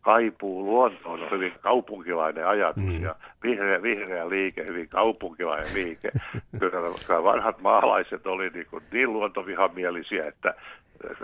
kaipuu 0.00 0.64
luontoon 0.64 1.22
on 1.22 1.30
hyvin 1.30 1.52
kaupunkilainen 1.60 2.46
ajatus 2.46 2.84
mm. 2.84 3.02
ja 3.02 3.14
vihreä, 3.42 3.82
vihreä 3.82 4.28
liike, 4.28 4.66
hyvin 4.66 4.88
kaupunkilainen 4.88 5.74
liike. 5.74 6.10
Kyllä 6.58 7.24
vanhat 7.24 7.60
maalaiset 7.60 8.26
oli 8.26 8.50
niin, 8.50 8.66
kuin 8.70 8.82
niin 8.92 9.12
luontovihamielisiä, 9.12 10.26
että 10.26 10.54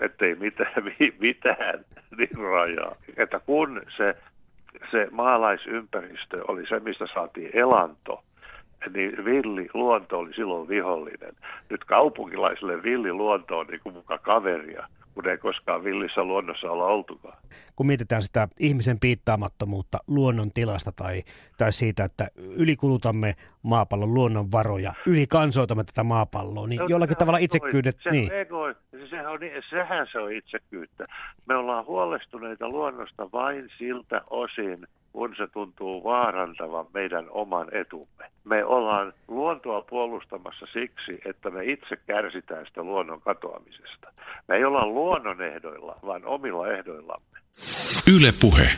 ettei 0.00 0.34
mitään, 0.34 0.72
mitään 1.20 1.84
niin 2.16 2.50
rajaa. 2.50 2.96
Että 3.16 3.40
kun 3.40 3.82
se 3.96 4.16
se 4.90 5.08
maalaisympäristö 5.10 6.36
oli 6.48 6.66
se, 6.66 6.80
mistä 6.80 7.06
saatiin 7.14 7.50
elanto, 7.52 8.22
niin 8.94 9.24
villi 9.24 9.68
luonto 9.74 10.18
oli 10.18 10.34
silloin 10.34 10.68
vihollinen. 10.68 11.34
Nyt 11.70 11.84
kaupunkilaisille 11.84 12.82
villi 12.82 13.12
luonto 13.12 13.58
on 13.58 13.66
niin 13.66 13.80
kuin 13.80 13.94
muka 13.94 14.18
kaveria 14.18 14.88
kun 15.14 15.28
ei 15.28 15.38
koskaan 15.38 15.84
villissä 15.84 16.24
luonnossa 16.24 16.70
olla 16.70 16.86
oltukaan. 16.86 17.38
Kun 17.76 17.86
mietitään 17.86 18.22
sitä 18.22 18.48
ihmisen 18.60 19.00
piittaamattomuutta 19.00 19.98
luonnon 20.06 20.52
tilasta 20.54 20.92
tai, 20.92 21.22
tai 21.58 21.72
siitä, 21.72 22.04
että 22.04 22.28
ylikulutamme 22.56 23.34
maapallon 23.62 24.14
luonnonvaroja, 24.14 24.92
ylikansoitamme 25.06 25.84
tätä 25.84 26.02
maapalloa, 26.02 26.66
niin 26.66 26.78
no, 26.78 26.86
jollakin 26.88 27.16
tavalla 27.16 27.38
itsekyydet... 27.38 27.96
Se 28.02 28.10
niin. 28.10 28.32
ego, 28.32 28.74
sehän, 29.10 29.26
on, 29.26 29.38
sehän 29.70 30.06
se 30.12 30.18
on 30.18 30.32
itsekyyttä. 30.32 31.06
Me 31.48 31.54
ollaan 31.54 31.86
huolestuneita 31.86 32.68
luonnosta 32.68 33.32
vain 33.32 33.68
siltä 33.78 34.20
osin, 34.30 34.86
kun 35.12 35.34
se 35.36 35.46
tuntuu 35.46 36.04
vaarantavan 36.04 36.86
meidän 36.94 37.26
oman 37.30 37.68
etumme. 37.72 38.24
Me 38.44 38.64
ollaan 38.64 39.12
luontoa 39.28 39.82
puolustamassa 39.82 40.66
siksi, 40.72 41.20
että 41.24 41.50
me 41.50 41.64
itse 41.64 41.96
kärsitään 42.06 42.66
sitä 42.66 42.82
luonnon 42.82 43.20
katoamisesta. 43.20 44.12
Me 44.48 44.56
ei 44.56 44.64
olla 44.64 44.86
luonnon 44.86 45.42
ehdoilla, 45.42 45.96
vaan 46.06 46.24
omilla 46.24 46.68
ehdoillamme. 46.68 47.38
Yle 48.16 48.32
puhe. 48.40 48.68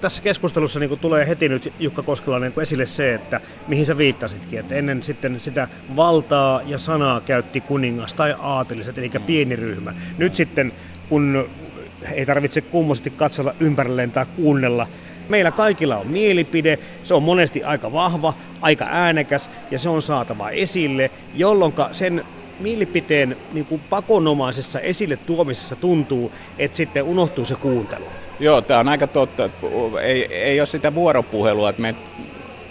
Tässä 0.00 0.22
keskustelussa 0.22 0.80
niin 0.80 0.98
tulee 0.98 1.28
heti 1.28 1.48
nyt 1.48 1.72
Jukka 1.78 2.02
Koskelainen 2.02 2.52
esille 2.62 2.86
se, 2.86 3.14
että 3.14 3.40
mihin 3.68 3.86
sä 3.86 3.98
viittasitkin, 3.98 4.58
että 4.60 4.74
ennen 4.74 5.02
sitten 5.02 5.40
sitä 5.40 5.68
valtaa 5.96 6.60
ja 6.66 6.78
sanaa 6.78 7.20
käytti 7.20 7.60
kuningas 7.60 8.14
tai 8.14 8.34
aateliset, 8.38 8.98
eli 8.98 9.10
pieni 9.26 9.56
ryhmä. 9.56 9.94
Nyt 10.18 10.34
sitten, 10.34 10.72
kun 11.08 11.48
ei 12.12 12.26
tarvitse 12.26 12.60
kummoisesti 12.60 13.10
katsella 13.10 13.54
ympärilleen 13.60 14.10
tai 14.10 14.26
kuunnella. 14.36 14.86
Meillä 15.28 15.50
kaikilla 15.50 15.96
on 15.96 16.06
mielipide, 16.06 16.78
se 17.02 17.14
on 17.14 17.22
monesti 17.22 17.64
aika 17.64 17.92
vahva, 17.92 18.34
aika 18.60 18.86
äänekäs 18.90 19.50
ja 19.70 19.78
se 19.78 19.88
on 19.88 20.02
saatava 20.02 20.50
esille, 20.50 21.10
jolloin 21.34 21.72
sen 21.92 22.24
mielipiteen 22.60 23.36
niin 23.52 23.66
kuin 23.66 23.80
pakonomaisessa 23.90 24.80
esille 24.80 25.16
tuomisessa 25.16 25.76
tuntuu, 25.76 26.32
että 26.58 26.76
sitten 26.76 27.02
unohtuu 27.02 27.44
se 27.44 27.54
kuuntelu. 27.54 28.04
Joo, 28.40 28.60
tämä 28.60 28.80
on 28.80 28.88
aika 28.88 29.06
totta. 29.06 29.50
Ei, 30.02 30.34
ei 30.34 30.60
ole 30.60 30.66
sitä 30.66 30.94
vuoropuhelua, 30.94 31.70
että 31.70 31.82
me 31.82 31.94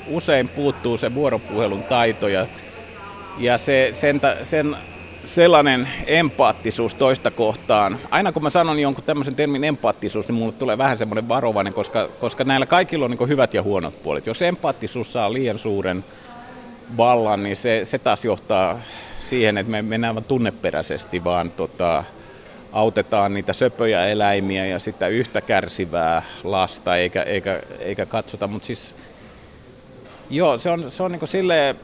usein 0.07 0.47
puuttuu 0.47 0.97
se 0.97 1.15
vuoropuhelun 1.15 1.83
taito 1.83 2.27
ja, 2.27 2.47
ja 3.37 3.57
se, 3.57 3.89
sen, 3.91 4.21
sen 4.43 4.75
sellainen 5.23 5.87
empaattisuus 6.05 6.93
toista 6.93 7.31
kohtaan. 7.31 7.97
Aina 8.11 8.31
kun 8.31 8.43
mä 8.43 8.49
sanon 8.49 8.79
jonkun 8.79 9.03
tämmöisen 9.03 9.35
termin 9.35 9.63
empaattisuus, 9.63 10.27
niin 10.27 10.35
mulle 10.35 10.53
tulee 10.53 10.77
vähän 10.77 10.97
semmoinen 10.97 11.27
varovainen, 11.27 11.73
koska, 11.73 12.09
koska 12.19 12.43
näillä 12.43 12.65
kaikilla 12.65 13.05
on 13.05 13.11
niin 13.11 13.29
hyvät 13.29 13.53
ja 13.53 13.63
huonot 13.63 14.03
puolet. 14.03 14.25
Jos 14.25 14.41
empaattisuus 14.41 15.13
saa 15.13 15.33
liian 15.33 15.59
suuren 15.59 16.05
vallan, 16.97 17.43
niin 17.43 17.55
se, 17.55 17.81
se 17.83 17.99
taas 17.99 18.25
johtaa 18.25 18.79
siihen, 19.19 19.57
että 19.57 19.71
me 19.71 19.81
mennään 19.81 20.15
vain 20.15 20.25
tunneperäisesti, 20.25 21.23
vaan 21.23 21.51
tota, 21.51 22.03
autetaan 22.71 23.33
niitä 23.33 23.53
söpöjä 23.53 24.07
eläimiä 24.07 24.65
ja 24.65 24.79
sitä 24.79 25.07
yhtä 25.07 25.41
kärsivää 25.41 26.21
lasta, 26.43 26.97
eikä, 26.97 27.23
eikä, 27.23 27.61
eikä 27.79 28.05
katsota. 28.05 28.47
Mutta 28.47 28.65
siis, 28.65 28.95
joo, 30.29 30.57
se 30.57 30.69
on, 30.69 30.91
se 30.91 31.03
on 31.03 31.11
niin 31.11 31.27
silleen, 31.27 31.75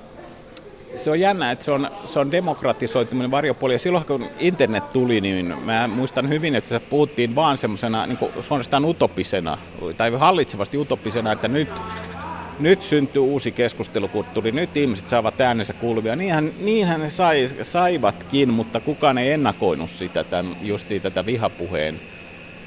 se 0.95 1.11
on 1.11 1.19
jännä, 1.19 1.51
että 1.51 1.65
se 1.65 1.71
on, 1.71 1.89
se 2.05 2.19
on 2.19 2.31
demokratisoituminen 2.31 3.31
varjopuoli. 3.31 3.73
Ja 3.73 3.79
silloin 3.79 4.05
kun 4.05 4.29
internet 4.39 4.89
tuli, 4.89 5.21
niin 5.21 5.55
mä 5.65 5.87
muistan 5.87 6.29
hyvin, 6.29 6.55
että 6.55 6.69
se 6.69 6.79
puhuttiin 6.79 7.35
vaan 7.35 7.57
semmoisena 7.57 8.05
niin 8.05 8.17
suorastaan 8.41 8.85
utopisena, 8.85 9.57
tai 9.97 10.11
hallitsevasti 10.11 10.77
utopisena, 10.77 11.31
että 11.31 11.47
nyt, 11.47 11.69
nyt 12.59 12.83
syntyy 12.83 13.21
uusi 13.21 13.51
keskustelukulttuuri, 13.51 14.51
nyt 14.51 14.77
ihmiset 14.77 15.09
saavat 15.09 15.41
äänensä 15.41 15.73
kuuluvia. 15.73 16.15
Niinhän, 16.15 16.51
niinhän 16.59 17.01
ne 17.01 17.09
sai, 17.09 17.49
saivatkin, 17.61 18.49
mutta 18.49 18.79
kukaan 18.79 19.17
ei 19.17 19.31
ennakoinut 19.31 19.89
sitä, 19.89 20.23
tämän, 20.23 20.55
justiin 20.61 21.01
tätä 21.01 21.25
vihapuheen 21.25 21.99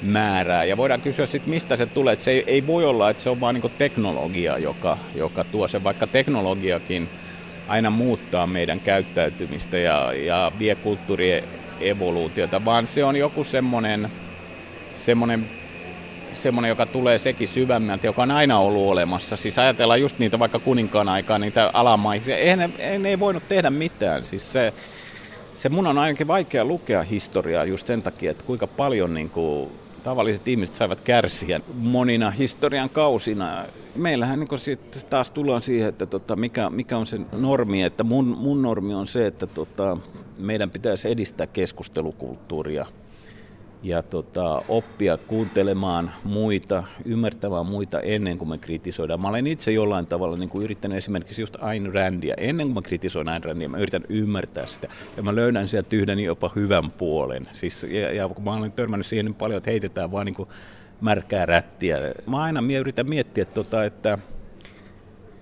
määrää. 0.01 0.63
Ja 0.63 0.77
voidaan 0.77 1.01
kysyä 1.01 1.25
sitten, 1.25 1.49
mistä 1.49 1.77
se 1.77 1.85
tulee. 1.85 2.13
Että 2.13 2.25
se 2.25 2.31
ei, 2.31 2.43
ei 2.47 2.67
voi 2.67 2.85
olla, 2.85 3.09
että 3.09 3.23
se 3.23 3.29
on 3.29 3.41
vain 3.41 3.53
niin 3.53 3.71
teknologia, 3.77 4.57
joka, 4.57 4.97
joka 5.15 5.43
tuo 5.43 5.67
sen, 5.67 5.83
vaikka 5.83 6.07
teknologiakin– 6.07 7.09
aina 7.69 7.89
muuttaa 7.89 8.47
meidän 8.47 8.79
käyttäytymistä 8.79 9.77
ja, 9.77 10.13
ja 10.13 10.51
vie 10.59 10.75
kulttuurien 10.75 11.43
evoluutiota, 11.81 12.65
vaan 12.65 12.87
se 12.87 13.03
on 13.03 13.15
joku 13.15 13.43
semmoinen, 13.43 14.09
semmoinen 14.95 15.49
semmoinen, 16.33 16.69
joka 16.69 16.85
tulee 16.85 17.17
sekin 17.17 17.47
syvemmältä, 17.47 18.07
joka 18.07 18.23
on 18.23 18.31
aina 18.31 18.59
ollut 18.59 18.91
olemassa. 18.91 19.35
Siis 19.35 19.59
ajatellaan 19.59 20.01
just 20.01 20.19
niitä 20.19 20.39
vaikka 20.39 20.59
kuninkaan 20.59 21.09
aikaa, 21.09 21.39
niitä 21.39 21.69
alamaisia. 21.73 22.37
Eihän 22.37 22.59
ne, 22.59 22.69
ei, 22.79 22.99
ne 22.99 23.09
ei 23.09 23.19
voinut 23.19 23.43
tehdä 23.47 23.69
mitään. 23.69 24.25
Siis 24.25 24.53
se, 24.53 24.73
se 25.53 25.69
mun 25.69 25.87
on 25.87 25.97
ainakin 25.97 26.27
vaikea 26.27 26.65
lukea 26.65 27.03
historiaa 27.03 27.65
just 27.65 27.87
sen 27.87 28.01
takia, 28.01 28.31
että 28.31 28.43
kuinka 28.43 28.67
paljon 28.67 29.13
niin 29.13 29.29
kuin, 29.29 29.71
tavalliset 29.99 30.47
ihmiset 30.47 30.75
saivat 30.75 31.01
kärsiä 31.01 31.61
monina 31.73 32.31
historian 32.31 32.89
kausina. 32.89 33.65
Meillähän 33.95 34.39
niin 34.39 34.59
sit 34.59 35.05
taas 35.09 35.31
tullaan 35.31 35.61
siihen, 35.61 35.89
että 35.89 36.05
tota, 36.05 36.35
mikä, 36.35 36.69
mikä 36.69 36.97
on 36.97 37.05
se 37.05 37.19
normi, 37.31 37.83
että 37.83 38.03
mun, 38.03 38.25
mun 38.25 38.61
normi 38.61 38.93
on 38.93 39.07
se, 39.07 39.27
että 39.27 39.47
tota, 39.47 39.97
meidän 40.37 40.69
pitäisi 40.69 41.11
edistää 41.11 41.47
keskustelukulttuuria 41.47 42.85
ja 43.83 44.03
tota, 44.03 44.61
oppia 44.67 45.17
kuuntelemaan 45.17 46.11
muita, 46.23 46.83
ymmärtämään 47.05 47.65
muita 47.65 47.99
ennen 47.99 48.37
kuin 48.37 48.49
me 48.49 48.57
kritisoidaan. 48.57 49.21
Mä 49.21 49.27
olen 49.27 49.47
itse 49.47 49.71
jollain 49.71 50.07
tavalla 50.07 50.37
niin 50.37 50.49
kuin 50.49 50.63
yrittänyt 50.63 50.97
esimerkiksi 50.97 51.41
just 51.41 51.55
Ayn 51.59 51.93
Randia. 51.93 52.33
Ennen 52.37 52.67
kuin 52.67 52.73
mä 52.73 52.81
kritisoin 52.81 53.29
Ayn 53.29 53.43
Randia, 53.43 53.69
mä 53.69 53.77
yritän 53.77 54.03
ymmärtää 54.09 54.65
sitä. 54.65 54.87
Ja 55.17 55.23
mä 55.23 55.35
löydän 55.35 55.67
sieltä 55.67 55.95
yhden 55.95 56.19
jopa 56.19 56.51
hyvän 56.55 56.91
puolen. 56.91 57.45
Siis, 57.51 57.83
ja, 57.83 58.13
ja 58.13 58.27
kun 58.27 58.43
mä 58.43 58.51
olen 58.51 58.71
törmännyt 58.71 59.07
siihen 59.07 59.25
niin 59.25 59.35
paljon, 59.35 59.57
että 59.57 59.71
heitetään 59.71 60.11
vaan 60.11 60.25
niin 60.25 60.35
kuin 60.35 60.49
märkää 61.01 61.45
rättiä. 61.45 61.97
Mä 62.25 62.41
aina 62.41 62.63
yritän 62.79 63.09
miettiä, 63.09 63.45
tota, 63.45 63.83
että 63.83 64.17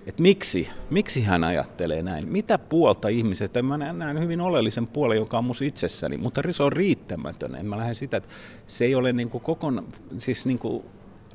että 0.08 0.22
miksi, 0.22 0.68
miksi 0.90 1.22
hän 1.22 1.44
ajattelee 1.44 2.02
näin. 2.02 2.28
Mitä 2.28 2.58
puolta 2.58 3.08
ihmisestä, 3.08 3.62
mä 3.62 3.76
näen 3.76 4.20
hyvin 4.20 4.40
oleellisen 4.40 4.86
puolen, 4.86 5.18
joka 5.18 5.38
on 5.38 5.44
musta 5.44 5.64
itsessäni, 5.64 6.16
mutta 6.16 6.42
se 6.50 6.62
on 6.62 6.72
riittämätön. 6.72 7.54
En 7.54 7.66
mä 7.66 7.78
lähde 7.78 7.94
sitä, 7.94 8.16
että 8.16 8.28
se 8.66 8.84
ei 8.84 8.94
ole 8.94 9.12
niin 9.12 9.30
kokon, 9.30 9.88
siis 10.18 10.46
niin 10.46 10.58
kuin 10.58 10.84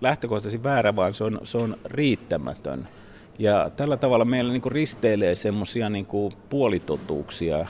lähtökohtaisesti 0.02 0.64
väärä, 0.64 0.96
vaan 0.96 1.14
se 1.14 1.24
on, 1.24 1.40
se 1.44 1.58
on 1.58 1.78
riittämätön. 1.86 2.88
Ja 3.40 3.72
tällä 3.76 3.98
tavalla 3.98 4.26
meillä 4.26 4.54
niin 4.54 4.72
risteilee 4.72 5.36
semmoisia 5.36 5.90
niin 5.90 6.08
puolitotuuksia 6.50 7.68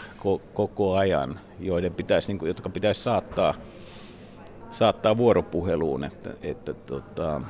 koko 0.53 0.95
ajan, 0.95 1.39
joiden 1.59 1.93
pitäisi, 1.93 2.27
niin 2.27 2.39
kuin, 2.39 2.47
jotka 2.47 2.69
pitäisi 2.69 3.01
saattaa, 3.01 3.53
saattaa 4.69 5.17
vuoropuheluun. 5.17 6.03
Että, 6.03 6.33
että, 6.41 6.73
tota, 6.73 7.41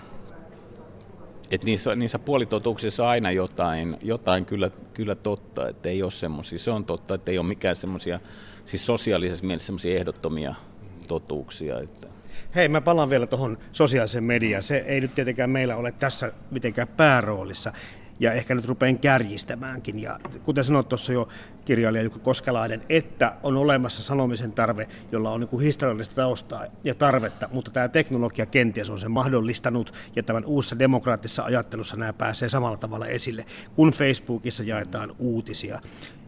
että 1.54 1.66
niissä, 1.66 1.96
niissä 1.96 2.20
puolitotuuksissa 2.20 3.04
on 3.04 3.10
aina 3.10 3.32
jotain, 3.32 3.98
jotain 4.02 4.46
kyllä, 4.46 4.72
kyllä 4.94 5.16
totta, 5.16 5.70
että 5.70 5.89
ei 5.89 6.04
ole 6.04 6.12
semmoisia. 6.12 6.60
Se 6.60 6.72
on 6.72 6.86
totta, 6.86 7.13
että 7.16 7.32
ei 7.32 7.38
ole 7.38 7.48
mikään 7.48 7.76
semmoisia, 7.76 8.20
siis 8.66 8.86
sosiaalisessa 8.86 9.46
mielessä 9.46 9.66
semmoisia 9.66 9.98
ehdottomia 9.98 10.56
totuuksia. 11.08 11.80
Että. 11.80 12.08
Hei, 12.56 12.70
mä 12.70 12.82
palaan 12.82 13.10
vielä 13.10 13.28
tuohon 13.28 13.58
sosiaaliseen 13.72 14.24
mediaan. 14.24 14.63
Se 14.63 14.78
ei 14.78 15.02
nyt 15.02 15.16
tietenkään 15.16 15.50
meillä 15.50 15.76
ole 15.76 15.92
tässä 15.92 16.32
mitenkään 16.52 16.88
pääroolissa 16.88 17.74
ja 18.19 18.34
ehkä 18.34 18.56
nyt 18.56 18.67
rupean 18.67 18.99
kärjistämäänkin. 18.99 19.99
Ja 19.99 20.19
kuten 20.43 20.63
sanoit 20.63 20.89
tuossa 20.89 21.13
jo 21.13 21.28
kirjailija 21.65 22.04
Jukka 22.04 22.19
Koskelainen, 22.19 22.82
että 22.89 23.36
on 23.43 23.58
olemassa 23.58 24.04
sanomisen 24.04 24.52
tarve, 24.52 24.88
jolla 25.12 25.32
on 25.32 25.39
niin 25.39 25.62
historiallista 25.62 26.15
taustaa 26.15 26.65
ja 26.84 26.95
tarvetta, 26.95 27.49
mutta 27.52 27.71
tämä 27.71 27.88
teknologia 27.88 28.45
kenties 28.45 28.89
on 28.89 28.99
sen 28.99 29.12
mahdollistanut 29.12 29.93
ja 30.15 30.23
tämän 30.23 30.45
uudessa 30.45 30.80
demokraattisessa 30.80 31.43
ajattelussa 31.43 31.97
nämä 31.97 32.13
pääsee 32.13 32.49
samalla 32.49 32.78
tavalla 32.78 33.08
esille, 33.08 33.45
kun 33.76 33.91
Facebookissa 33.91 34.63
jaetaan 34.63 35.12
uutisia 35.19 35.82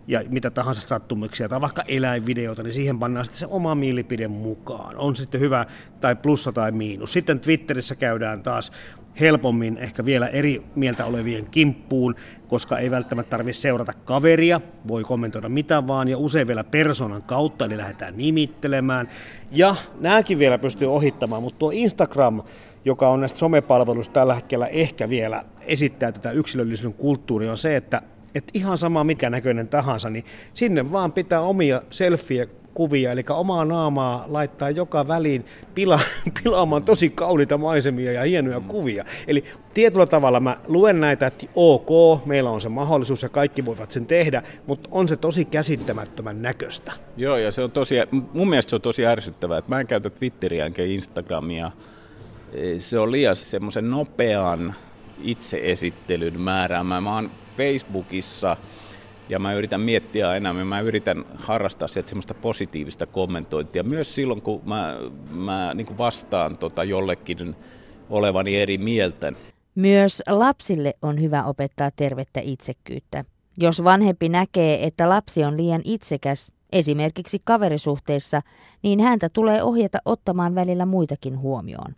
ja 0.08 0.24
mitä 0.30 0.50
tahansa 0.50 0.88
sattumuksia 0.88 1.50
tai 1.50 1.62
vaikka 1.62 1.84
eläinvideota, 1.88 2.64
niin 2.64 2.74
siihen 2.74 3.00
pannaan 3.00 3.26
sitten 3.26 3.40
se 3.40 3.48
oma 3.50 3.76
mielipide 3.76 4.28
mukaan. 4.28 4.98
On 4.98 5.16
sitten 5.16 5.42
hyvä 5.42 5.66
tai 6.02 6.16
plussa 6.16 6.52
tai 6.52 6.72
miinus. 6.72 7.14
Sitten 7.14 7.40
Twitterissä 7.40 7.96
käydään 7.96 8.44
taas 8.44 8.72
helpommin 9.20 9.78
ehkä 9.78 10.06
vielä 10.06 10.28
eri 10.28 10.64
mieltä 10.76 11.06
olevien 11.06 11.46
kimppuun, 11.46 12.16
koska 12.48 12.78
ei 12.78 12.92
välttämättä 12.92 13.30
tarvitse 13.30 13.62
seurata 13.62 13.94
kaveria, 13.94 14.62
voi 14.88 15.04
kommentoida 15.04 15.50
mitä 15.50 15.88
vaan, 15.88 16.08
ja 16.08 16.18
usein 16.18 16.48
vielä 16.48 16.64
persoonan 16.64 17.24
kautta, 17.24 17.66
eli 17.66 17.78
lähdetään 17.78 18.18
nimittelemään. 18.18 19.08
Ja 19.52 19.76
nämäkin 20.00 20.40
vielä 20.40 20.58
pystyy 20.58 20.94
ohittamaan, 20.94 21.44
mutta 21.44 21.60
tuo 21.60 21.72
Instagram, 21.74 22.42
joka 22.86 23.10
on 23.10 23.20
näistä 23.20 23.40
somepalveluista 23.40 24.14
tällä 24.14 24.36
hetkellä 24.36 24.68
ehkä 24.68 25.10
vielä 25.10 25.44
esittää 25.62 26.12
tätä 26.12 26.32
yksilöllisyyden 26.32 26.94
kulttuuria, 26.94 27.52
on 27.52 27.58
se, 27.58 27.76
että 27.76 28.02
että 28.36 28.52
ihan 28.54 28.78
sama 28.78 29.04
mikä 29.04 29.30
näköinen 29.30 29.68
tahansa, 29.68 30.10
niin 30.10 30.26
sinne 30.54 30.92
vaan 30.92 31.12
pitää 31.12 31.42
omia 31.42 31.82
selfie 31.90 32.50
kuvia, 32.76 33.12
eli 33.12 33.24
omaa 33.30 33.66
naamaa 33.66 34.26
laittaa 34.28 34.70
joka 34.70 35.08
väliin 35.08 35.46
pila, 35.76 36.00
pilaamaan 36.44 36.84
tosi 36.84 37.10
kauniita 37.10 37.58
maisemia 37.58 38.12
ja 38.12 38.24
hienoja 38.24 38.60
mm. 38.60 38.68
kuvia. 38.68 39.06
Eli 39.28 39.44
tietyllä 39.74 40.06
tavalla 40.06 40.40
mä 40.40 40.58
luen 40.68 41.02
näitä, 41.02 41.28
että 41.28 41.46
ok, 41.56 42.26
meillä 42.26 42.50
on 42.50 42.62
se 42.62 42.70
mahdollisuus 42.70 43.24
ja 43.24 43.30
kaikki 43.30 43.66
voivat 43.66 43.92
sen 43.92 44.06
tehdä, 44.06 44.44
mutta 44.68 44.90
on 44.92 45.08
se 45.08 45.18
tosi 45.18 45.46
käsittämättömän 45.46 46.42
näköistä. 46.42 46.92
Joo, 47.18 47.38
ja 47.38 47.52
se 47.52 47.64
on 47.64 47.72
tosi, 47.72 47.96
mun 48.34 48.50
mielestä 48.50 48.70
se 48.70 48.76
on 48.76 48.82
tosi 48.82 49.06
ärsyttävää, 49.06 49.58
että 49.58 49.70
mä 49.70 49.80
en 49.80 49.88
käytä 49.88 50.10
Twitteriä 50.10 50.66
enkä 50.66 50.84
Instagramia. 50.84 51.72
Se 52.80 53.00
on 53.00 53.12
liian 53.12 53.36
semmoisen 53.36 53.90
nopean 53.90 54.76
itseesittelyn 55.24 56.42
määräämä. 56.42 57.02
Mä 57.02 57.16
oon 57.16 57.32
Facebookissa 57.58 58.58
ja 59.30 59.40
mä 59.40 59.54
yritän 59.54 59.82
miettiä 59.82 60.30
aina, 60.30 60.54
mä 60.54 60.80
yritän 60.80 61.26
harrastaa 61.36 61.88
sieltä 61.88 62.10
semmoista 62.10 62.34
positiivista 62.34 63.06
kommentointia. 63.06 63.84
Myös 63.84 64.16
silloin, 64.16 64.42
kun 64.42 64.62
mä, 64.66 64.98
mä 65.32 65.74
niin 65.74 65.98
vastaan 65.98 66.58
tota 66.58 66.84
jollekin 66.84 67.56
olevani 68.10 68.56
eri 68.56 68.78
mieltä. 68.78 69.34
Myös 69.76 70.24
lapsille 70.30 70.94
on 71.02 71.22
hyvä 71.22 71.44
opettaa 71.44 71.90
tervettä 71.96 72.40
itsekkyyttä. 72.44 73.26
Jos 73.58 73.84
vanhempi 73.84 74.30
näkee, 74.30 74.86
että 74.86 75.10
lapsi 75.10 75.44
on 75.44 75.58
liian 75.58 75.82
itsekäs, 75.84 76.52
esimerkiksi 76.72 77.42
kaverisuhteessa, 77.44 78.42
niin 78.84 79.00
häntä 79.00 79.30
tulee 79.30 79.64
ohjata 79.64 79.98
ottamaan 80.06 80.56
välillä 80.56 80.86
muitakin 80.86 81.40
huomioon. 81.40 81.96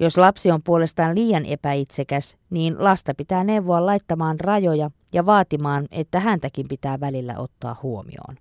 Jos 0.00 0.18
lapsi 0.18 0.50
on 0.50 0.62
puolestaan 0.62 1.14
liian 1.14 1.46
epäitsekäs, 1.46 2.36
niin 2.50 2.76
lasta 2.78 3.14
pitää 3.14 3.44
neuvoa 3.44 3.86
laittamaan 3.86 4.40
rajoja 4.40 4.90
ja 5.12 5.26
vaatimaan, 5.26 5.88
että 5.90 6.20
häntäkin 6.20 6.68
pitää 6.68 7.00
välillä 7.00 7.34
ottaa 7.38 7.76
huomioon. 7.82 8.36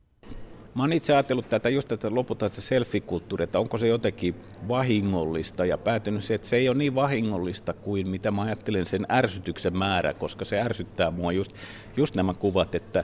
Mä 0.75 0.83
oon 0.83 0.93
itse 0.93 1.13
ajatellut 1.13 1.49
tätä 1.49 1.69
just 1.69 1.87
tätä 1.87 2.15
lopulta 2.15 2.49
se 2.49 2.61
selfie-kulttuuri, 2.61 3.43
että 3.43 3.59
onko 3.59 3.77
se 3.77 3.87
jotenkin 3.87 4.35
vahingollista 4.67 5.65
ja 5.65 5.77
päätynyt 5.77 6.23
se, 6.23 6.33
että 6.33 6.47
se 6.47 6.55
ei 6.55 6.69
ole 6.69 6.77
niin 6.77 6.95
vahingollista 6.95 7.73
kuin 7.73 8.07
mitä 8.07 8.31
mä 8.31 8.41
ajattelen 8.41 8.85
sen 8.85 9.05
ärsytyksen 9.11 9.77
määrä, 9.77 10.13
koska 10.13 10.45
se 10.45 10.61
ärsyttää 10.61 11.11
mua 11.11 11.31
just, 11.31 11.51
just 11.97 12.15
nämä 12.15 12.33
kuvat, 12.33 12.75
että 12.75 13.03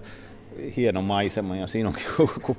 hieno 0.78 1.02
maisema 1.02 1.56
ja 1.56 1.68
siinä 1.68 1.90
onkin 1.90 2.06
joku 2.20 2.58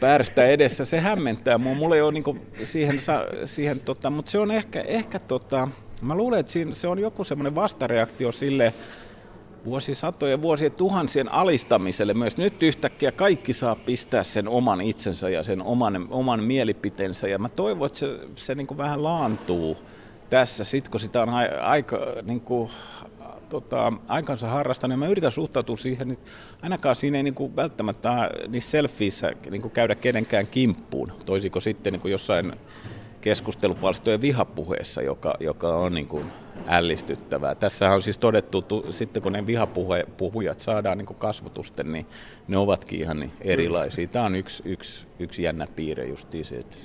pärstä 0.00 0.46
edessä. 0.46 0.84
Se 0.84 1.00
hämmentää 1.00 1.58
mua. 1.58 1.74
Mulla 1.74 1.96
ei 1.96 2.02
ole 2.02 2.12
niinku 2.12 2.38
siihen, 2.62 2.98
siihen 3.44 3.80
tota, 3.80 4.10
mutta 4.10 4.30
se 4.30 4.38
on 4.38 4.50
ehkä, 4.50 4.80
ehkä 4.80 5.18
tota, 5.18 5.68
mä 6.02 6.14
luulen, 6.14 6.40
että 6.40 6.52
siinä, 6.52 6.74
se 6.74 6.88
on 6.88 6.98
joku 6.98 7.24
semmoinen 7.24 7.54
vastareaktio 7.54 8.32
sille 8.32 8.72
vuosisatojen, 9.66 10.42
vuosien 10.42 10.72
tuhansien 10.72 11.32
alistamiselle. 11.32 12.14
Myös. 12.14 12.36
Nyt 12.36 12.62
yhtäkkiä 12.62 13.12
kaikki 13.12 13.52
saa 13.52 13.74
pistää 13.74 14.22
sen 14.22 14.48
oman 14.48 14.80
itsensä 14.80 15.28
ja 15.28 15.42
sen 15.42 15.62
oman, 15.62 16.06
oman 16.10 16.44
mielipiteensä. 16.44 17.28
Ja 17.28 17.38
mä 17.38 17.48
toivon, 17.48 17.86
että 17.86 17.98
se, 17.98 18.18
se 18.36 18.54
niin 18.54 18.78
vähän 18.78 19.02
laantuu 19.02 19.76
tässä, 20.30 20.64
sit 20.64 20.88
kun 20.88 21.00
sitä 21.00 21.22
on 21.22 21.28
aika 21.62 21.98
niin 22.22 22.40
kuin, 22.40 22.70
tota, 23.48 23.92
aikansa 24.08 24.48
harrastan, 24.48 24.90
niin 24.90 24.98
mä 24.98 25.08
yritän 25.08 25.32
suhtautua 25.32 25.76
siihen, 25.76 26.10
että 26.10 26.26
ainakaan 26.62 26.96
siinä 26.96 27.16
ei 27.16 27.22
niin 27.22 27.34
kuin 27.34 27.56
välttämättä 27.56 28.30
niissä 28.48 28.70
selfieissä 28.70 29.32
niin 29.50 29.62
kuin 29.62 29.72
käydä 29.72 29.94
kenenkään 29.94 30.46
kimppuun, 30.46 31.12
toisiko 31.26 31.60
sitten 31.60 31.92
niin 31.92 32.00
kuin 32.00 32.12
jossain 32.12 32.52
keskustelupalstojen 33.20 34.20
vihapuheessa, 34.20 35.02
joka, 35.02 35.34
joka 35.40 35.76
on 35.76 35.94
niin 35.94 36.08
kuin 36.08 36.32
ällistyttävää. 36.68 37.54
Tässä 37.54 37.90
on 37.90 38.02
siis 38.02 38.18
todettu, 38.18 38.62
tu, 38.62 38.86
sitten 38.90 39.22
kun 39.22 39.32
ne 39.32 39.46
vihapuhujat 39.46 40.60
saadaan 40.60 40.98
niin 40.98 41.06
kuin 41.06 41.18
niin 41.92 42.06
ne 42.48 42.56
ovatkin 42.56 43.00
ihan 43.00 43.20
niin 43.20 43.32
erilaisia. 43.40 44.08
Tämä 44.08 44.24
on 44.24 44.36
yksi, 44.36 44.62
yksi, 44.66 45.06
yksi 45.18 45.42
jännä 45.42 45.66
piirre 45.76 46.06
justiin 46.06 46.44
se, 46.44 46.56
että 46.56 46.76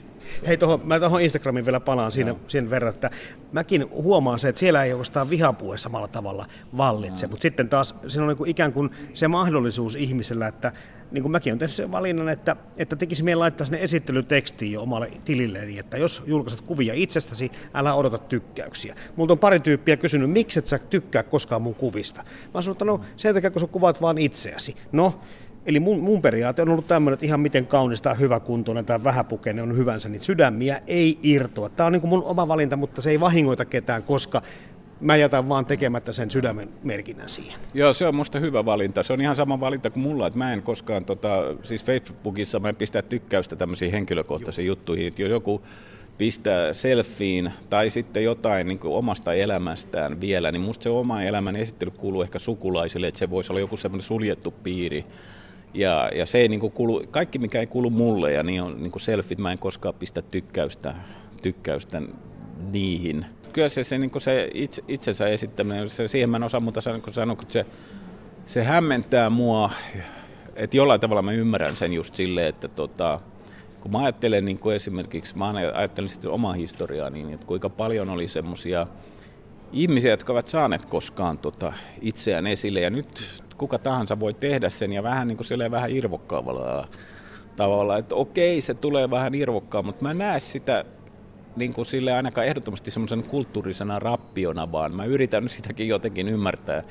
Hei, 0.48 0.58
tohon, 0.58 0.82
mä 0.84 1.00
tuohon 1.00 1.22
Instagramin 1.22 1.66
vielä 1.66 1.80
palaan 1.80 2.12
siinä, 2.12 2.36
sen 2.48 2.70
verran, 2.70 2.94
että 2.94 3.10
mäkin 3.52 3.90
huomaan 3.90 4.40
se, 4.40 4.50
että 4.50 4.60
siellä 4.60 4.84
ei 4.84 4.94
oikeastaan 4.94 5.30
vihapuhe 5.30 5.78
samalla 5.78 6.08
tavalla 6.08 6.46
vallitse, 6.78 7.28
mutta 7.28 7.42
sitten 7.42 7.70
taas 7.70 7.96
siinä 8.08 8.24
on 8.24 8.28
niin 8.28 8.38
kuin 8.38 8.50
ikään 8.50 8.74
kuin 8.74 8.90
se 9.14 9.28
mahdollisuus 9.28 9.96
ihmisellä, 9.96 10.48
että 10.48 10.72
niin 11.12 11.22
kuin 11.22 11.32
mäkin 11.32 11.52
olen 11.52 11.60
tehnyt 11.60 11.76
sen 11.76 11.92
valinnan, 11.92 12.30
että, 12.30 12.56
että 12.78 12.96
tekisi 12.96 13.24
meidän 13.24 13.40
laittaa 13.40 13.66
sinne 13.66 13.84
esittelytekstiin 13.84 14.72
jo 14.72 14.82
omalle 14.82 15.12
tililleni, 15.26 15.80
että 15.80 15.98
jos 15.98 16.24
julkaiset 16.26 16.62
kuvia 16.62 16.94
itsestäsi, 16.94 17.52
älä 17.74 17.94
odota 17.94 18.18
tykkäyksiä. 18.18 18.96
Multa 19.16 19.34
on 19.34 19.40
pari 19.40 19.60
tyyppiä 19.60 19.98
kysynyt, 19.98 20.32
miksi 20.32 20.60
et 20.60 20.68
sä 20.68 20.80
tykkää 20.80 21.24
koskaan 21.24 21.62
mun 21.62 21.76
kuvista. 21.76 22.24
Mä 22.54 22.62
sanon, 22.62 22.74
että 22.74 22.86
no 22.86 23.02
sen 23.18 23.34
takia, 23.34 23.52
kun 23.52 23.62
sä 23.62 23.68
kuvaat 23.68 24.02
vaan 24.02 24.18
itseäsi. 24.18 24.76
No, 24.92 25.22
Eli 25.66 25.80
mun, 25.80 26.00
mun 26.00 26.22
periaate 26.22 26.62
on 26.62 26.70
ollut 26.70 26.88
tämmöinen, 26.88 27.14
että 27.14 27.26
ihan 27.26 27.40
miten 27.40 27.68
kaunis 27.68 28.02
tai 28.02 28.20
hyvä 28.20 28.40
kuntoinen 28.40 28.86
tai 28.86 29.04
vähäpukeinen 29.04 29.64
on 29.64 29.78
hyvänsä, 29.78 30.10
niin 30.10 30.22
sydämiä 30.22 30.82
ei 30.88 31.20
irtoa. 31.24 31.70
Tämä 31.70 31.88
on 31.88 31.94
niin 31.94 32.02
kuin 32.02 32.10
mun 32.10 32.24
oma 32.24 32.48
valinta, 32.48 32.78
mutta 32.78 33.02
se 33.02 33.12
ei 33.12 33.20
vahingoita 33.20 33.66
ketään, 33.66 34.04
koska 34.04 34.42
mä 35.00 35.16
jätän 35.16 35.50
vaan 35.50 35.66
tekemättä 35.66 36.12
sen 36.12 36.32
sydämen 36.32 36.70
merkinnän 36.84 37.30
siihen. 37.30 37.60
Joo, 37.74 37.94
se 37.94 38.08
on 38.08 38.16
musta 38.16 38.40
hyvä 38.40 38.66
valinta. 38.66 39.04
Se 39.04 39.14
on 39.14 39.22
ihan 39.22 39.36
sama 39.36 39.60
valinta 39.60 39.90
kuin 39.90 40.04
mulla, 40.04 40.28
että 40.28 40.40
mä 40.40 40.54
en 40.54 40.62
koskaan, 40.62 41.06
tota, 41.06 41.30
siis 41.64 41.84
Facebookissa 41.84 42.60
mä 42.60 42.70
en 42.70 42.76
pistä 42.76 43.02
tykkäystä 43.02 43.56
tämmöisiin 43.56 43.92
henkilökohtaisiin 43.92 44.66
Joo. 44.66 44.72
juttuihin. 44.72 45.08
Että 45.08 45.22
jos 45.22 45.32
joku 45.32 45.62
pistää 46.18 46.74
selfiin 46.74 47.52
tai 47.70 47.90
sitten 47.90 48.24
jotain 48.24 48.68
niin 48.68 48.80
kuin 48.80 48.94
omasta 48.94 49.34
elämästään 49.34 50.22
vielä, 50.22 50.52
niin 50.52 50.62
musta 50.62 50.84
se 50.84 50.90
oma 50.90 51.24
elämän 51.24 51.56
esittely 51.56 51.92
kuuluu 51.92 52.22
ehkä 52.22 52.40
sukulaisille, 52.40 53.08
että 53.08 53.20
se 53.20 53.30
voisi 53.30 53.52
olla 53.52 53.60
joku 53.60 53.78
semmoinen 53.78 54.08
suljettu 54.08 54.52
piiri. 54.52 55.06
Ja, 55.74 56.10
ja 56.16 56.26
se 56.26 56.38
ei 56.38 56.48
niin 56.48 56.60
kuin 56.60 56.72
kuulu, 56.72 57.04
kaikki 57.12 57.40
mikä 57.40 57.60
ei 57.60 57.68
kuulu 57.68 57.90
mulle 57.90 58.34
ja 58.34 58.44
niin 58.44 58.62
on 58.62 58.84
niin 58.84 58.92
kuin 58.92 59.02
selfit, 59.02 59.38
mä 59.38 59.52
en 59.52 59.58
koskaan 59.58 59.96
pistä 59.96 60.22
tykkäystä, 60.22 60.94
tykkäystä 61.42 62.02
niihin. 62.72 63.26
Kyllä 63.54 63.70
se, 63.70 63.84
se, 63.84 63.98
niin 63.98 64.12
kuin 64.12 64.22
se 64.22 64.50
itse, 64.54 64.84
itsensä 64.88 65.28
esittäminen, 65.28 65.90
se, 65.90 66.08
siihen 66.08 66.30
mä 66.30 66.38
en 66.38 66.44
osaa 66.44 66.60
muuta 66.60 66.82
sanoa, 66.82 67.36
kun 67.36 67.46
se, 67.48 67.66
se 68.46 68.64
hämmentää 68.64 69.30
mua, 69.30 69.70
että 70.56 70.78
jollain 70.78 71.02
tavalla 71.02 71.22
mä 71.22 71.32
ymmärrän 71.32 71.76
sen 71.76 71.94
just 71.94 72.16
silleen, 72.16 72.48
että 72.48 72.68
tota, 72.68 73.20
kun 73.82 73.92
mä 73.92 74.00
ajattelen 74.00 74.46
niin 74.46 74.58
kuin 74.60 74.76
esimerkiksi, 74.76 75.38
mä 75.38 75.54
ajattelen 75.74 76.10
sitten 76.10 76.32
omaa 76.32 76.54
historiaa, 76.54 77.10
niin 77.10 77.34
että 77.34 77.46
kuinka 77.46 77.70
paljon 77.70 78.10
oli 78.10 78.28
semmoisia 78.28 78.88
ihmisiä, 79.74 80.12
jotka 80.12 80.34
ovat 80.34 80.46
saaneet 80.46 80.86
koskaan 80.86 81.38
tota 81.38 81.74
itseään 82.02 82.48
esille, 82.48 82.80
ja 82.80 82.90
nyt 82.90 83.42
kuka 83.62 83.80
tahansa 83.80 84.20
voi 84.20 84.34
tehdä 84.34 84.70
sen, 84.70 84.94
ja 84.94 85.04
vähän 85.04 85.28
niin 85.28 85.38
kuin 85.38 85.72
vähän 85.72 85.90
irvokkaavalla 85.90 86.88
tavalla, 87.56 87.98
että 87.98 88.16
okei, 88.16 88.62
se 88.62 88.74
tulee 88.74 89.10
vähän 89.10 89.36
irvokkaa, 89.36 89.82
mutta 89.82 90.04
mä 90.04 90.14
näen 90.14 90.42
sitä 90.42 90.86
niin 91.56 91.74
kuin 91.74 91.86
sille 91.86 92.14
ainakaan 92.14 92.48
ehdottomasti 92.48 92.92
semmoisen 92.92 93.24
kulttuurisena 93.24 94.00
rappiona, 94.00 94.72
vaan. 94.72 94.96
Mä 94.96 95.06
yritän 95.06 95.50
sitäkin 95.50 95.88
jotenkin 95.88 96.30
ymmärtää 96.30 96.84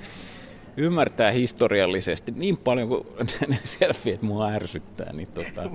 ymmärtää 0.77 1.31
historiallisesti 1.31 2.33
niin 2.37 2.57
paljon 2.57 2.89
kuin 2.89 3.07
ne 3.49 3.59
selfieet 3.65 4.23
mua 4.23 4.49
ärsyttää, 4.49 5.13
niin 5.13 5.29
tota, 5.29 5.71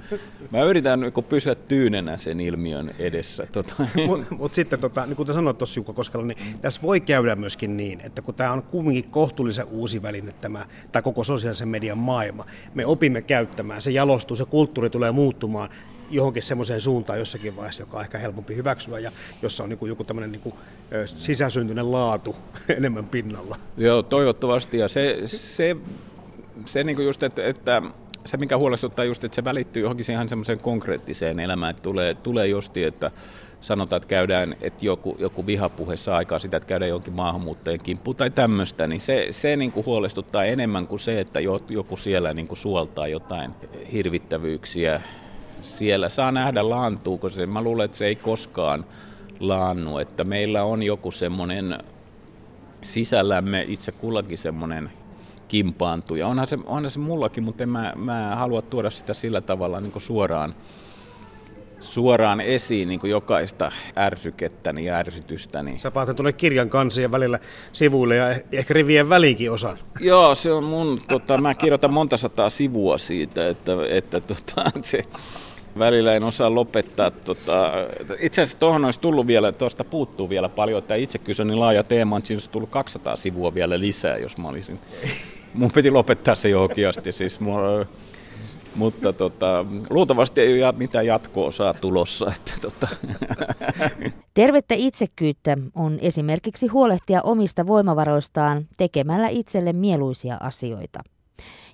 mä 0.52 0.64
yritän 0.64 1.00
niin 1.00 1.14
pysyä 1.30 1.56
tyynenä 1.56 2.18
sen 2.18 2.40
ilmiön 2.40 2.92
edessä. 3.00 3.48
Tota. 3.52 3.76
Mutta 4.08 4.36
mut 4.36 4.54
sitten, 4.54 4.80
tota, 4.80 5.06
niin 5.06 5.16
kuten 5.16 5.36
sanoit 5.36 5.58
tuossa 5.58 5.80
Jukka 5.80 5.94
Koskela, 5.94 6.26
niin 6.26 6.38
tässä 6.62 6.82
voi 6.82 7.02
käydä 7.02 7.36
myöskin 7.36 7.78
niin, 7.78 8.02
että 8.02 8.22
kun 8.22 8.36
tämä 8.36 8.52
on 8.52 8.64
kumminkin 8.64 9.12
kohtuullisen 9.12 9.66
uusi 9.66 10.02
väline, 10.02 10.34
tämä, 10.42 10.66
tämä 10.92 11.02
koko 11.02 11.24
sosiaalisen 11.24 11.68
median 11.68 11.98
maailma, 11.98 12.46
me 12.74 12.86
opimme 12.86 13.22
käyttämään, 13.22 13.82
se 13.82 13.92
jalostuu, 13.92 14.36
se 14.36 14.46
kulttuuri 14.46 14.90
tulee 14.90 15.12
muuttumaan, 15.12 15.70
johonkin 16.10 16.44
semmoiseen 16.44 16.82
suuntaan 16.82 17.20
jossakin 17.20 17.56
vaiheessa, 17.56 17.84
joka 17.84 17.98
on 17.98 18.04
ehkä 18.04 18.18
helpompi 18.18 18.56
hyväksyä 18.56 19.00
ja 19.00 19.12
jossa 19.42 19.64
on 19.64 19.70
niin 19.70 19.80
kuin 19.80 19.90
joku 19.90 20.04
tämmöinen 20.04 20.32
niin 20.32 20.42
kuin 20.42 20.56
sisäsyntyinen 21.06 21.92
laatu 21.92 22.36
enemmän 22.78 23.06
pinnalla. 23.06 23.60
Joo, 23.78 24.04
toivottavasti. 24.04 24.78
Ja 24.78 24.88
se, 24.88 25.22
se, 25.26 25.76
se 26.66 26.84
niin 26.84 26.96
kuin 26.96 27.06
just, 27.06 27.24
että, 27.24 27.46
että 27.46 27.82
se 28.26 28.38
mikä 28.38 28.58
huolestuttaa 28.58 29.06
just, 29.06 29.24
että 29.24 29.36
se 29.36 29.44
välittyy 29.44 29.84
johonkin 29.84 30.12
ihan 30.12 30.30
semmoiseen 30.30 30.60
konkreettiseen 30.60 31.40
elämään, 31.40 31.70
että 31.70 31.84
tulee, 31.84 32.14
tulee 32.14 32.48
justi, 32.48 32.84
että 32.84 33.12
sanotaan, 33.62 33.98
että 33.98 34.08
käydään, 34.08 34.56
että 34.62 34.86
joku, 34.86 35.16
joku 35.20 35.46
vihapuhe 35.46 35.98
saa 35.98 36.18
aikaa 36.18 36.40
sitä, 36.40 36.58
että 36.58 36.68
käydään 36.68 36.90
jonkin 36.90 37.14
maahanmuuttajien 37.14 37.80
kimppuun 37.80 38.16
tai 38.16 38.30
tämmöistä, 38.30 38.88
niin 38.88 39.00
se, 39.00 39.28
se 39.30 39.56
niin 39.56 39.72
kuin 39.72 39.86
huolestuttaa 39.86 40.46
enemmän 40.46 40.88
kuin 40.88 41.00
se, 41.00 41.20
että 41.20 41.40
joku 41.70 41.98
siellä 41.98 42.34
niin 42.34 42.48
kuin 42.48 42.58
suoltaa 42.58 43.08
jotain 43.08 43.52
hirvittävyyksiä 43.92 45.02
siellä 45.78 46.10
saa 46.10 46.32
nähdä 46.32 46.70
laantuuko 46.70 47.30
se. 47.30 47.46
Mä 47.46 47.62
luulen, 47.62 47.86
että 47.86 47.98
se 47.98 48.06
ei 48.06 48.16
koskaan 48.16 48.86
laannu, 49.40 49.98
että 49.98 50.24
meillä 50.24 50.64
on 50.64 50.84
joku 50.84 51.12
semmoinen 51.12 51.78
sisällämme 52.82 53.66
itse 53.68 53.92
kullakin 53.92 54.38
semmoinen 54.38 54.92
kimpaantuja. 55.48 56.28
Onhan 56.28 56.48
se, 56.48 56.58
onhan 56.66 56.92
se 56.92 57.00
mullakin, 57.00 57.44
mutta 57.44 57.64
en 57.64 57.70
mä, 57.70 57.94
mä 57.96 58.36
halua 58.36 58.62
tuoda 58.62 58.90
sitä 58.90 59.14
sillä 59.14 59.42
tavalla 59.42 59.80
niin 59.80 59.92
suoraan, 59.98 60.56
suoraan 61.80 62.42
esiin 62.42 62.88
niin 62.88 63.00
jokaista 63.04 63.72
ärsykettäni 63.98 64.86
ja 64.86 64.96
ärsytystäni. 64.96 65.80
Sä 65.80 65.92
paatat 65.92 66.16
tuonne 66.16 66.34
kirjan 66.34 66.70
ja 67.02 67.12
välillä 67.12 67.40
sivuille 67.72 68.16
ja 68.16 68.30
ehkä 68.52 68.74
rivien 68.74 69.10
väliinkin 69.10 69.52
osan. 69.52 69.78
Joo, 70.00 70.36
se 70.36 70.52
on 70.52 70.64
mun, 70.64 71.02
tota, 71.08 71.38
mä 71.38 71.56
kirjoitan 71.56 71.94
monta 71.94 72.18
sataa 72.18 72.50
sivua 72.50 72.98
siitä, 72.98 73.50
että, 73.50 73.72
että 73.90 74.20
tota, 74.20 74.72
se, 74.82 75.04
välillä 75.80 76.16
en 76.16 76.24
osaa 76.24 76.56
lopettaa. 76.56 77.12
Tota, 77.12 77.72
itse 78.20 78.42
asiassa 78.42 78.60
tuohon 78.60 78.86
olisi 78.86 79.00
tullut 79.00 79.28
vielä, 79.28 79.52
tuosta 79.52 79.84
puuttuu 79.84 80.30
vielä 80.30 80.50
paljon, 80.50 80.80
että 80.80 80.96
itse 80.96 81.18
kysyn 81.18 81.48
niin 81.48 81.60
laaja 81.60 81.84
teema, 81.84 82.18
että 82.18 82.28
siinä 82.28 82.38
olisi 82.38 82.50
tullut 82.50 82.70
200 82.70 83.16
sivua 83.16 83.54
vielä 83.54 83.80
lisää, 83.80 84.18
jos 84.18 84.38
mä 84.38 84.48
olisin. 84.48 84.80
Mun 85.54 85.72
piti 85.72 85.92
lopettaa 85.92 86.36
se 86.36 86.50
johonkin 86.50 86.90
asti, 86.90 87.12
siis 87.12 87.40
mua, 87.40 87.86
mutta 88.76 89.14
tota, 89.14 89.66
luultavasti 89.90 90.42
ei 90.42 90.64
ole 90.64 90.74
mitään 90.78 91.06
jatko-osaa 91.06 91.74
tulossa. 91.74 92.32
Että, 92.36 92.52
tota. 92.62 92.88
Tervettä 94.34 94.76
itsekyyttä 94.78 95.58
on 95.76 95.98
esimerkiksi 96.02 96.68
huolehtia 96.68 97.22
omista 97.22 97.68
voimavaroistaan 97.68 98.68
tekemällä 98.78 99.28
itselle 99.28 99.74
mieluisia 99.74 100.38
asioita. 100.40 101.04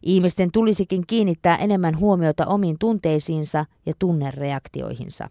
Ihmisten 0.04 0.52
tulisikin 0.52 1.04
kiinnittää 1.08 1.56
enemmän 1.56 2.00
huomiota 2.00 2.46
omiin 2.46 2.76
tunteisiinsa 2.80 3.66
ja 3.86 3.94
tunnereaktioihinsa. 4.00 5.30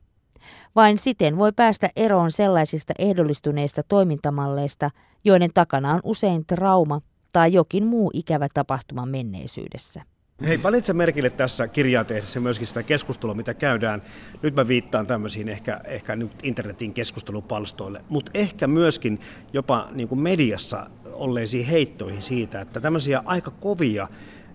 Vain 0.76 0.98
siten 0.98 1.38
voi 1.38 1.52
päästä 1.52 1.90
eroon 1.96 2.30
sellaisista 2.30 2.94
ehdollistuneista 2.98 3.82
toimintamalleista, 3.82 4.90
joiden 5.24 5.50
takana 5.54 5.94
on 5.94 6.00
usein 6.04 6.46
trauma 6.46 7.00
tai 7.32 7.52
jokin 7.52 7.86
muu 7.86 8.10
ikävä 8.14 8.48
tapahtuma 8.54 9.06
menneisyydessä. 9.06 10.02
Hei, 10.46 10.58
panitse 10.58 10.92
merkille 10.92 11.30
tässä 11.30 11.68
kirjaa 11.68 12.04
tehdessä 12.04 12.40
myöskin 12.40 12.66
sitä 12.66 12.82
keskustelua, 12.82 13.34
mitä 13.34 13.54
käydään. 13.54 14.02
Nyt 14.42 14.54
mä 14.54 14.68
viittaan 14.68 15.06
tämmöisiin 15.06 15.48
ehkä, 15.48 15.80
ehkä 15.84 16.16
nyt 16.16 16.30
internetin 16.42 16.92
keskustelupalstoille, 16.92 18.04
mutta 18.08 18.30
ehkä 18.34 18.66
myöskin 18.66 19.20
jopa 19.52 19.88
niin 19.92 20.08
kuin 20.08 20.20
mediassa 20.20 20.90
olleisiin 21.12 21.66
heittoihin 21.66 22.22
siitä, 22.22 22.60
että 22.60 22.80
tämmöisiä 22.80 23.22
aika 23.24 23.50
kovia 23.50 24.08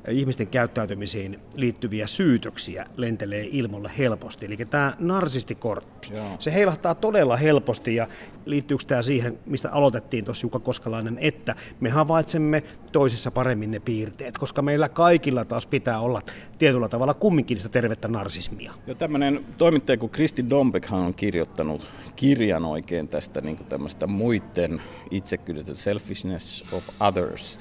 ihmisten 0.10 0.48
käyttäytymisiin 0.48 1.40
liittyviä 1.56 2.08
syytöksiä 2.08 2.86
lentelee 2.98 3.48
ilmolle 3.52 3.92
helposti. 3.98 4.46
Eli 4.46 4.58
tämä 4.58 4.94
narsistikortti, 5.00 6.14
Joo. 6.14 6.36
se 6.40 6.54
heilahtaa 6.54 6.96
todella 6.96 7.38
helposti 7.38 7.96
ja 7.96 8.08
liittyykö 8.46 8.84
tämä 8.88 9.02
siihen, 9.02 9.40
mistä 9.46 9.72
aloitettiin 9.72 10.26
tuossa 10.26 10.46
Jukka 10.46 10.60
Koskalainen, 10.60 11.18
että 11.22 11.56
me 11.80 11.90
havaitsemme 11.90 12.64
toisissa 12.92 13.32
paremmin 13.32 13.72
ne 13.72 13.80
piirteet, 13.80 14.38
koska 14.38 14.62
meillä 14.62 14.90
kaikilla 14.90 15.46
taas 15.46 15.66
pitää 15.66 16.00
olla 16.00 16.22
tietyllä 16.58 16.90
tavalla 16.90 17.14
kumminkin 17.14 17.58
sitä 17.58 17.70
tervettä 17.70 18.08
narsismia. 18.08 18.74
Ja 18.88 18.96
tämmöinen 18.96 19.46
toimittaja 19.58 19.98
kuin 19.98 20.10
Kristi 20.10 20.50
Dombeckhan 20.50 21.04
on 21.04 21.14
kirjoittanut 21.14 21.88
kirjan 22.16 22.66
oikein 22.66 23.08
tästä 23.08 23.42
niin 23.42 23.58
tämmöistä 23.58 24.08
muiden 24.08 24.82
itsekyydetä, 25.12 25.76
selfishness 25.76 26.74
of 26.74 26.90
others, 27.00 27.60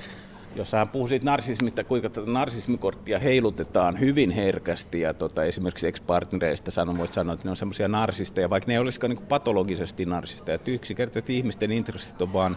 jossa 0.57 0.77
hän 0.77 0.89
puhuu 0.89 1.09
siitä 1.09 1.25
narsismista, 1.25 1.85
kuinka 1.85 2.11
tätä 2.11 2.31
narsismikorttia 2.31 3.19
heilutetaan 3.19 4.01
hyvin 4.01 4.31
herkästi 4.31 5.01
ja 5.01 5.15
tota, 5.15 5.45
esimerkiksi 5.45 5.87
ex-partnereista 5.87 6.71
sanon, 6.71 6.99
voisi 6.99 7.13
sanoa, 7.13 7.35
että 7.35 7.47
ne 7.47 7.51
on 7.51 7.57
semmoisia 7.57 7.89
narsisteja, 7.89 8.51
vaikka 8.51 8.69
ne 8.69 8.75
ei 8.75 8.79
olisikaan 8.79 9.11
niin 9.11 9.27
patologisesti 9.27 10.07
narsisteja. 10.07 10.55
Että 10.55 10.71
yksinkertaisesti 10.71 11.37
ihmisten 11.37 11.73
intressit 11.73 12.23
on 12.23 12.33
vaan 12.33 12.57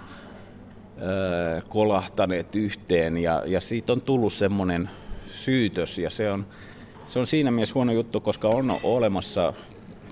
ö, 1.02 1.62
kolahtaneet 1.70 2.56
yhteen 2.56 3.18
ja, 3.18 3.44
ja 3.46 3.60
siitä 3.60 3.94
on 3.94 4.02
tullut 4.02 4.34
semmoinen 4.34 4.90
syytös 5.30 5.98
ja 5.98 6.10
se 6.10 6.32
on, 6.32 6.46
se 7.08 7.20
on 7.20 7.28
siinä 7.28 7.52
mielessä 7.52 7.76
huono 7.76 7.92
juttu, 7.92 8.22
koska 8.22 8.48
on 8.48 8.76
olemassa 8.84 9.54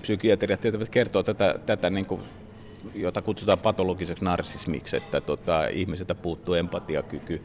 psykiatriat 0.02 0.60
tietävät 0.60 0.88
kertoo 0.88 1.22
tätä, 1.22 1.54
tätä 1.66 1.90
niin 1.90 2.06
kuin 2.06 2.20
jota 2.94 3.22
kutsutaan 3.22 3.58
patologiseksi 3.58 4.24
narsismiksi, 4.24 4.96
että 4.96 5.20
tota, 5.20 5.66
ihmiseltä 5.66 6.14
puuttuu 6.14 6.54
empatiakyky 6.54 7.42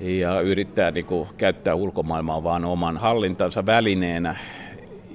ja 0.00 0.40
yrittää 0.40 0.90
niin 0.90 1.06
kuin, 1.06 1.28
käyttää 1.36 1.74
ulkomaailmaa 1.74 2.42
vaan 2.44 2.64
oman 2.64 2.96
hallintansa 2.96 3.66
välineenä. 3.66 4.36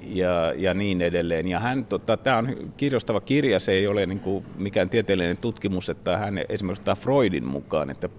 ja, 0.04 0.54
ja 0.58 0.74
niin 0.74 1.02
edelleen. 1.02 1.48
Ja 1.48 1.60
hän, 1.60 1.86
tota, 1.86 2.18
tämä 2.18 2.38
on 2.38 2.72
kirjastava 2.78 3.22
kirja, 3.22 3.60
se 3.60 3.72
ei 3.72 3.88
ole 3.88 4.06
niin 4.06 4.20
kuin 4.20 4.46
mikään 4.58 4.90
tieteellinen 4.90 5.38
tutkimus, 5.38 5.90
että 5.90 6.18
hän 6.18 6.42
esimerkiksi 6.50 6.82
ottaa 6.82 6.96
Freudin 6.96 7.46
mukaan, 7.46 7.90
että 7.90 8.10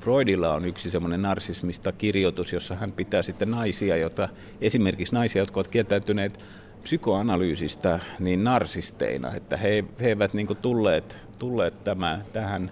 Freudilla 0.00 0.54
on 0.54 0.64
yksi 0.64 0.90
semmoinen 0.90 1.22
narsismista 1.22 1.92
kirjoitus, 1.92 2.52
jossa 2.52 2.74
hän 2.74 2.92
pitää 2.92 3.22
sitten 3.22 3.50
naisia, 3.50 3.96
jota, 3.96 4.28
esimerkiksi 4.60 5.14
naisia, 5.14 5.42
jotka 5.42 5.60
ovat 5.60 5.68
kieltäytyneet 5.68 6.44
psykoanalyysistä, 6.82 7.98
niin 8.18 8.44
narsisteina, 8.44 9.34
että 9.34 9.56
he, 9.56 9.84
he 10.00 10.08
eivät 10.08 10.34
niin 10.34 10.56
tulleet, 10.62 11.18
tulleet 11.38 11.84
tämä, 11.84 12.20
tähän, 12.32 12.70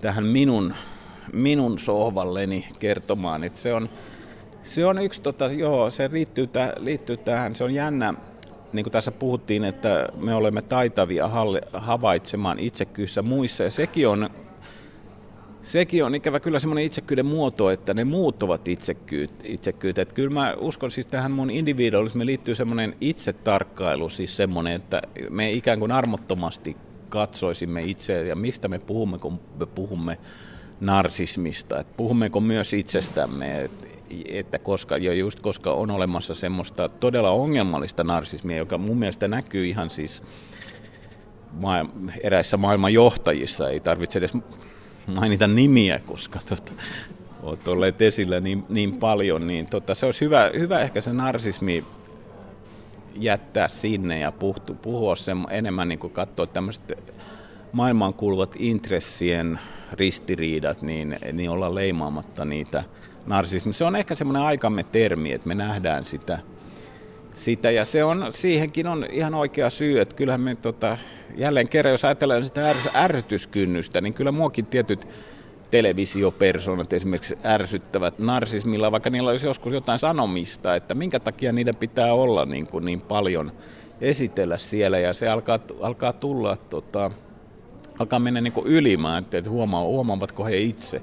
tähän 0.00 0.24
minun, 0.24 0.74
minun 1.32 1.78
sohvalleni 1.78 2.68
kertomaan, 2.78 3.44
että 3.44 3.58
se 3.58 3.74
on, 3.74 3.88
se 4.62 4.86
on 4.86 4.98
yksi, 5.02 5.20
tota, 5.20 5.46
joo, 5.46 5.90
se 5.90 6.08
liittyy, 6.12 6.46
täh, 6.46 6.72
liittyy 6.76 7.16
tähän, 7.16 7.54
se 7.54 7.64
on 7.64 7.74
jännä, 7.74 8.14
niin 8.72 8.84
kuin 8.84 8.92
tässä 8.92 9.12
puhuttiin, 9.12 9.64
että 9.64 10.08
me 10.16 10.34
olemme 10.34 10.62
taitavia 10.62 11.30
havaitsemaan 11.72 12.58
itsekyyssä 12.58 13.22
muissa, 13.22 13.64
ja 13.64 13.70
sekin 13.70 14.08
on, 14.08 14.30
sekin 15.62 16.04
on 16.04 16.14
ikävä 16.14 16.40
kyllä 16.40 16.58
semmoinen 16.58 16.84
itsekyyden 16.84 17.26
muoto, 17.26 17.70
että 17.70 17.94
ne 17.94 18.04
muut 18.04 18.42
ovat 18.42 18.68
itsekyyt, 18.68 19.30
itsekyyt. 19.44 19.98
Että 19.98 20.14
kyllä 20.14 20.30
mä 20.30 20.54
uskon 20.58 20.90
siis 20.90 21.06
tähän 21.06 21.32
mun 21.32 21.50
individualismiin 21.50 22.26
liittyy 22.26 22.54
semmoinen 22.54 22.96
itsetarkkailu, 23.00 24.08
siis 24.08 24.36
semmoinen, 24.36 24.72
että 24.72 25.02
me 25.30 25.52
ikään 25.52 25.78
kuin 25.78 25.92
armottomasti 25.92 26.76
katsoisimme 27.08 27.82
itse 27.82 28.26
ja 28.26 28.36
mistä 28.36 28.68
me 28.68 28.78
puhumme, 28.78 29.18
kun 29.18 29.40
me 29.58 29.66
puhumme 29.66 30.18
narsismista, 30.80 31.80
että 31.80 31.94
puhummeko 31.96 32.40
myös 32.40 32.72
itsestämme, 32.72 33.70
että 34.28 34.58
koska, 34.58 34.96
jo 34.96 35.12
just 35.12 35.40
koska 35.40 35.72
on 35.72 35.90
olemassa 35.90 36.34
semmoista 36.34 36.88
todella 36.88 37.30
ongelmallista 37.30 38.04
narsismia, 38.04 38.56
joka 38.56 38.78
mun 38.78 38.98
mielestä 38.98 39.28
näkyy 39.28 39.66
ihan 39.66 39.90
siis 39.90 40.22
eräissä 42.22 42.56
maailman 42.56 42.92
johtajissa, 42.92 43.70
ei 43.70 43.80
tarvitse 43.80 44.18
edes 44.18 44.32
mainita 45.06 45.46
nimiä, 45.46 45.98
koska 45.98 46.38
tota, 46.48 46.72
olet 47.42 47.68
olleet 47.68 48.02
esillä 48.02 48.40
niin, 48.40 48.64
niin 48.68 48.96
paljon, 48.96 49.46
niin 49.46 49.66
tota, 49.66 49.94
se 49.94 50.06
olisi 50.06 50.20
hyvä, 50.20 50.50
hyvä 50.58 50.80
ehkä 50.80 51.00
se 51.00 51.12
narsismi 51.12 51.84
jättää 53.16 53.68
sinne 53.68 54.18
ja 54.18 54.32
puhua, 54.32 54.76
puhua 54.82 55.16
sen 55.16 55.46
enemmän 55.50 55.88
niin 55.88 55.98
kuin 55.98 56.12
katsoa 56.12 56.46
tämmöiset 56.46 56.98
maailmaan 57.72 58.14
kuuluvat 58.14 58.54
intressien 58.58 59.60
ristiriidat, 59.92 60.82
niin, 60.82 61.16
niin 61.32 61.50
olla 61.50 61.74
leimaamatta 61.74 62.44
niitä– 62.44 62.84
narsismi. 63.26 63.72
Se 63.72 63.84
on 63.84 63.96
ehkä 63.96 64.14
semmoinen 64.14 64.42
aikamme 64.42 64.82
termi, 64.82 65.32
että 65.32 65.48
me 65.48 65.54
nähdään 65.54 66.06
sitä, 66.06 66.38
sitä 67.34 67.70
ja 67.70 67.84
se 67.84 68.04
on, 68.04 68.26
siihenkin 68.30 68.86
on 68.86 69.06
ihan 69.10 69.34
oikea 69.34 69.70
syy, 69.70 70.00
että 70.00 70.16
kyllähän 70.16 70.40
me 70.40 70.54
tota, 70.54 70.98
jälleen 71.36 71.68
kerran, 71.68 71.92
jos 71.92 72.04
ajatellaan 72.04 72.46
sitä 72.46 72.74
ärsytyskynnystä, 72.94 74.00
niin 74.00 74.14
kyllä 74.14 74.32
muakin 74.32 74.66
tietyt 74.66 75.08
televisiopersonat 75.70 76.92
esimerkiksi 76.92 77.38
ärsyttävät 77.44 78.18
narsismilla, 78.18 78.92
vaikka 78.92 79.10
niillä 79.10 79.30
olisi 79.30 79.46
joskus 79.46 79.72
jotain 79.72 79.98
sanomista, 79.98 80.76
että 80.76 80.94
minkä 80.94 81.20
takia 81.20 81.52
niiden 81.52 81.76
pitää 81.76 82.14
olla 82.14 82.44
niin, 82.44 82.66
kuin 82.66 82.84
niin 82.84 83.00
paljon 83.00 83.52
esitellä 84.00 84.58
siellä 84.58 84.98
ja 84.98 85.12
se 85.12 85.28
alkaa, 85.28 85.58
alkaa 85.80 86.12
tulla, 86.12 86.56
tota, 86.56 87.10
alkaa 87.98 88.18
mennä 88.18 88.40
niin 88.40 88.52
kuin 88.52 88.66
ylimään, 88.66 89.24
että 89.32 89.50
huomaa, 89.50 89.84
huomaavatko 89.84 90.44
he 90.44 90.56
itse. 90.56 91.02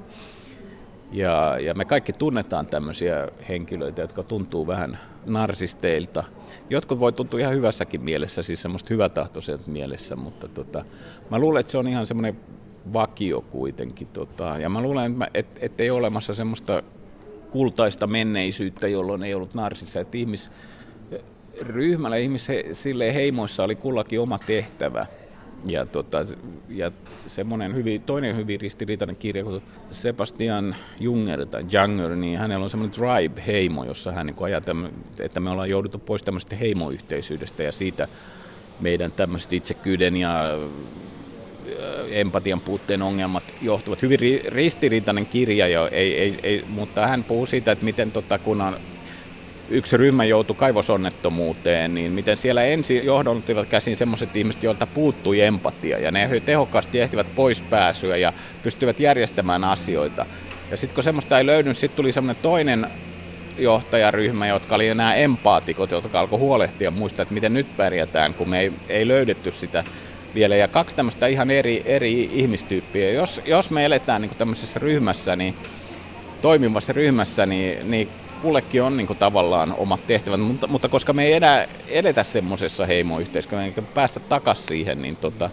Ja, 1.12 1.60
ja 1.60 1.74
me 1.74 1.86
kaikki 1.86 2.14
tunnetaan 2.14 2.66
tämmöisiä 2.66 3.28
henkilöitä, 3.49 4.01
jotka 4.01 4.24
tuntuu 4.24 4.68
vähän 4.68 4.99
narsisteilta. 5.26 6.24
Jotkut 6.70 6.99
voi 6.99 7.14
tuntua 7.14 7.39
ihan 7.39 7.53
hyvässäkin 7.53 8.01
mielessä, 8.01 8.43
siis 8.43 8.62
semmoista 8.62 8.93
hyvätahtoiselta 8.93 9.70
mielessä, 9.70 10.16
mutta 10.16 10.47
tota, 10.47 10.86
mä 11.30 11.39
luulen, 11.39 11.60
että 11.60 11.72
se 11.72 11.78
on 11.78 11.88
ihan 11.88 12.05
semmoinen 12.05 12.38
vakio 12.93 13.41
kuitenkin. 13.41 14.08
Tota, 14.08 14.58
ja 14.60 14.70
mä 14.70 14.82
luulen, 14.82 15.16
että 15.34 15.60
et, 15.66 15.82
ei 15.82 15.89
ole 15.89 15.99
olemassa 15.99 16.34
semmoista 16.34 16.84
kultaista 17.51 18.08
menneisyyttä, 18.08 18.88
jolloin 18.88 19.24
ei 19.24 19.34
ollut 19.34 19.53
narsissa. 19.53 19.99
Että 19.99 20.18
ihmis, 20.18 20.51
ryhmällä 21.62 22.18
ihmis, 22.18 22.47
sille 22.72 23.14
heimoissa 23.14 23.64
oli 23.64 23.76
kullakin 23.76 24.20
oma 24.20 24.39
tehtävä. 24.39 25.05
Ja, 25.66 25.86
tota, 25.86 26.26
ja 26.70 26.91
semmoinen 27.28 27.76
hyvin, 27.76 28.01
toinen 28.01 28.38
hyvin 28.38 28.62
ristiriitainen 28.62 29.16
kirja 29.16 29.43
kuin 29.43 29.62
Sebastian 29.91 30.76
Junger 30.99 31.45
tai 31.45 31.66
Junger, 31.72 32.16
niin 32.16 32.39
hänellä 32.39 32.64
on 32.64 32.70
semmoinen 32.70 32.99
Tribe-heimo, 32.99 33.86
jossa 33.86 34.12
hän 34.12 34.26
niin 34.26 34.36
ajattelee, 34.39 34.89
että 35.20 35.39
me 35.39 35.49
ollaan 35.49 35.70
jouduttu 35.70 35.99
pois 35.99 36.24
tämmöisestä 36.24 36.55
heimoyhteisyydestä 36.55 37.64
ja 37.64 37.72
siitä 37.72 38.08
meidän 38.80 39.12
tämmöiset 39.12 39.53
itsekyyden 39.53 40.18
ja 40.18 40.43
empatian 42.10 42.62
puutteen 42.62 43.01
ongelmat 43.01 43.43
johtuvat. 43.62 44.01
Hyvin 44.01 44.41
ristiriitainen 44.47 45.26
kirja, 45.26 45.68
jo, 45.68 45.89
ei, 45.91 46.18
ei, 46.18 46.39
ei, 46.43 46.64
mutta 46.70 47.08
hän 47.08 47.24
puhuu 47.24 47.45
siitä, 47.45 47.72
että 47.72 47.86
miten 47.86 48.12
tota, 48.12 48.38
kun 48.39 48.62
on 48.62 48.78
yksi 49.70 49.97
ryhmä 49.97 50.26
joutui 50.26 50.55
kaivosonnettomuuteen, 50.55 51.95
niin 51.95 52.11
miten 52.11 52.38
siellä 52.38 52.63
ensin 52.63 53.05
johdontivat 53.05 53.70
käsin 53.70 53.97
semmoiset 53.97 54.36
ihmiset, 54.36 54.63
joilta 54.63 54.88
puuttui 54.88 55.41
empatia, 55.41 55.99
ja 55.99 56.11
ne 56.11 56.41
tehokkaasti 56.45 56.99
ehtivät 56.99 57.28
pois 57.36 57.61
pääsyä 57.61 58.18
ja 58.18 58.34
pystyvät 58.63 58.99
järjestämään 58.99 59.63
asioita. 59.63 60.26
Ja 60.72 60.78
sitten 60.78 60.95
kun 60.95 61.03
semmoista 61.03 61.38
ei 61.38 61.45
löydy, 61.45 61.74
sitten 61.74 61.97
tuli 61.97 62.11
semmoinen 62.11 62.41
toinen 62.41 62.88
johtajaryhmä, 63.57 64.47
jotka 64.47 64.76
oli 64.76 64.95
nämä 64.95 65.15
empaatikot, 65.15 65.91
jotka 65.91 66.20
alkoi 66.20 66.39
huolehtia 66.39 66.91
muista, 66.91 67.22
että 67.22 67.34
miten 67.34 67.53
nyt 67.53 67.78
pärjätään, 67.78 68.34
kun 68.34 68.49
me 68.49 68.59
ei, 68.59 68.72
ei 68.89 69.07
löydetty 69.07 69.51
sitä 69.51 69.84
vielä. 70.36 70.55
Ja 70.55 70.68
kaksi 70.68 70.95
tämmöistä 70.95 71.28
ihan 71.28 71.51
eri, 71.51 71.84
eri 71.86 72.30
ihmistyyppiä. 72.34 73.11
Jos, 73.11 73.41
jos 73.45 73.70
me 73.70 73.86
eletään 73.86 74.22
niin 74.22 74.32
tämmöisessä 74.38 74.80
ryhmässä, 74.80 75.36
niin 75.36 75.55
toimivassa 76.41 76.93
ryhmässä, 76.93 77.45
niin, 77.45 77.91
niin 77.91 78.09
kullekin 78.38 78.84
on 78.84 78.98
niin 78.98 79.08
kuin, 79.08 79.20
tavallaan 79.20 79.74
omat 79.78 80.08
tehtävät, 80.08 80.40
mutta, 80.40 80.68
mutta 80.68 80.90
koska 80.90 81.14
me 81.14 81.26
ei 81.26 81.34
enää 81.34 81.68
edetä 81.88 82.24
semmoisessa 82.24 82.86
heimoyhteiskunnassa, 82.86 83.66
eikä 83.66 83.82
päästä 83.82 84.20
takaisin 84.20 84.68
siihen, 84.68 85.02
niin 85.02 85.16
tota, 85.16 85.50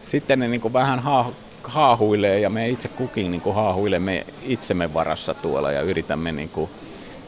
sitten 0.00 0.38
ne 0.38 0.48
niin 0.48 0.60
kuin, 0.60 0.72
vähän 0.72 0.98
ha, 0.98 1.32
haahuilee 1.62 2.40
ja 2.40 2.50
me 2.50 2.68
itse 2.68 2.88
kukin 2.88 3.30
niin 3.30 3.40
kuin, 3.40 3.54
haahuilemme 3.54 4.26
itsemme 4.42 4.94
varassa 4.94 5.34
tuolla 5.34 5.72
ja 5.72 5.82
yritämme 5.82 6.32
niin 6.32 6.48
kuin, 6.48 6.70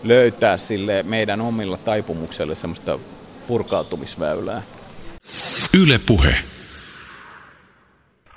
löytää 0.03 0.57
sille 0.57 1.03
meidän 1.03 1.41
omilla 1.41 1.77
taipumukselle 1.77 2.55
semmoista 2.55 2.99
purkautumisväylää. 3.47 4.63
Yle 5.75 6.01
Puhe. 6.07 6.35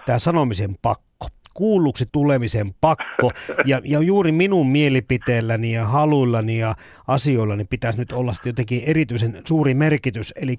Tämä 0.05 0.19
sanomisen 0.19 0.75
pakko 0.81 1.12
kuulluksi 1.53 2.05
tulemisen 2.11 2.73
pakko. 2.81 3.31
Ja, 3.65 3.81
ja 3.83 3.99
juuri 3.99 4.31
minun 4.31 4.67
mielipiteelläni 4.67 5.71
ja 5.71 5.85
haluillani 5.85 6.57
ja 6.57 6.75
asioillani 7.07 7.65
pitäisi 7.65 7.99
nyt 7.99 8.11
olla 8.11 8.33
jotenkin 8.45 8.81
erityisen 8.85 9.41
suuri 9.47 9.73
merkitys. 9.73 10.33
Eli 10.35 10.57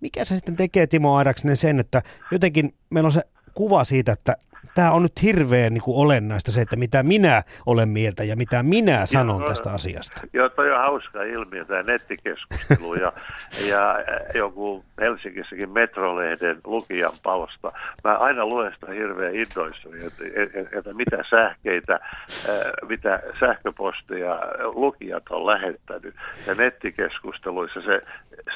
mikä 0.00 0.24
se 0.24 0.34
sitten 0.34 0.56
tekee 0.56 0.86
Timo 0.86 1.16
Airaksinen 1.16 1.56
sen, 1.56 1.80
että 1.80 2.02
jotenkin 2.30 2.74
meillä 2.90 3.06
on 3.06 3.12
se 3.12 3.22
kuva 3.54 3.84
siitä, 3.84 4.12
että 4.12 4.36
tämä 4.74 4.92
on 4.92 5.02
nyt 5.02 5.22
hirveän 5.22 5.72
niin 5.72 5.82
kuin 5.82 5.96
olennaista 5.96 6.50
se, 6.50 6.60
että 6.60 6.76
mitä 6.76 7.02
minä 7.02 7.42
olen 7.66 7.88
mieltä 7.88 8.24
ja 8.24 8.36
mitä 8.36 8.62
minä 8.62 9.06
sanon 9.06 9.40
joo, 9.40 9.48
tästä 9.48 9.72
asiasta. 9.72 10.20
Joo, 10.32 10.48
toi 10.48 10.70
on 10.70 10.78
hauska 10.78 11.22
ilmiö 11.22 11.64
tämä 11.64 11.82
nettikeskustelu 11.82 12.94
ja, 12.94 13.12
ja 13.68 14.04
joku 14.34 14.84
Helsingissäkin 15.00 15.70
Metrolehden 15.70 16.60
lukijan 16.64 17.12
palsta. 17.22 17.72
Mä 18.04 18.16
aina 18.16 18.46
luen 18.46 18.72
sitä 18.74 18.92
hirveän 18.92 19.34
innoissani, 19.34 20.06
että, 20.06 20.24
että, 20.42 20.78
että 20.78 20.94
mitä 20.94 21.24
sähkeitä, 21.30 22.00
mitä 22.88 23.22
sähköposteja 23.40 24.40
lukijat 24.74 25.22
on 25.30 25.46
lähettänyt. 25.46 26.14
Ja 26.46 26.54
nettikeskusteluissa 26.54 27.80
se, 27.80 28.02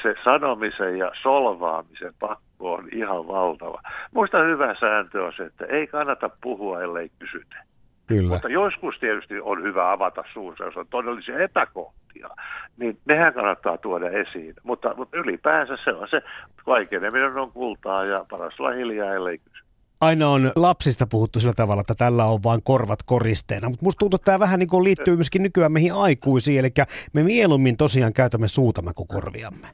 se 0.01 0.15
sanomisen 0.23 0.97
ja 0.97 1.11
solvaamisen 1.21 2.11
pakko 2.19 2.48
on 2.59 2.89
ihan 2.91 3.27
valtava. 3.27 3.81
Muista 4.13 4.43
hyvä 4.43 4.75
sääntö 4.79 5.25
on 5.25 5.33
se, 5.37 5.43
että 5.43 5.65
ei 5.65 5.87
kannata 5.87 6.29
puhua, 6.43 6.81
ellei 6.81 7.11
kysytä. 7.19 7.63
Kyllä. 8.07 8.29
Mutta 8.29 8.49
joskus 8.49 8.95
tietysti 8.99 9.39
on 9.41 9.63
hyvä 9.63 9.91
avata 9.91 10.23
suunsa, 10.33 10.63
jos 10.63 10.77
on 10.77 10.87
todellisia 10.89 11.39
epäkohtia, 11.39 12.29
niin 12.77 12.97
nehän 13.05 13.33
kannattaa 13.33 13.77
tuoda 13.77 14.09
esiin. 14.09 14.53
Mutta, 14.63 14.93
mutta 14.97 15.17
ylipäänsä 15.17 15.77
se 15.83 15.91
on 15.91 16.07
se, 16.09 16.21
vaikeneminen 16.67 17.37
on 17.37 17.51
kultaa 17.51 18.03
ja 18.03 18.25
paras 18.29 18.59
olla 18.59 18.71
hiljaa, 18.71 19.13
ellei 19.13 19.37
kysy. 19.37 19.63
Aina 20.01 20.29
on 20.29 20.51
lapsista 20.55 21.07
puhuttu 21.07 21.39
sillä 21.39 21.53
tavalla, 21.53 21.81
että 21.81 21.95
tällä 21.95 22.25
on 22.25 22.43
vain 22.43 22.63
korvat 22.63 22.99
koristeena, 23.05 23.69
mutta 23.69 23.85
musta 23.85 23.99
tuntuu, 23.99 24.15
että 24.15 24.25
tämä 24.25 24.39
vähän 24.39 24.59
niin 24.59 24.69
kuin 24.69 24.83
liittyy 24.83 25.15
myöskin 25.15 25.43
nykyään 25.43 25.71
meihin 25.71 25.93
aikuisiin, 25.93 26.59
eli 26.59 26.69
me 27.13 27.23
mieluummin 27.23 27.77
tosiaan 27.77 28.13
käytämme 28.13 28.47
suutamme 28.47 28.91
kuin 28.95 29.07
korviamme. 29.07 29.67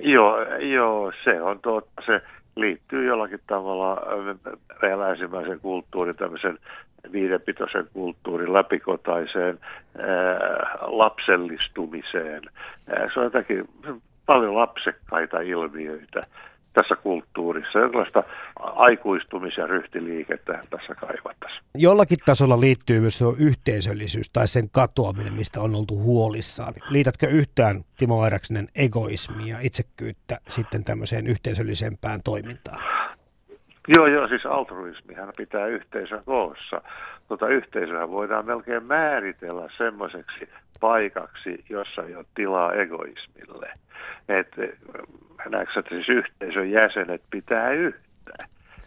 Joo, 0.00 0.42
joo, 0.58 1.12
se 1.24 1.42
on 1.42 1.60
totta. 1.60 2.02
Se 2.06 2.20
liittyy 2.56 3.06
jollakin 3.06 3.40
tavalla 3.46 4.02
meidän 4.82 5.00
länsimäisen 5.00 5.60
kulttuurin, 5.60 6.16
tämmöisen 6.16 6.58
viidenpitoisen 7.12 7.88
kulttuurin 7.92 8.52
läpikotaiseen 8.52 9.58
ää, 9.98 10.78
lapsellistumiseen. 10.80 12.42
Ää, 12.88 13.08
se 13.14 13.20
on 13.20 13.24
jotakin 13.24 13.68
paljon 14.26 14.56
lapsekkaita 14.56 15.40
ilmiöitä 15.40 16.20
tässä 16.72 16.96
kulttuurissa. 16.96 17.78
Jonkinlaista 17.78 18.24
aikuistumis- 18.60 19.58
ja 19.58 19.66
ryhtiliikettä 19.66 20.60
tässä 20.70 20.94
kaivattaisiin. 20.94 21.62
Jollakin 21.74 22.18
tasolla 22.24 22.60
liittyy 22.60 23.00
myös 23.00 23.20
yhteisöllisyys 23.38 24.30
tai 24.30 24.48
sen 24.48 24.70
katoaminen, 24.70 25.32
mistä 25.32 25.60
on 25.60 25.74
oltu 25.74 25.98
huolissaan. 25.98 26.74
Liitätkö 26.90 27.26
yhtään 27.26 27.76
Timo 27.98 28.22
Airaksinen 28.22 28.68
egoismia, 28.76 29.56
itsekyyttä 29.60 30.38
sitten 30.48 30.84
tämmöiseen 30.84 31.26
yhteisöllisempään 31.26 32.20
toimintaan? 32.24 32.98
Joo, 33.88 34.06
joo, 34.06 34.28
siis 34.28 34.46
altruismihan 34.46 35.32
pitää 35.36 35.66
yhteisön 35.66 36.24
koossa. 36.24 36.82
Tota 37.28 37.48
yhteisöä 37.48 38.08
voidaan 38.08 38.46
melkein 38.46 38.84
määritellä 38.84 39.68
semmoiseksi 39.76 40.48
paikaksi, 40.80 41.64
jossa 41.68 42.02
ei 42.02 42.16
ole 42.16 42.24
tilaa 42.34 42.72
egoismille. 42.72 43.70
Et, 44.28 44.56
näetkö, 45.48 45.80
että 45.80 45.94
siis 45.94 46.08
yhteisön 46.08 46.70
jäsenet 46.70 47.22
pitää 47.30 47.70
yhtä. 47.70 48.32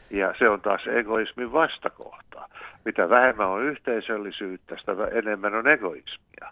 Ja 0.10 0.34
se 0.40 0.50
on 0.50 0.62
taas 0.62 0.88
egoismin 0.88 1.52
vastakohta. 1.52 2.50
Mitä 2.86 3.10
vähemmän 3.10 3.48
on 3.48 3.64
yhteisöllisyyttä, 3.64 4.76
sitä 4.78 4.92
enemmän 5.12 5.56
on 5.56 5.68
egoismia. 5.68 6.52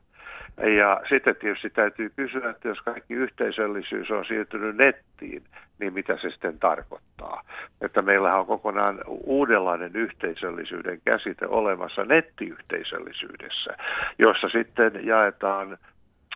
Ja 0.58 1.02
sitten 1.10 1.36
tietysti 1.36 1.70
täytyy 1.70 2.12
kysyä, 2.16 2.50
että 2.50 2.68
jos 2.68 2.80
kaikki 2.80 3.14
yhteisöllisyys 3.14 4.12
on 4.12 4.26
siirtynyt 4.26 4.76
nettiin, 4.76 5.44
niin 5.80 5.94
mitä 5.94 6.18
se 6.22 6.30
sitten 6.30 6.60
tarkoittaa? 6.60 7.44
Että 7.82 8.02
meillä 8.02 8.36
on 8.36 8.46
kokonaan 8.46 9.00
uudenlainen 9.08 9.96
yhteisöllisyyden 9.96 11.02
käsite 11.06 11.48
olemassa 11.48 12.04
nettiyhteisöllisyydessä, 12.06 13.78
jossa 14.20 14.50
sitten 14.50 14.92
jaetaan 15.04 15.78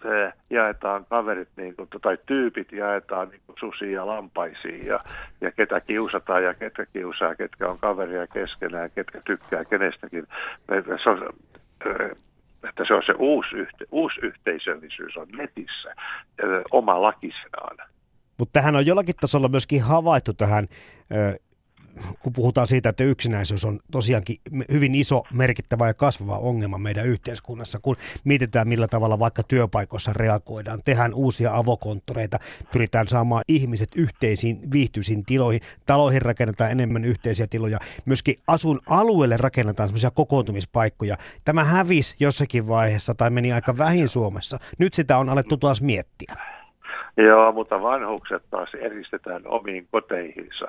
eh, 0.05 0.33
jaetaan 0.49 1.05
kaverit 1.09 1.49
niin 1.55 1.75
kuin, 1.75 1.89
tai 2.01 2.17
tyypit 2.25 2.71
jaetaan 2.71 3.29
niin 3.29 3.41
kuin 3.45 3.55
susiin 3.59 3.91
ja 3.91 4.07
lampaisiin 4.07 4.85
ja, 4.85 4.99
ja 5.41 5.51
ketä 5.51 5.81
kiusataan 5.81 6.43
ja 6.43 6.53
ketkä 6.53 6.85
kiusaa, 6.93 7.35
ketkä 7.35 7.67
on 7.67 7.79
kaveria 7.79 8.27
keskenään, 8.27 8.91
ketkä 8.95 9.19
tykkää 9.25 9.65
kenestäkin. 9.65 10.27
Se 11.03 11.09
on, 11.09 11.29
eh, 11.85 12.11
että 12.69 12.83
se 12.87 12.93
on 12.93 13.03
se 13.05 13.13
uusi, 13.19 13.55
yhte, 13.55 13.85
uusi 13.91 14.19
yhteisöllisyys 14.21 15.17
on 15.17 15.27
netissä 15.37 15.95
oma 16.71 17.01
lakisenaan. 17.01 17.77
Mutta 18.37 18.59
tähän 18.59 18.75
on 18.75 18.85
jollakin 18.85 19.15
tasolla 19.21 19.47
myöskin 19.47 19.83
havaittu 19.83 20.33
tähän 20.33 20.67
kun 22.19 22.33
puhutaan 22.33 22.67
siitä, 22.67 22.89
että 22.89 23.03
yksinäisyys 23.03 23.65
on 23.65 23.79
tosiaankin 23.91 24.37
hyvin 24.71 24.95
iso, 24.95 25.23
merkittävä 25.33 25.87
ja 25.87 25.93
kasvava 25.93 26.37
ongelma 26.37 26.77
meidän 26.77 27.05
yhteiskunnassa, 27.05 27.79
kun 27.79 27.95
mietitään 28.23 28.67
millä 28.67 28.87
tavalla 28.87 29.19
vaikka 29.19 29.43
työpaikoissa 29.43 30.13
reagoidaan, 30.13 30.81
tehdään 30.85 31.13
uusia 31.13 31.55
avokonttoreita, 31.57 32.39
pyritään 32.71 33.07
saamaan 33.07 33.43
ihmiset 33.47 33.89
yhteisiin 33.95 34.59
viihtyisiin 34.71 35.25
tiloihin, 35.25 35.61
taloihin 35.85 36.21
rakennetaan 36.21 36.71
enemmän 36.71 37.05
yhteisiä 37.05 37.47
tiloja, 37.47 37.79
myöskin 38.05 38.39
asun 38.47 38.79
alueelle 38.85 39.37
rakennetaan 39.37 39.89
semmoisia 39.89 40.11
kokoontumispaikkoja. 40.11 41.17
Tämä 41.45 41.63
hävisi 41.63 42.15
jossakin 42.19 42.67
vaiheessa 42.67 43.15
tai 43.15 43.29
meni 43.29 43.53
aika 43.53 43.77
vähin 43.77 44.07
Suomessa. 44.07 44.59
Nyt 44.77 44.93
sitä 44.93 45.17
on 45.17 45.29
alettu 45.29 45.57
taas 45.57 45.81
miettiä. 45.81 46.52
Joo, 47.17 47.51
mutta 47.51 47.81
vanhukset 47.81 48.43
taas 48.51 48.73
eristetään 48.73 49.41
omiin 49.45 49.87
koteihinsa 49.91 50.67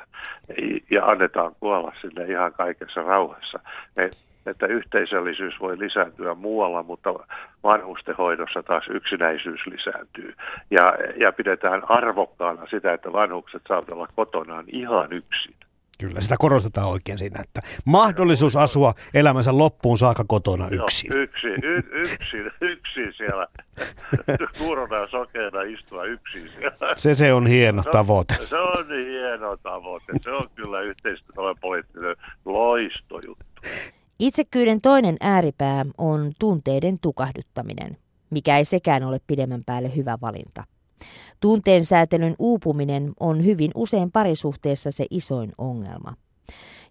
ja 0.91 1.07
annetaan 1.07 1.53
kuolla 1.61 1.93
sinne 2.01 2.25
ihan 2.25 2.53
kaikessa 2.53 3.03
rauhassa. 3.03 3.61
että 4.47 4.67
yhteisöllisyys 4.67 5.61
voi 5.61 5.79
lisääntyä 5.79 6.35
muualla, 6.35 6.83
mutta 6.83 7.15
vanhustenhoidossa 7.63 8.63
taas 8.63 8.85
yksinäisyys 8.89 9.67
lisääntyy. 9.67 10.35
Ja, 10.71 10.95
ja 11.17 11.33
pidetään 11.33 11.91
arvokkaana 11.91 12.67
sitä, 12.71 12.93
että 12.93 13.13
vanhukset 13.13 13.63
saavat 13.69 13.93
olla 13.93 14.09
kotonaan 14.17 14.65
ihan 14.69 15.13
yksin. 15.13 15.55
Kyllä, 15.99 16.21
sitä 16.21 16.35
korostetaan 16.39 16.89
oikein 16.89 17.19
siinä, 17.19 17.41
että 17.43 17.61
mahdollisuus 17.85 18.57
asua 18.57 18.95
elämänsä 19.15 19.59
loppuun 19.59 19.99
saakka 19.99 20.25
kotona 20.29 20.69
yksin. 20.69 21.11
No, 21.11 21.21
yksin, 21.21 21.65
y- 21.65 21.91
yksin, 22.05 22.51
yksin 22.61 23.13
siellä. 23.17 23.47
Kuurona 24.59 24.97
ja 24.97 25.07
sokeena 25.07 25.63
istua 25.63 26.05
yksin 26.05 26.51
siellä. 26.59 26.95
Se, 26.97 27.15
se 27.15 27.33
on 27.33 27.47
hieno 27.47 27.83
se, 27.83 27.91
tavoite. 27.91 28.37
Se 28.41 28.59
on 28.59 28.87
hieno 29.05 29.57
tavoite. 29.57 30.13
Se 30.21 30.31
on 30.31 30.49
kyllä 30.55 30.81
yhteistyöllä 30.81 31.55
poliittinen 31.61 32.17
loistojuttu. 32.45 33.45
Itsekyyden 34.19 34.81
toinen 34.81 35.17
ääripää 35.21 35.85
on 35.99 36.33
tunteiden 36.39 36.99
tukahduttaminen, 37.03 37.97
mikä 38.31 38.59
ei 38.59 38.65
sekään 38.65 39.05
ole 39.05 39.19
pidemmän 39.27 39.63
päälle 39.67 39.97
hyvä 39.97 40.19
valinta. 40.21 40.65
Tunteen 41.45 41.85
säätelyn 41.85 42.35
uupuminen 42.39 43.13
on 43.21 43.45
hyvin 43.45 43.71
usein 43.75 44.13
parisuhteessa 44.13 44.91
se 44.91 45.07
isoin 45.11 45.53
ongelma. 45.59 46.15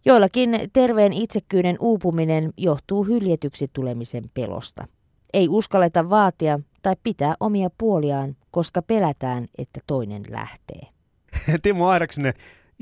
Joillakin 0.06 0.60
terveen 0.74 1.14
itsekkyyden 1.14 1.76
uupuminen 1.80 2.54
johtuu 2.58 3.04
hyljetyksi 3.04 3.70
tulemisen 3.74 4.24
pelosta. 4.34 4.88
Ei 5.34 5.50
uskalleta 5.50 6.10
vaatia 6.10 6.60
tai 6.82 6.96
pitää 7.04 7.36
omia 7.40 7.70
puoliaan, 7.78 8.36
koska 8.52 8.82
pelätään, 8.82 9.48
että 9.58 9.80
toinen 9.88 10.24
lähtee. 10.30 10.88
Timo 11.64 11.88
Airaksinen, 11.88 12.34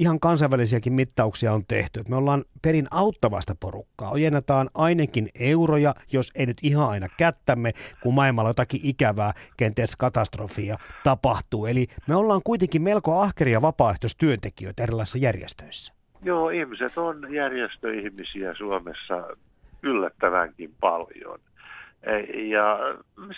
ihan 0.01 0.19
kansainvälisiäkin 0.19 0.93
mittauksia 0.93 1.53
on 1.53 1.65
tehty. 1.67 2.03
Me 2.09 2.15
ollaan 2.15 2.43
perin 2.61 2.87
auttavasta 2.91 3.55
porukkaa. 3.59 4.11
Ojennetaan 4.11 4.69
ainakin 4.73 5.29
euroja, 5.39 5.95
jos 6.13 6.31
ei 6.35 6.45
nyt 6.45 6.57
ihan 6.63 6.89
aina 6.89 7.07
kättämme, 7.17 7.71
kun 8.03 8.13
maailmalla 8.13 8.49
jotakin 8.49 8.79
ikävää, 8.83 9.33
kenties 9.57 9.95
katastrofia 9.95 10.77
tapahtuu. 11.03 11.65
Eli 11.65 11.87
me 12.07 12.15
ollaan 12.15 12.41
kuitenkin 12.43 12.81
melko 12.81 13.19
ahkeria 13.19 13.61
vapaaehtoistyöntekijöitä 13.61 14.83
erilaisissa 14.83 15.17
järjestöissä. 15.17 15.93
Joo, 16.23 16.49
ihmiset 16.49 16.97
on 16.97 17.33
järjestöihmisiä 17.33 18.53
Suomessa 18.53 19.27
yllättävänkin 19.83 20.71
paljon. 20.79 21.39
Ja 22.33 22.79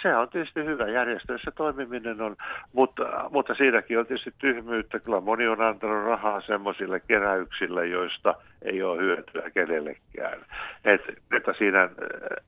se 0.02 0.16
on 0.16 0.30
tietysti 0.30 0.66
hyvä. 0.66 0.88
Järjestöissä 0.88 1.52
toimiminen 1.52 2.22
on, 2.22 2.36
mutta, 2.74 3.30
mutta 3.32 3.56
siinäkin 3.56 4.00
on 4.00 4.06
tietysti 4.06 4.34
tyhmyyttä. 4.38 5.00
Kyllä 5.00 5.20
moni 5.22 5.48
on 5.48 5.62
antanut 5.62 6.06
rahaa 6.06 6.42
semmoisille 6.42 7.00
keräyksille, 7.00 7.88
joista 7.88 8.36
ei 8.62 8.84
ole 8.84 9.02
hyötyä 9.02 9.50
kenellekään. 9.54 10.40
Et, 10.86 11.02
että 11.38 11.54
siinä 11.58 11.90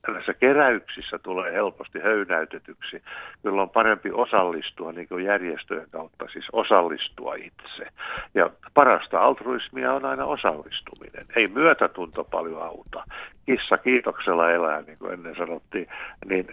näissä 0.08 0.34
keräyksissä 0.34 1.18
tulee 1.18 1.52
helposti 1.52 2.00
höynäytetyksi. 2.00 3.02
Kyllä 3.42 3.62
on 3.62 3.70
parempi 3.70 4.10
osallistua 4.12 4.92
niin 4.92 5.08
kuin 5.08 5.24
järjestöjen 5.24 5.90
kautta, 5.90 6.28
siis 6.32 6.46
osallistua 6.52 7.34
itse. 7.34 7.86
Ja 8.34 8.50
parasta 8.74 9.20
altruismia 9.20 9.92
on 9.92 10.04
aina 10.04 10.24
osallistuminen. 10.24 11.26
Ei 11.36 11.46
myötätunto 11.54 12.24
paljon 12.24 12.62
auta. 12.62 13.04
Kissa 13.46 13.78
kiitoksella 13.78 14.50
elää, 14.50 14.82
niin 14.82 14.98
kuin 14.98 15.12
ennen 15.12 15.36
sanottiin, 15.36 15.86
niin 16.28 16.46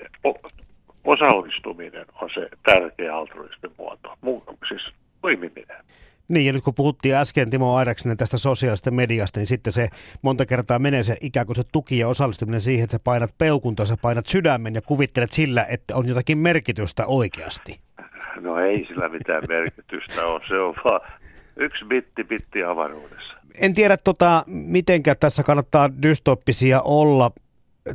osallistuminen 1.04 2.06
on 2.22 2.30
se 2.34 2.50
tärkeä 2.64 3.16
altruismin 3.16 3.72
muoto, 4.22 4.58
siis 4.68 4.82
toimiminen. 5.22 5.78
Niin, 6.28 6.46
ja 6.46 6.54
nyt 6.54 6.64
kun 6.64 6.76
puhuttiin 6.76 7.16
äsken 7.16 7.50
Timo 7.50 7.76
Airaksinen 7.76 8.18
tästä 8.18 8.38
sosiaalista 8.38 8.92
mediasta, 8.92 9.40
niin 9.40 9.48
sitten 9.48 9.74
se 9.74 9.88
monta 10.22 10.46
kertaa 10.46 10.80
menee 10.80 11.04
se 11.04 11.18
ikään 11.22 11.46
kuin 11.46 11.56
se 11.56 11.64
tuki 11.72 12.00
ja 12.00 12.08
osallistuminen 12.08 12.62
siihen, 12.62 12.84
että 12.84 12.92
sä 12.92 13.00
painat 13.04 13.38
peukunta, 13.38 13.86
sä 13.86 13.98
painat 14.02 14.28
sydämen 14.28 14.76
ja 14.76 14.82
kuvittelet 14.82 15.32
sillä, 15.32 15.66
että 15.70 15.96
on 15.96 16.08
jotakin 16.08 16.38
merkitystä 16.38 17.06
oikeasti. 17.06 17.80
No 18.42 18.60
ei 18.60 18.86
sillä 18.86 19.10
mitään 19.10 19.44
merkitystä 19.50 20.26
ole, 20.26 20.42
se 20.48 20.60
on 20.60 20.76
vaan 20.84 21.02
yksi 21.58 21.86
bitti 21.86 22.24
bitti 22.24 22.64
avaruudessa. 22.64 23.34
En 23.62 23.74
tiedä, 23.74 23.98
tota, 24.04 24.44
mitenkä 24.48 25.16
tässä 25.16 25.44
kannattaa 25.44 25.90
dystoppisia 26.04 26.82
olla. 26.82 27.32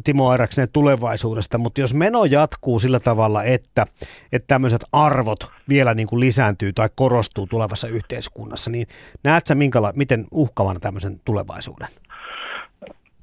Timo 0.04 0.28
Airaksinen 0.28 0.68
tulevaisuudesta, 0.72 1.58
mutta 1.58 1.80
jos 1.80 1.94
meno 1.94 2.24
jatkuu 2.24 2.78
sillä 2.78 3.00
tavalla, 3.00 3.42
että, 3.42 3.84
että 4.32 4.46
tämmöiset 4.46 4.80
arvot 4.92 5.38
vielä 5.68 5.94
niin 5.94 6.08
kuin 6.08 6.20
lisääntyy 6.20 6.72
tai 6.72 6.88
korostuu 6.94 7.46
tulevassa 7.46 7.88
yhteiskunnassa, 7.88 8.70
niin 8.70 8.86
näet 9.24 9.46
sä 9.46 9.54
minkäla- 9.54 9.92
miten 9.96 10.24
uhkavana 10.32 10.80
tämmöisen 10.80 11.20
tulevaisuuden? 11.24 11.88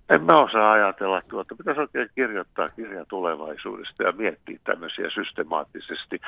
En 0.10 0.24
mä 0.24 0.44
osaa 0.44 0.72
ajatella 0.72 1.22
tuota. 1.28 1.56
Pitäisi 1.56 1.82
oikein 1.82 2.10
kirjoittaa 2.16 2.70
kirja 2.70 3.06
tulevaisuudesta 3.06 4.04
ja 4.04 4.12
miettiä 4.12 4.60
tämmöisiä 4.64 5.10
systemaattisesti 5.10 6.20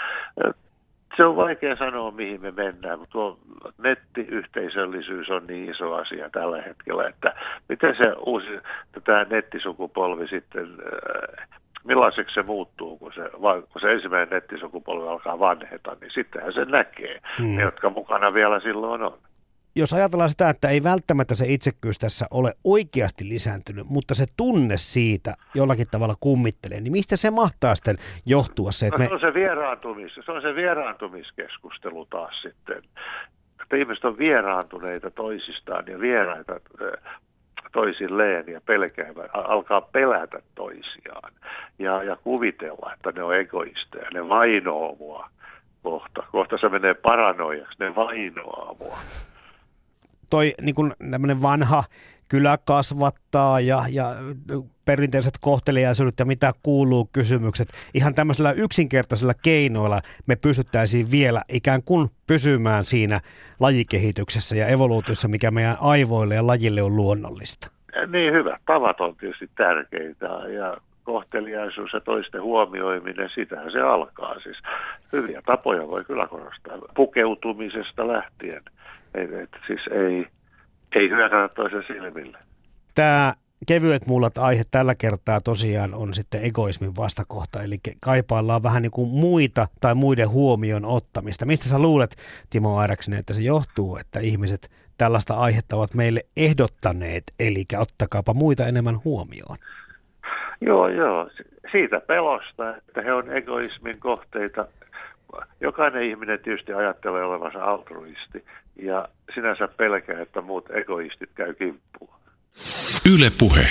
se 1.15 1.25
on 1.25 1.35
vaikea 1.35 1.75
sanoa, 1.75 2.11
mihin 2.11 2.41
me 2.41 2.51
mennään, 2.51 2.99
mutta 2.99 3.11
tuo 3.11 3.39
nettiyhteisöllisyys 3.77 5.29
on 5.29 5.47
niin 5.47 5.71
iso 5.71 5.93
asia 5.93 6.29
tällä 6.29 6.61
hetkellä, 6.61 7.07
että 7.07 7.33
miten 7.69 7.95
se 7.95 8.13
uusi, 8.25 8.47
tämä 9.03 9.25
nettisukupolvi 9.29 10.27
sitten, 10.27 10.63
äh, 10.63 11.47
millaiseksi 11.83 12.33
se 12.33 12.43
muuttuu, 12.43 12.97
kun 12.97 13.13
se, 13.13 13.29
kun 13.71 13.81
se 13.81 13.91
ensimmäinen 13.91 14.29
nettisukupolvi 14.29 15.07
alkaa 15.07 15.39
vanheta, 15.39 15.97
niin 16.01 16.11
sittenhän 16.13 16.53
se 16.53 16.65
näkee, 16.65 17.19
hmm. 17.37 17.55
ne, 17.55 17.61
jotka 17.61 17.89
mukana 17.89 18.33
vielä 18.33 18.59
silloin 18.59 19.01
on. 19.01 19.17
Jos 19.77 19.93
ajatellaan 19.93 20.29
sitä, 20.29 20.49
että 20.49 20.69
ei 20.69 20.83
välttämättä 20.83 21.35
se 21.35 21.45
itsekkyys 21.47 21.97
tässä 21.97 22.25
ole 22.31 22.53
oikeasti 22.63 23.29
lisääntynyt, 23.29 23.85
mutta 23.89 24.15
se 24.15 24.25
tunne 24.37 24.77
siitä 24.77 25.33
jollakin 25.55 25.87
tavalla 25.91 26.15
kummittelee, 26.19 26.81
niin 26.81 26.91
mistä 26.91 27.15
se 27.15 27.31
mahtaa 27.31 27.75
sitten 27.75 27.97
johtua? 28.25 28.71
Se, 28.71 28.87
että 28.87 29.03
no, 29.03 29.03
me... 29.03 29.09
se, 29.09 29.15
on 29.15 29.21
se, 29.21 29.33
vieraantumis, 29.33 30.15
se 30.25 30.31
on 30.31 30.41
se 30.41 30.55
vieraantumiskeskustelu 30.55 32.05
taas 32.05 32.41
sitten. 32.41 32.77
Että 33.63 33.75
ihmiset 33.77 34.05
on 34.05 34.17
vieraantuneita 34.17 35.11
toisistaan 35.11 35.83
ja 35.87 35.99
vieraita 35.99 36.59
toisilleen 37.71 38.47
ja 38.47 38.61
pelkäävät, 38.61 39.31
alkaa 39.33 39.81
pelätä 39.81 40.39
toisiaan 40.55 41.33
ja, 41.79 42.03
ja 42.03 42.15
kuvitella, 42.15 42.93
että 42.93 43.11
ne 43.11 43.23
on 43.23 43.35
egoisteja, 43.35 44.09
ne 44.13 44.29
vainoo 44.29 44.95
mua 44.99 45.29
kohta. 45.83 46.23
Kohta 46.31 46.57
se 46.57 46.69
menee 46.69 46.93
paranoijaksi, 46.93 47.75
ne 47.79 47.95
vainoaa 47.95 48.75
mua. 48.79 48.97
Toi 50.29 50.53
niin 50.61 50.75
kuin 50.75 50.93
vanha 51.41 51.83
kylä 52.29 52.57
kasvattaa 52.65 53.59
ja, 53.59 53.83
ja 53.89 54.15
perinteiset 54.85 55.33
kohteliaisuudet 55.41 56.19
ja 56.19 56.25
mitä 56.25 56.53
kuuluu 56.63 57.09
kysymykset. 57.13 57.67
Ihan 57.93 58.15
tämmöisellä 58.15 58.51
yksinkertaisella 58.51 59.33
keinoilla 59.43 60.01
me 60.25 60.35
pystyttäisiin 60.35 61.11
vielä 61.11 61.41
ikään 61.49 61.83
kuin 61.83 62.09
pysymään 62.27 62.85
siinä 62.85 63.19
lajikehityksessä 63.59 64.55
ja 64.55 64.67
evoluutiossa, 64.67 65.27
mikä 65.27 65.51
meidän 65.51 65.77
aivoille 65.81 66.35
ja 66.35 66.47
lajille 66.47 66.81
on 66.81 66.95
luonnollista. 66.95 67.71
Niin 68.07 68.33
hyvä. 68.33 68.59
Tavat 68.65 69.01
on 69.01 69.15
tietysti 69.15 69.49
tärkeitä 69.55 70.25
ja 70.25 70.77
kohteliaisuus 71.03 71.93
ja 71.93 72.01
toisten 72.01 72.41
huomioiminen, 72.41 73.29
sitähän 73.35 73.71
se 73.71 73.81
alkaa. 73.81 74.39
Siis 74.39 74.57
hyviä 75.13 75.41
tapoja 75.45 75.87
voi 75.87 76.03
kyllä 76.03 76.27
korostaa. 76.27 76.77
Pukeutumisesta 76.95 78.07
lähtien. 78.07 78.63
Et, 79.15 79.33
et, 79.33 79.49
siis 79.67 79.81
ei, 79.91 80.27
ei 80.95 81.09
hyökätä 81.09 81.49
toisen 81.55 81.83
silmille. 81.87 82.37
Tämä 82.95 83.33
kevyet 83.67 84.07
mullat 84.07 84.37
aihe 84.37 84.63
tällä 84.71 84.95
kertaa 84.95 85.41
tosiaan 85.41 85.93
on 85.93 86.13
sitten 86.13 86.43
egoismin 86.43 86.95
vastakohta, 86.95 87.63
eli 87.63 87.75
kaipaillaan 88.01 88.63
vähän 88.63 88.81
niin 88.81 88.91
kuin 88.91 89.09
muita 89.09 89.67
tai 89.81 89.95
muiden 89.95 90.29
huomion 90.29 90.85
ottamista. 90.85 91.45
Mistä 91.45 91.69
sä 91.69 91.79
luulet, 91.79 92.15
Timo 92.49 92.77
Airaksinen, 92.77 93.19
että 93.19 93.33
se 93.33 93.41
johtuu, 93.41 93.97
että 93.97 94.19
ihmiset 94.19 94.69
tällaista 94.97 95.33
aihetta 95.33 95.75
ovat 95.75 95.93
meille 95.95 96.21
ehdottaneet, 96.37 97.23
eli 97.39 97.63
ottakaapa 97.77 98.33
muita 98.33 98.67
enemmän 98.67 98.99
huomioon? 99.05 99.57
Joo, 100.61 100.87
joo. 100.87 101.29
Siitä 101.71 102.01
pelosta, 102.07 102.77
että 102.77 103.01
he 103.01 103.13
on 103.13 103.37
egoismin 103.37 103.99
kohteita. 103.99 104.67
Jokainen 105.61 106.03
ihminen 106.03 106.39
tietysti 106.39 106.73
ajattelee 106.73 107.23
olevansa 107.23 107.63
altruisti 107.63 108.45
ja 108.75 109.07
sinänsä 109.35 109.67
pelkää, 109.67 110.21
että 110.21 110.41
muut 110.41 110.69
egoistit 110.69 111.29
käy 111.35 111.53
kimppuun. 111.53 112.13
Yle 113.15 113.31
Puhe. 113.39 113.67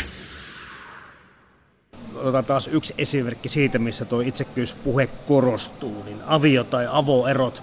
Otetaan 2.15 2.45
taas 2.45 2.69
yksi 2.73 2.95
esimerkki 2.99 3.49
siitä, 3.49 3.79
missä 3.79 4.05
tuo 4.05 4.21
itsekkyyspuhe 4.21 5.09
korostuu. 5.29 6.03
Niin 6.05 6.19
avio- 6.27 6.65
tai 6.65 6.87
avoerot 6.91 7.63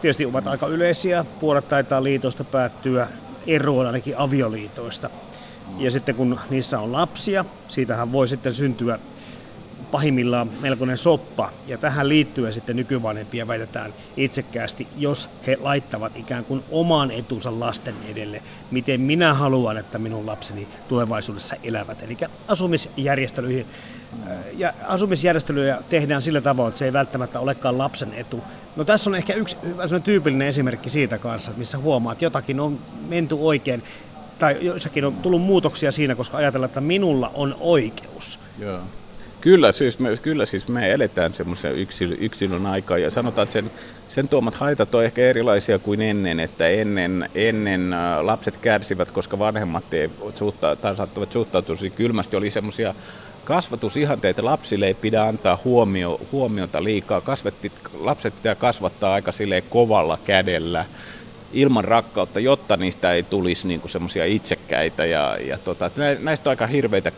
tietysti 0.00 0.26
ovat 0.26 0.46
aika 0.46 0.66
yleisiä. 0.66 1.24
Puolet 1.40 1.68
taitaa 1.68 2.02
liitosta 2.02 2.44
päättyä 2.44 3.08
eroon 3.46 3.86
ainakin 3.86 4.14
avioliitoista. 4.16 5.10
Ja 5.78 5.90
sitten 5.90 6.14
kun 6.14 6.40
niissä 6.50 6.80
on 6.80 6.92
lapsia, 6.92 7.44
siitähän 7.68 8.12
voi 8.12 8.28
sitten 8.28 8.54
syntyä 8.54 8.98
pahimmillaan 9.90 10.50
melkoinen 10.60 10.98
soppa. 10.98 11.52
Ja 11.66 11.78
tähän 11.78 12.08
liittyen 12.08 12.52
sitten 12.52 12.76
nykyvanhempia 12.76 13.48
väitetään 13.48 13.94
itsekkäästi, 14.16 14.86
jos 14.96 15.28
he 15.46 15.58
laittavat 15.60 16.16
ikään 16.16 16.44
kuin 16.44 16.64
oman 16.70 17.10
etunsa 17.10 17.60
lasten 17.60 17.94
edelle, 18.08 18.42
miten 18.70 19.00
minä 19.00 19.34
haluan, 19.34 19.78
että 19.78 19.98
minun 19.98 20.26
lapseni 20.26 20.68
tulevaisuudessa 20.88 21.56
elävät. 21.62 22.02
Eli 22.02 22.16
asumisjärjestelyihin 22.48 23.66
ja 24.56 24.72
asumisjärjestelyjä 24.86 25.82
tehdään 25.90 26.22
sillä 26.22 26.40
tavalla, 26.40 26.68
että 26.68 26.78
se 26.78 26.84
ei 26.84 26.92
välttämättä 26.92 27.40
olekaan 27.40 27.78
lapsen 27.78 28.14
etu. 28.14 28.42
No 28.76 28.84
tässä 28.84 29.10
on 29.10 29.14
ehkä 29.14 29.34
yksi 29.34 29.56
tyypillinen 30.04 30.48
esimerkki 30.48 30.90
siitä 30.90 31.18
kanssa, 31.18 31.52
missä 31.56 31.78
huomaat, 31.78 32.14
että 32.14 32.24
jotakin 32.24 32.60
on 32.60 32.78
menty 33.08 33.36
oikein 33.40 33.82
tai 34.38 34.56
jossakin 34.60 35.04
on 35.04 35.16
tullut 35.16 35.42
muutoksia 35.42 35.92
siinä, 35.92 36.14
koska 36.14 36.36
ajatellaan, 36.36 36.68
että 36.68 36.80
minulla 36.80 37.30
on 37.34 37.56
oikeus. 37.60 38.40
Joo. 38.58 38.80
Kyllä 39.40 39.72
siis, 39.72 39.98
me, 39.98 40.16
kyllä 40.22 40.46
siis 40.46 40.68
me 40.68 40.92
eletään 40.92 41.34
semmoisen 41.34 41.74
yksilön, 41.74 42.16
yksilön 42.20 42.66
aikaa 42.66 42.98
ja 42.98 43.10
sanotaan, 43.10 43.42
että 43.42 43.52
sen, 43.52 43.70
sen 44.08 44.28
tuomat 44.28 44.54
haitat 44.54 44.94
on 44.94 45.04
ehkä 45.04 45.22
erilaisia 45.22 45.78
kuin 45.78 46.00
ennen, 46.00 46.40
että 46.40 46.68
ennen, 46.68 47.30
ennen 47.34 47.92
äh, 47.92 48.20
lapset 48.20 48.56
kärsivät, 48.56 49.10
koska 49.10 49.38
vanhemmat 49.38 49.94
ei 49.94 50.10
saattavat 50.96 51.32
suhtautua 51.32 51.76
kylmästi, 51.96 52.36
oli 52.36 52.50
semmoisia 52.50 52.94
kasvatusihanteita 53.48 54.44
lapsille 54.44 54.86
ei 54.86 54.94
pidä 54.94 55.22
antaa 55.22 55.58
huomio, 55.64 56.20
huomiota 56.32 56.84
liikaa. 56.84 57.20
Kasvetti, 57.20 57.72
lapset 58.00 58.34
pitää 58.34 58.54
kasvattaa 58.54 59.14
aika 59.14 59.32
kovalla 59.68 60.18
kädellä 60.24 60.84
ilman 61.52 61.84
rakkautta, 61.84 62.40
jotta 62.40 62.76
niistä 62.76 63.12
ei 63.12 63.22
tulisi 63.22 63.68
niin 63.68 63.82
semmoisia 63.86 64.24
itsekkäitä. 64.24 65.04
Ja, 65.04 65.36
ja 65.46 65.58
tota, 65.58 65.90
näistä 66.18 66.48
on 66.48 66.52
aika 66.52 66.66
hirveitä 66.66 67.12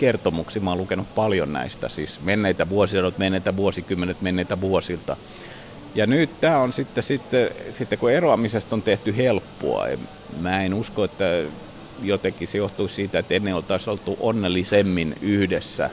kertomuksia, 0.00 0.62
mä 0.62 0.70
oon 0.70 0.78
lukenut 0.78 1.14
paljon 1.14 1.52
näistä, 1.52 1.88
siis 1.88 2.20
menneitä 2.20 2.68
vuosia, 2.68 3.02
menneitä 3.18 3.56
vuosikymmenet, 3.56 4.22
menneitä 4.22 4.60
vuosilta. 4.60 5.16
Ja 5.94 6.06
nyt 6.06 6.40
tämä 6.40 6.58
on 6.58 6.72
sitten, 6.72 7.02
sitten, 7.02 7.50
sitten, 7.70 7.98
kun 7.98 8.10
eroamisesta 8.10 8.76
on 8.76 8.82
tehty 8.82 9.16
helppoa, 9.16 9.86
mä 10.40 10.62
en 10.62 10.74
usko, 10.74 11.04
että 11.04 11.24
jotenkin 12.02 12.48
se 12.48 12.58
johtuu 12.58 12.88
siitä, 12.88 13.18
että 13.18 13.34
ennen 13.34 13.54
oltaisiin 13.54 13.92
oltu 13.92 14.16
onnellisemmin 14.20 15.16
yhdessä 15.20 15.90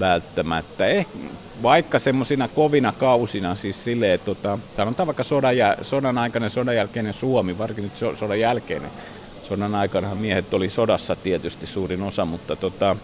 välttämättä. 0.00 0.86
Eh, 0.86 1.06
vaikka 1.62 1.98
semmoisina 1.98 2.48
kovina 2.48 2.92
kausina, 2.92 3.54
siis 3.54 3.84
silleen, 3.84 4.12
että 4.12 4.24
tota, 4.24 4.58
sanotaan 4.76 5.06
vaikka 5.06 5.24
sodan, 5.24 5.54
sodan 5.82 6.18
aikainen, 6.18 6.50
sodan 6.50 6.76
jälkeinen 6.76 7.14
Suomi, 7.14 7.58
varsinkin 7.58 7.84
nyt 7.84 8.18
sodan 8.18 8.40
jälkeinen, 8.40 8.90
sodan 9.48 9.74
aikana 9.74 10.14
miehet 10.14 10.54
oli 10.54 10.68
sodassa 10.68 11.16
tietysti 11.16 11.66
suurin 11.66 12.02
osa, 12.02 12.24
mutta 12.24 12.56
tota, 12.56 12.96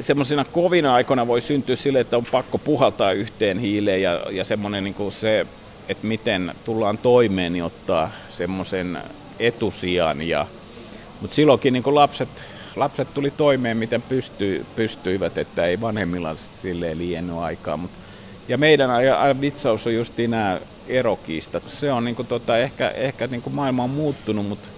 semmoisina 0.00 0.44
kovina 0.44 0.94
aikoina 0.94 1.26
voi 1.26 1.40
syntyä 1.40 1.76
sille, 1.76 2.00
että 2.00 2.16
on 2.16 2.24
pakko 2.32 2.58
puhaltaa 2.58 3.12
yhteen 3.12 3.58
hiileen 3.58 4.02
ja, 4.02 4.20
ja 4.30 4.44
semmoinen 4.44 4.84
niin 4.84 4.94
kuin 4.94 5.12
se, 5.12 5.46
että 5.88 6.06
miten 6.06 6.54
tullaan 6.64 6.98
toimeen, 6.98 7.52
niin 7.52 7.64
ottaa 7.64 8.10
semmoisen 8.30 8.98
etusijan. 9.38 10.22
Ja, 10.22 10.46
mutta 11.20 11.34
silloinkin 11.34 11.72
niin 11.72 11.82
kuin 11.82 11.94
lapset, 11.94 12.28
lapset 12.76 13.14
tuli 13.14 13.30
toimeen, 13.30 13.76
miten 13.76 14.02
pysty, 14.02 14.66
pystyivät, 14.76 15.38
että 15.38 15.66
ei 15.66 15.80
vanhemmilla 15.80 16.36
silleen 16.62 16.98
liiennyt 16.98 17.36
aikaa. 17.36 17.76
Mut, 17.76 17.90
ja 18.48 18.58
meidän 18.58 18.90
vitsaus 19.40 19.86
on 19.86 19.94
just 19.94 20.12
nämä 20.28 20.60
erokiistat. 20.88 21.62
Se 21.68 21.92
on 21.92 22.04
niin 22.04 22.16
kuin 22.16 22.28
tota, 22.28 22.58
ehkä, 22.58 22.88
ehkä 22.88 23.26
niin 23.26 23.42
kuin 23.42 23.54
maailma 23.54 23.84
on 23.84 23.90
muuttunut, 23.90 24.48
mutta 24.48 24.68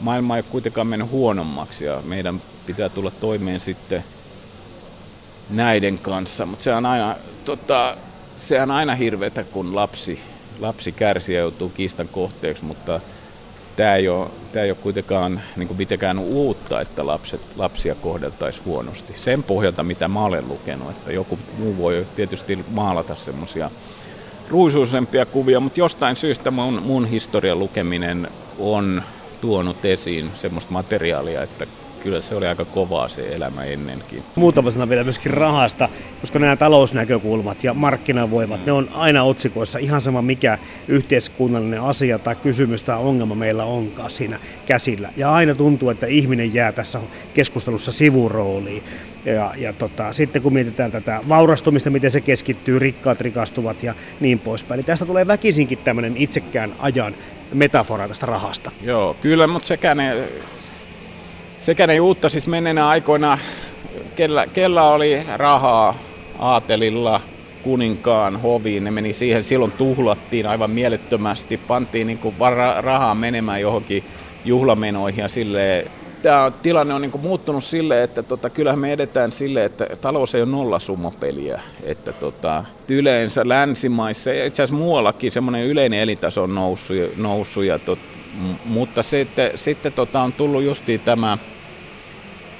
maailma 0.00 0.36
ei 0.36 0.42
kuitenkaan 0.42 0.86
mennyt 0.86 1.10
huonommaksi 1.10 1.84
ja 1.84 2.02
meidän 2.04 2.42
pitää 2.66 2.88
tulla 2.88 3.10
toimeen 3.10 3.60
sitten 3.60 4.04
näiden 5.50 5.98
kanssa, 5.98 6.46
mutta 6.46 6.62
se 6.62 6.74
on 6.74 6.86
aina, 6.86 7.16
tota, 7.44 7.96
se 8.36 8.62
on 8.62 8.70
aina 8.70 8.94
hirveätä, 8.94 9.44
kun 9.44 9.74
lapsi, 9.76 10.20
lapsi 10.60 10.92
kärsii 10.92 11.34
ja 11.34 11.40
joutuu 11.40 11.68
kiistan 11.68 12.08
kohteeksi, 12.08 12.64
mutta 12.64 13.00
tämä 13.76 13.94
ei 13.94 14.08
ole, 14.08 14.26
tämä 14.52 14.64
ei 14.64 14.70
ole 14.70 14.78
kuitenkaan 14.82 15.40
niin 15.56 15.66
kuin 15.66 15.78
mitenkään 15.78 16.18
uutta, 16.18 16.80
että 16.80 17.06
lapset, 17.06 17.40
lapsia 17.56 17.94
kohdeltaisiin 17.94 18.64
huonosti. 18.64 19.12
Sen 19.12 19.42
pohjalta, 19.42 19.82
mitä 19.82 20.08
mä 20.08 20.24
olen 20.24 20.48
lukenut, 20.48 20.90
että 20.90 21.12
joku 21.12 21.38
muu 21.58 21.76
voi 21.76 22.06
tietysti 22.16 22.64
maalata 22.70 23.14
semmoisia 23.14 23.70
ruisuisempia 24.50 25.26
kuvia, 25.26 25.60
mutta 25.60 25.80
jostain 25.80 26.16
syystä 26.16 26.50
mun, 26.50 26.82
mun 26.82 27.06
historian 27.06 27.58
lukeminen 27.58 28.28
on 28.58 29.02
tuonut 29.40 29.84
esiin 29.84 30.30
semmoista 30.34 30.72
materiaalia, 30.72 31.42
että 31.42 31.66
kyllä 32.02 32.20
se 32.20 32.34
oli 32.34 32.46
aika 32.46 32.64
kovaa 32.64 33.08
se 33.08 33.34
elämä 33.34 33.64
ennenkin. 33.64 34.22
Muutama 34.34 34.70
sana 34.70 34.88
vielä 34.88 35.04
myöskin 35.04 35.32
rahasta, 35.32 35.88
koska 36.20 36.38
nämä 36.38 36.56
talousnäkökulmat 36.56 37.64
ja 37.64 37.74
markkinavoimat, 37.74 38.66
ne 38.66 38.72
on 38.72 38.88
aina 38.94 39.22
otsikoissa 39.22 39.78
ihan 39.78 40.00
sama 40.00 40.22
mikä 40.22 40.58
yhteiskunnallinen 40.88 41.80
asia 41.80 42.18
tai 42.18 42.36
kysymys 42.36 42.82
tai 42.82 42.98
ongelma 42.98 43.34
meillä 43.34 43.64
onkaan 43.64 44.10
siinä 44.10 44.38
käsillä. 44.66 45.10
Ja 45.16 45.32
aina 45.32 45.54
tuntuu, 45.54 45.90
että 45.90 46.06
ihminen 46.06 46.54
jää 46.54 46.72
tässä 46.72 47.00
keskustelussa 47.34 47.92
sivurooliin. 47.92 48.82
Ja, 49.24 49.52
ja 49.56 49.72
tota, 49.72 50.12
sitten 50.12 50.42
kun 50.42 50.52
mietitään 50.52 50.92
tätä 50.92 51.20
vaurastumista, 51.28 51.90
miten 51.90 52.10
se 52.10 52.20
keskittyy, 52.20 52.78
rikkaat 52.78 53.20
rikastuvat 53.20 53.82
ja 53.82 53.94
niin 54.20 54.38
poispäin. 54.38 54.78
Eli 54.78 54.86
tästä 54.86 55.06
tulee 55.06 55.26
väkisinkin 55.26 55.78
tämmöinen 55.78 56.16
itsekään 56.16 56.72
ajan 56.78 57.14
metafora 57.54 58.08
tästä 58.08 58.26
rahasta. 58.26 58.70
Joo, 58.82 59.16
kyllä, 59.22 59.46
mutta 59.46 59.68
sekään 59.68 60.00
ei, 60.00 60.22
sekä 61.62 61.86
ne 61.86 62.00
uutta 62.00 62.28
siis 62.28 62.46
menneenä 62.46 62.88
aikoina, 62.88 63.38
kellä, 64.16 64.46
kellä 64.46 64.82
oli 64.82 65.22
rahaa 65.36 65.98
aatelilla, 66.38 67.20
kuninkaan 67.62 68.40
hoviin. 68.40 68.84
Ne 68.84 68.90
meni 68.90 69.12
siihen, 69.12 69.44
silloin 69.44 69.72
tuhlattiin 69.72 70.46
aivan 70.46 70.70
mielettömästi, 70.70 71.56
pantiin 71.56 72.06
niin 72.06 72.18
kuin 72.18 72.34
rahaa 72.80 73.14
menemään 73.14 73.60
johonkin 73.60 74.04
juhlamenoihin 74.44 75.22
ja 75.22 75.28
silleen 75.28 75.90
tämä 76.22 76.52
tilanne 76.62 76.94
on 76.94 77.00
niin 77.00 77.10
kuin 77.10 77.22
muuttunut 77.22 77.64
sille, 77.64 78.02
että 78.02 78.22
tota, 78.22 78.50
kyllähän 78.50 78.78
me 78.78 78.92
edetään 78.92 79.32
sille, 79.32 79.64
että 79.64 79.86
talous 80.00 80.34
ei 80.34 80.42
ole 80.42 80.50
nollasummapeliä. 80.50 81.60
Että 81.82 82.12
tota, 82.12 82.64
yleensä 82.88 83.42
länsimaissa 83.44 84.30
ja 84.30 84.46
itse 84.46 84.62
asiassa 84.62 84.84
muuallakin 84.84 85.32
semmoinen 85.32 85.66
yleinen 85.66 86.00
elintaso 86.00 86.42
on 86.42 86.54
noussut, 86.54 86.96
noussut 87.16 87.64
ja 87.64 87.78
tot, 87.78 87.98
mutta 88.64 89.02
sitten, 89.02 89.50
sitten 89.54 89.92
tota, 89.92 90.20
on 90.20 90.32
tullut 90.32 90.62
justiin 90.62 91.00
tämä 91.00 91.38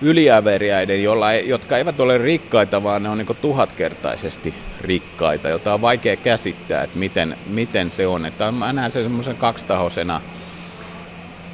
yliäveriäiden, 0.03 1.03
jolla 1.03 1.33
ei, 1.33 1.49
jotka 1.49 1.79
eivät 1.79 2.01
ole 2.01 2.19
rikkaita, 2.19 2.83
vaan 2.83 3.03
ne 3.03 3.09
on 3.09 3.19
niin 3.19 3.37
tuhatkertaisesti 3.43 4.55
rikkaita, 4.81 5.49
jota 5.49 5.75
on 5.75 5.81
vaikea 5.81 6.17
käsittää, 6.17 6.83
että 6.83 6.99
miten, 6.99 7.37
miten 7.47 7.91
se 7.91 8.07
on. 8.07 8.27
Että 8.27 8.53
mä 8.53 8.73
näen 8.73 8.93
sen 8.93 9.03
semmoisen 9.03 9.37
kaksitahoisena 9.37 10.21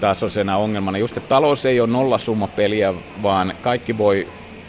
tasoisena 0.00 0.56
ongelmana. 0.56 0.98
Just, 0.98 1.16
että 1.16 1.28
talous 1.28 1.66
ei 1.66 1.80
ole 1.80 1.88
nollasummapeliä, 1.88 2.94
vaan 3.22 3.52
kaikki 3.62 3.98
voi 3.98 4.28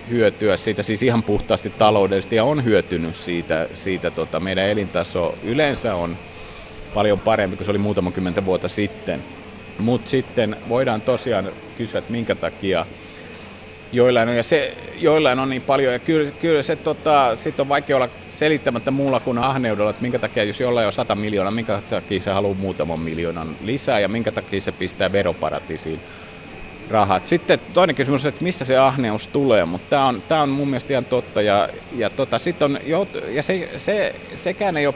hyötyä 0.10 0.58
siitä, 0.58 0.84
siis 0.84 1.04
ihan 1.04 1.24
puhtaasti 1.24 1.70
taloudellisesti 1.70 2.36
ja 2.36 2.44
on 2.44 2.64
hyötynyt 2.64 3.16
siitä, 3.16 3.68
siitä 3.74 4.12
tota, 4.12 4.40
meidän 4.40 4.66
elintaso 4.66 5.36
yleensä 5.44 5.96
on 5.96 6.18
paljon 6.94 7.20
parempi 7.20 7.56
kuin 7.56 7.66
se 7.66 7.72
oli 7.72 7.78
muutama 7.78 8.12
kymmentä 8.12 8.46
vuotta 8.46 8.68
sitten. 8.68 9.24
Mutta 9.80 10.10
sitten 10.10 10.56
voidaan 10.70 11.02
tosiaan 11.02 11.52
kysyä, 11.78 12.00
että 12.00 12.12
minkä 12.12 12.36
takia 12.36 12.86
joillain 13.92 14.30
on, 14.30 14.36
ja 14.36 14.44
se, 14.44 14.78
joillain 15.00 15.40
on 15.40 15.50
niin 15.50 15.62
paljon, 15.62 15.94
ja 15.94 16.00
kyllä, 16.00 16.32
kyllä 16.42 16.64
se 16.64 16.76
tota, 16.76 17.36
sit 17.36 17.60
on 17.60 17.70
vaikea 17.70 17.96
olla 17.96 18.10
selittämättä 18.32 18.92
muulla 18.92 19.20
kuin 19.20 19.38
ahneudella, 19.38 19.90
että 19.90 20.02
minkä 20.02 20.20
takia, 20.20 20.44
jos 20.44 20.60
jollain 20.60 20.88
on 20.88 20.94
100 20.94 21.16
miljoonaa, 21.16 21.52
minkä 21.52 21.82
takia 21.90 22.22
se 22.22 22.32
haluaa 22.32 22.54
muutaman 22.54 23.00
miljoonan 23.00 23.56
lisää, 23.64 24.00
ja 24.00 24.08
minkä 24.08 24.32
takia 24.32 24.62
se 24.62 24.72
pistää 24.72 25.12
veroparatiisiin 25.12 26.00
rahat. 26.90 27.26
Sitten 27.26 27.60
toinen 27.74 27.96
kysymys 27.96 28.26
että 28.26 28.44
mistä 28.44 28.66
se 28.66 28.78
ahneus 28.78 29.28
tulee, 29.28 29.66
mutta 29.66 29.90
tämä 29.90 30.06
on, 30.06 30.24
tää 30.28 30.42
on 30.42 30.50
mun 30.50 30.68
mielestä 30.68 30.94
ihan 30.94 31.06
totta, 31.06 31.42
ja, 31.42 31.70
ja, 31.98 32.10
tota, 32.10 32.40
sit 32.40 32.62
on, 32.62 32.80
ja 33.30 33.44
se, 33.44 33.70
se, 33.78 34.16
sekään 34.36 34.78
ei 34.78 34.88
ole 34.88 34.96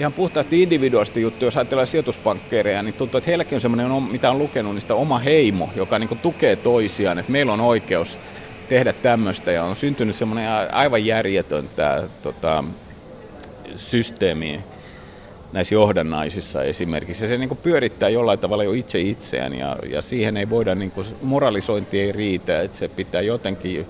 ihan 0.00 0.12
puhtaasti 0.12 0.62
individuaalista 0.62 1.18
juttu, 1.18 1.44
jos 1.44 1.56
ajatellaan 1.56 1.86
sijoituspankkeereja, 1.86 2.82
niin 2.82 2.94
tuntuu, 2.94 3.18
että 3.18 3.30
heilläkin 3.30 3.56
on 3.56 3.60
semmoinen, 3.60 4.02
mitä 4.02 4.30
on 4.30 4.38
lukenut, 4.38 4.74
niistä 4.74 4.94
oma 4.94 5.18
heimo, 5.18 5.70
joka 5.76 5.98
niin 5.98 6.18
tukee 6.22 6.56
toisiaan, 6.56 7.18
että 7.18 7.32
meillä 7.32 7.52
on 7.52 7.60
oikeus 7.60 8.18
tehdä 8.68 8.92
tämmöistä 8.92 9.52
ja 9.52 9.64
on 9.64 9.76
syntynyt 9.76 10.16
semmoinen 10.16 10.48
aivan 10.72 11.06
järjetön 11.06 11.70
tämä 11.76 12.02
tota, 12.22 12.64
systeemi 13.76 14.60
näissä 15.52 15.74
johdannaisissa 15.74 16.62
esimerkiksi. 16.62 17.24
Ja 17.24 17.28
se 17.28 17.38
niin 17.38 17.58
pyörittää 17.62 18.08
jollain 18.08 18.38
tavalla 18.38 18.64
jo 18.64 18.72
itse 18.72 19.00
itseään 19.00 19.54
ja, 19.54 19.76
ja 19.90 20.02
siihen 20.02 20.36
ei 20.36 20.50
voida, 20.50 20.74
niin 20.74 20.90
kuin, 20.90 21.06
moralisointi 21.22 22.00
ei 22.00 22.12
riitä, 22.12 22.62
että 22.62 22.76
se 22.76 22.88
pitää 22.88 23.20
jotenkin, 23.20 23.86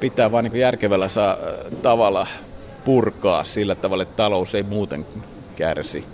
pitää 0.00 0.32
vain 0.32 0.44
niin 0.44 0.60
järkevällä 0.60 1.08
saa, 1.08 1.36
tavalla 1.82 2.26
purkaa 2.84 3.44
sillä 3.44 3.74
tavalla, 3.74 4.02
että 4.02 4.16
talous 4.16 4.54
ei 4.54 4.62
muuten 4.62 5.06
kärsi. 5.56 6.04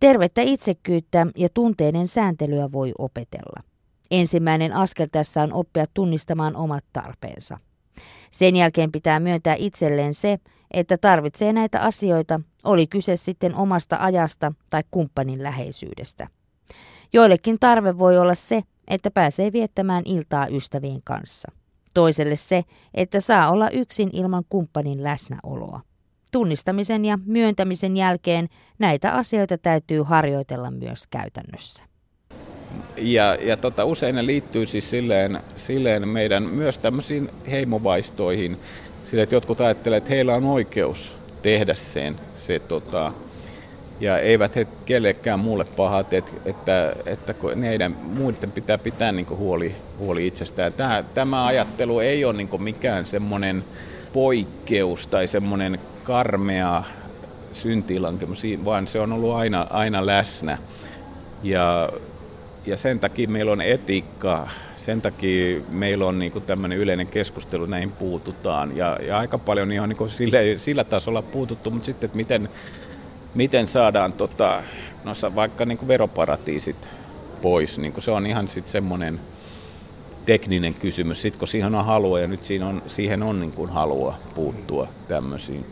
Tervettä 0.00 0.42
itsekyyttä 0.42 1.26
ja 1.36 1.48
tunteiden 1.48 2.06
sääntelyä 2.06 2.72
voi 2.72 2.92
opetella. 2.98 3.62
Ensimmäinen 4.10 4.72
askel 4.72 5.06
tässä 5.12 5.42
on 5.42 5.52
oppia 5.52 5.84
tunnistamaan 5.94 6.56
omat 6.56 6.84
tarpeensa. 6.92 7.58
Sen 8.30 8.56
jälkeen 8.56 8.92
pitää 8.92 9.20
myöntää 9.20 9.54
itselleen 9.58 10.14
se, 10.14 10.38
että 10.70 10.98
tarvitsee 10.98 11.52
näitä 11.52 11.80
asioita, 11.80 12.40
oli 12.64 12.86
kyse 12.86 13.16
sitten 13.16 13.56
omasta 13.56 13.96
ajasta 14.00 14.52
tai 14.70 14.82
kumppanin 14.90 15.42
läheisyydestä. 15.42 16.28
Joillekin 17.12 17.58
tarve 17.60 17.98
voi 17.98 18.18
olla 18.18 18.34
se, 18.34 18.62
että 18.88 19.10
pääsee 19.10 19.52
viettämään 19.52 20.02
iltaa 20.06 20.46
ystävien 20.46 21.00
kanssa. 21.04 21.52
Toiselle 21.94 22.36
se, 22.36 22.64
että 22.94 23.20
saa 23.20 23.50
olla 23.50 23.70
yksin 23.70 24.10
ilman 24.12 24.44
kumppanin 24.48 25.02
läsnäoloa. 25.02 25.80
Tunnistamisen 26.30 27.04
ja 27.04 27.18
myöntämisen 27.26 27.96
jälkeen 27.96 28.48
näitä 28.78 29.12
asioita 29.12 29.58
täytyy 29.58 30.02
harjoitella 30.02 30.70
myös 30.70 31.06
käytännössä. 31.06 31.84
Ja, 32.96 33.34
ja 33.34 33.56
tota, 33.56 33.84
usein 33.84 34.14
ne 34.14 34.26
liittyy 34.26 34.66
siis 34.66 34.90
silleen, 34.90 35.40
silleen 35.56 36.08
meidän 36.08 36.42
myös 36.42 36.78
tämmöisiin 36.78 37.30
heimovaistoihin, 37.50 38.58
sille, 39.04 39.22
että 39.22 39.34
jotkut 39.34 39.60
ajattelevat, 39.60 40.02
että 40.02 40.14
heillä 40.14 40.34
on 40.34 40.44
oikeus 40.44 41.16
tehdä 41.42 41.74
sen, 41.74 42.16
se 42.34 42.58
tota, 42.58 43.12
ja 44.00 44.18
eivät 44.18 44.56
he 44.56 44.66
kellekään 44.86 45.40
muulle 45.40 45.64
pahat, 45.64 46.12
että, 46.12 46.32
että, 46.44 46.92
että 47.06 47.34
heidän 47.62 47.96
muiden 48.02 48.52
pitää 48.52 48.78
pitää 48.78 49.12
niin 49.12 49.28
huoli, 49.28 49.74
huoli 49.98 50.26
itsestään. 50.26 50.72
Tämä, 50.72 51.04
tämä 51.14 51.46
ajattelu 51.46 52.00
ei 52.00 52.24
ole 52.24 52.32
niin 52.32 52.62
mikään 52.62 53.06
semmoinen 53.06 53.64
poikkeus 54.12 55.06
tai 55.06 55.26
semmoinen 55.26 55.80
karmea 56.04 56.84
syntilankemus, 57.52 58.42
vaan 58.64 58.86
se 58.86 59.00
on 59.00 59.12
ollut 59.12 59.34
aina, 59.34 59.66
aina 59.70 60.06
läsnä. 60.06 60.58
Ja 61.42 61.88
ja 62.66 62.76
sen 62.76 63.00
takia 63.00 63.28
meillä 63.28 63.52
on 63.52 63.60
etiikka, 63.60 64.48
sen 64.76 65.00
takia 65.02 65.60
meillä 65.70 66.06
on 66.06 66.18
niin 66.18 66.42
tämmöinen 66.46 66.78
yleinen 66.78 67.06
keskustelu, 67.06 67.66
näin 67.66 67.92
puututaan. 67.92 68.76
Ja, 68.76 68.98
ja 69.06 69.18
aika 69.18 69.38
paljon 69.38 69.68
on 69.82 69.88
niin 69.88 70.10
sillä, 70.10 70.38
sillä 70.56 70.84
tasolla 70.84 71.22
puututtu, 71.22 71.70
mutta 71.70 71.86
sitten, 71.86 72.06
että 72.06 72.16
miten, 72.16 72.48
miten 73.34 73.66
saadaan 73.66 74.12
tota, 74.12 74.62
noissa 75.04 75.34
vaikka 75.34 75.64
niin 75.64 75.88
veroparatiisit 75.88 76.88
pois, 77.42 77.78
niin 77.78 77.94
se 77.98 78.10
on 78.10 78.26
ihan 78.26 78.48
sitten 78.48 78.72
semmoinen 78.72 79.20
tekninen 80.26 80.74
kysymys, 80.74 81.22
sitten 81.22 81.38
kun 81.38 81.48
siihen 81.48 81.74
on 81.74 81.84
halua 81.84 82.20
ja 82.20 82.26
nyt 82.26 82.44
siinä 82.44 82.66
on, 82.66 82.82
siihen 82.86 83.22
on 83.22 83.40
niin 83.40 83.52
kuin 83.52 83.70
halua 83.70 84.14
puuttua 84.34 84.88
tämmöisiin. 85.08 85.66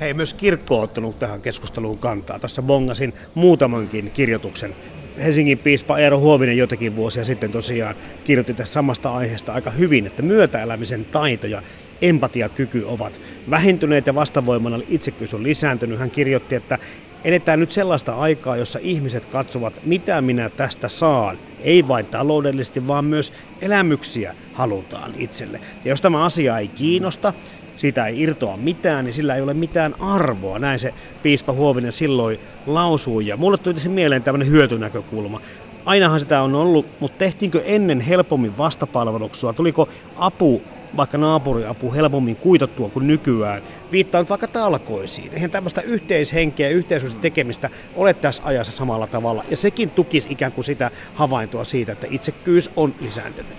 Hei, 0.00 0.14
myös 0.14 0.34
kirkko 0.34 0.76
on 0.76 0.84
ottanut 0.84 1.18
tähän 1.18 1.42
keskusteluun 1.42 1.98
kantaa. 1.98 2.38
Tässä 2.38 2.62
bongasin 2.62 3.14
muutamankin 3.34 4.10
kirjoituksen 4.10 4.76
Helsingin 5.18 5.58
piispa 5.58 5.98
Eero 5.98 6.18
Huovinen 6.18 6.56
jotakin 6.56 6.96
vuosia 6.96 7.24
sitten 7.24 7.52
tosiaan 7.52 7.94
kirjoitti 8.24 8.54
tästä 8.54 8.72
samasta 8.72 9.14
aiheesta 9.14 9.52
aika 9.52 9.70
hyvin, 9.70 10.06
että 10.06 10.22
myötäelämisen 10.22 11.04
taito 11.04 11.46
ja 11.46 11.62
empatiakyky 12.02 12.84
ovat 12.86 13.20
vähentyneet 13.50 14.06
ja 14.06 14.14
vastavoimana 14.14 14.80
itsekkyys 14.88 15.34
on 15.34 15.42
lisääntynyt. 15.42 15.98
Hän 15.98 16.10
kirjoitti, 16.10 16.54
että 16.54 16.78
eletään 17.24 17.60
nyt 17.60 17.72
sellaista 17.72 18.14
aikaa, 18.14 18.56
jossa 18.56 18.78
ihmiset 18.82 19.24
katsovat, 19.24 19.74
mitä 19.84 20.20
minä 20.20 20.50
tästä 20.50 20.88
saan. 20.88 21.38
Ei 21.60 21.88
vain 21.88 22.06
taloudellisesti, 22.06 22.86
vaan 22.86 23.04
myös 23.04 23.32
elämyksiä 23.60 24.34
halutaan 24.52 25.12
itselle. 25.16 25.60
Ja 25.84 25.88
jos 25.88 26.00
tämä 26.00 26.24
asia 26.24 26.58
ei 26.58 26.68
kiinnosta, 26.68 27.32
siitä 27.76 28.06
ei 28.06 28.20
irtoa 28.20 28.56
mitään, 28.56 29.04
niin 29.04 29.14
sillä 29.14 29.36
ei 29.36 29.42
ole 29.42 29.54
mitään 29.54 29.94
arvoa. 30.00 30.58
Näin 30.58 30.78
se 30.78 30.94
piispa 31.22 31.52
Huovinen 31.52 31.92
silloin 31.92 32.38
lausui. 32.66 33.26
Ja 33.26 33.36
mulle 33.36 33.58
tuli 33.58 33.74
mieleen 33.88 34.22
tämmöinen 34.22 34.48
hyötynäkökulma. 34.48 35.40
Ainahan 35.84 36.20
sitä 36.20 36.42
on 36.42 36.54
ollut, 36.54 36.86
mutta 37.00 37.18
tehtiinkö 37.18 37.62
ennen 37.64 38.00
helpommin 38.00 38.58
vastapalveluksua? 38.58 39.52
Tuliko 39.52 39.88
apu, 40.16 40.62
vaikka 40.96 41.18
naapuriapu, 41.18 41.94
helpommin 41.94 42.36
kuitattua 42.36 42.88
kuin 42.88 43.06
nykyään? 43.06 43.62
Viittaan 43.92 44.28
vaikka 44.28 44.46
talkoisiin. 44.46 45.30
Eihän 45.32 45.50
tämmöistä 45.50 45.80
yhteishenkeä 45.80 46.68
ja 46.68 46.74
yhteisöllistä 46.74 47.20
tekemistä 47.20 47.70
ole 47.96 48.14
tässä 48.14 48.42
ajassa 48.44 48.72
samalla 48.72 49.06
tavalla. 49.06 49.44
Ja 49.50 49.56
sekin 49.56 49.90
tukisi 49.90 50.28
ikään 50.30 50.52
kuin 50.52 50.64
sitä 50.64 50.90
havaintoa 51.14 51.64
siitä, 51.64 51.92
että 51.92 52.06
itsekyys 52.10 52.70
on 52.76 52.94
lisääntynyt. 53.00 53.56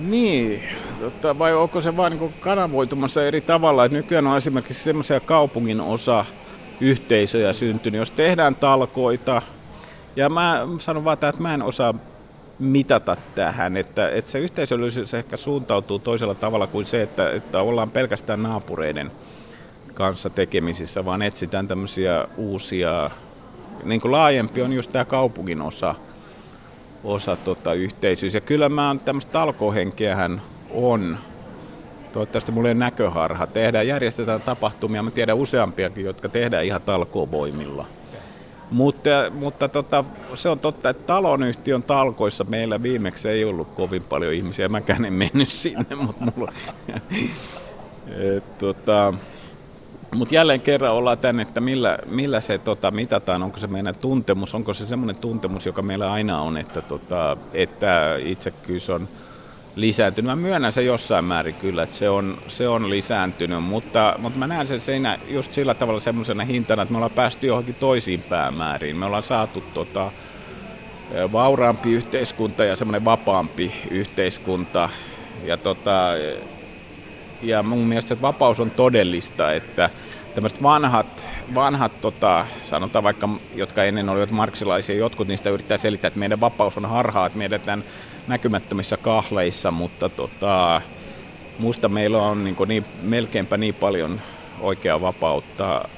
Niin, 0.00 0.62
tota, 1.00 1.38
vai 1.38 1.54
onko 1.54 1.80
se 1.80 1.96
vain 1.96 2.18
niin 2.18 2.34
kanavoitumassa 2.40 3.26
eri 3.26 3.40
tavalla? 3.40 3.84
Et 3.84 3.92
nykyään 3.92 4.26
on 4.26 4.36
esimerkiksi 4.36 4.84
semmoisia 4.84 5.20
kaupungin 5.20 5.80
osa 5.80 6.24
yhteisöjä 6.80 7.52
syntynyt, 7.52 7.98
jos 7.98 8.10
tehdään 8.10 8.54
talkoita, 8.54 9.42
ja 10.16 10.28
mä 10.28 10.66
sanon 10.78 11.04
vaan, 11.04 11.14
että 11.14 11.32
mä 11.38 11.54
en 11.54 11.62
osaa 11.62 11.94
mitata 12.58 13.16
tähän, 13.34 13.76
että, 13.76 14.10
että 14.10 14.30
se 14.30 14.38
yhteisöllisyys 14.38 15.14
ehkä 15.14 15.36
suuntautuu 15.36 15.98
toisella 15.98 16.34
tavalla 16.34 16.66
kuin 16.66 16.86
se, 16.86 17.02
että, 17.02 17.30
että 17.30 17.60
ollaan 17.60 17.90
pelkästään 17.90 18.42
naapureiden 18.42 19.10
kanssa 19.94 20.30
tekemisissä, 20.30 21.04
vaan 21.04 21.22
etsitään 21.22 21.68
tämmöisiä 21.68 22.28
uusia, 22.36 23.10
niin 23.84 24.00
kuin 24.00 24.12
laajempi 24.12 24.62
on 24.62 24.72
just 24.72 24.92
tämä 24.92 25.04
kaupungin 25.04 25.62
osa, 25.62 25.94
osa 27.04 27.36
tota, 27.36 27.74
yhteisössä. 27.74 28.36
Ja 28.36 28.40
kyllä 28.40 28.68
mä 28.68 28.96
tämmöistä 29.04 29.32
talkohenkeähän 29.32 30.42
on. 30.70 31.18
Toivottavasti 32.12 32.52
mulla 32.52 32.68
ei 32.68 32.74
näköharha. 32.74 33.46
Tehdään, 33.46 33.86
järjestetään 33.86 34.40
tapahtumia. 34.40 35.02
Mä 35.02 35.10
tiedän 35.10 35.36
useampiakin, 35.36 36.04
jotka 36.04 36.28
tehdään 36.28 36.64
ihan 36.64 36.82
talkovoimilla. 36.82 37.86
Mutta, 38.70 39.10
mutta 39.34 39.68
tota, 39.68 40.04
se 40.34 40.48
on 40.48 40.58
totta, 40.58 40.90
että 40.90 41.06
talonyhtiön 41.06 41.82
talkoissa 41.82 42.44
meillä 42.44 42.82
viimeksi 42.82 43.28
ei 43.28 43.44
ollut 43.44 43.68
kovin 43.68 44.02
paljon 44.02 44.32
ihmisiä. 44.32 44.68
Mäkään 44.68 45.04
en 45.04 45.12
mennyt 45.12 45.48
sinne, 45.48 45.96
mutta 45.96 46.24
mulla... 46.36 46.52
Et, 48.36 48.58
tota, 48.58 49.14
Mutta 50.14 50.34
jälleen 50.34 50.60
kerran 50.60 50.92
ollaan 50.92 51.18
tänne, 51.18 51.42
että 51.42 51.60
millä, 51.60 51.98
millä 52.06 52.40
se 52.40 52.58
tota, 52.58 52.90
mitataan, 52.90 53.42
onko 53.42 53.58
se 53.58 53.66
meidän 53.66 53.94
tuntemus, 53.94 54.54
onko 54.54 54.74
se 54.74 54.86
semmoinen 54.86 55.16
tuntemus, 55.16 55.66
joka 55.66 55.82
meillä 55.82 56.12
aina 56.12 56.40
on, 56.40 56.56
että, 56.56 56.82
tota, 56.82 57.36
että 57.52 58.16
itsekkyys 58.24 58.90
on 58.90 59.08
lisääntynyt. 59.80 60.30
Mä 60.30 60.36
myönnän 60.36 60.72
se 60.72 60.82
jossain 60.82 61.24
määrin 61.24 61.54
kyllä, 61.54 61.82
että 61.82 61.94
se 61.94 62.10
on, 62.10 62.38
se 62.48 62.68
on 62.68 62.90
lisääntynyt, 62.90 63.64
mutta, 63.64 64.14
mutta 64.18 64.38
mä 64.38 64.46
näen 64.46 64.66
sen 64.66 64.80
siinä 64.80 65.18
just 65.28 65.52
sillä 65.52 65.74
tavalla 65.74 66.00
semmoisena 66.00 66.44
hintana, 66.44 66.82
että 66.82 66.92
me 66.92 66.98
ollaan 66.98 67.10
päästy 67.10 67.46
johonkin 67.46 67.74
toisiin 67.74 68.22
päämääriin. 68.22 68.96
Me 68.96 69.06
ollaan 69.06 69.22
saatu 69.22 69.64
tota, 69.74 70.10
vauraampi 71.32 71.92
yhteiskunta 71.92 72.64
ja 72.64 72.76
semmoinen 72.76 73.04
vapaampi 73.04 73.72
yhteiskunta. 73.90 74.88
Ja, 75.44 75.56
tota, 75.56 76.10
ja 77.42 77.62
mun 77.62 77.78
mielestä 77.78 78.08
se 78.08 78.22
vapaus 78.22 78.60
on 78.60 78.70
todellista, 78.70 79.52
että 79.52 79.90
tämmöiset 80.34 80.62
vanhat, 80.62 81.28
vanhat 81.54 82.00
tota, 82.00 82.46
sanotaan 82.62 83.02
vaikka, 83.02 83.28
jotka 83.54 83.84
ennen 83.84 84.08
olivat 84.08 84.30
marksilaisia, 84.30 84.96
jotkut 84.96 85.28
niistä 85.28 85.50
yrittää 85.50 85.78
selittää, 85.78 86.08
että 86.08 86.20
meidän 86.20 86.40
vapaus 86.40 86.76
on 86.76 86.86
harhaa, 86.86 87.26
että 87.26 87.38
meidän 87.38 87.60
tämän 87.60 87.84
näkymättömissä 88.28 88.96
kahleissa, 88.96 89.70
mutta 89.70 90.08
tota, 90.08 90.82
musta 91.58 91.88
meillä 91.88 92.18
on 92.18 92.44
niin, 92.44 92.56
niin, 92.66 92.84
melkeinpä 93.02 93.56
niin 93.56 93.74
paljon 93.74 94.20
oikeaa 94.60 95.00
vapautta 95.00 95.88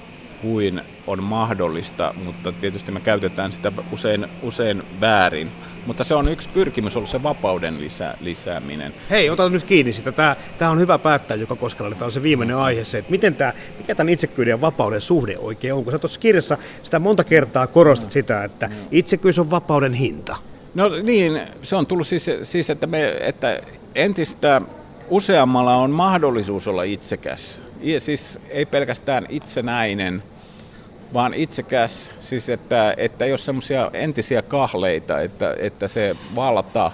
kuin 0.42 0.80
on 1.06 1.22
mahdollista, 1.22 2.14
mutta 2.24 2.52
tietysti 2.52 2.92
me 2.92 3.00
käytetään 3.00 3.52
sitä 3.52 3.72
usein, 3.92 4.26
usein 4.42 4.82
väärin. 5.00 5.50
Mutta 5.86 6.04
se 6.04 6.14
on 6.14 6.28
yksi 6.28 6.48
pyrkimys 6.48 6.96
ollut 6.96 7.10
se 7.10 7.22
vapauden 7.22 7.80
lisä, 7.80 8.14
lisääminen. 8.20 8.94
Hei, 9.10 9.30
ota 9.30 9.48
nyt 9.48 9.62
kiinni 9.62 9.92
sitä. 9.92 10.12
Tämä, 10.12 10.36
tämä 10.58 10.70
on 10.70 10.78
hyvä 10.78 10.98
päättää 10.98 11.36
joka 11.36 11.56
koskella. 11.56 11.94
Tämä 11.94 12.04
on 12.04 12.12
se 12.12 12.22
viimeinen 12.22 12.56
aihe, 12.56 12.84
se, 12.84 12.98
että 12.98 13.10
miten 13.10 13.34
tämä, 13.34 13.52
mikä 13.78 13.94
tämän 13.94 14.12
itsekyyden 14.12 14.52
ja 14.52 14.60
vapauden 14.60 15.00
suhde 15.00 15.38
oikein 15.38 15.74
on. 15.74 15.84
Kun 15.84 15.92
sä 15.92 15.98
tuossa 15.98 16.20
kirjassa 16.20 16.58
sitä 16.82 16.98
monta 16.98 17.24
kertaa 17.24 17.66
korostat 17.66 18.12
sitä, 18.12 18.44
että 18.44 18.70
itsekkyys 18.90 19.38
on 19.38 19.50
vapauden 19.50 19.94
hinta. 19.94 20.36
No 20.74 20.88
niin, 20.88 21.40
se 21.62 21.76
on 21.76 21.86
tullut 21.86 22.06
siis, 22.06 22.30
siis 22.42 22.70
että, 22.70 22.86
me, 22.86 23.16
että 23.20 23.60
entistä 23.94 24.62
useammalla 25.08 25.76
on 25.76 25.90
mahdollisuus 25.90 26.68
olla 26.68 26.82
itsekäs. 26.82 27.62
Ja 27.80 28.00
siis 28.00 28.38
ei 28.48 28.66
pelkästään 28.66 29.26
itsenäinen, 29.28 30.22
vaan 31.14 31.34
itsekäs, 31.34 32.10
siis 32.20 32.48
että, 32.48 32.94
että 32.96 33.26
jos 33.26 33.44
semmoisia 33.44 33.90
entisiä 33.92 34.42
kahleita, 34.42 35.20
että, 35.20 35.56
että 35.58 35.88
se 35.88 36.16
valta 36.34 36.92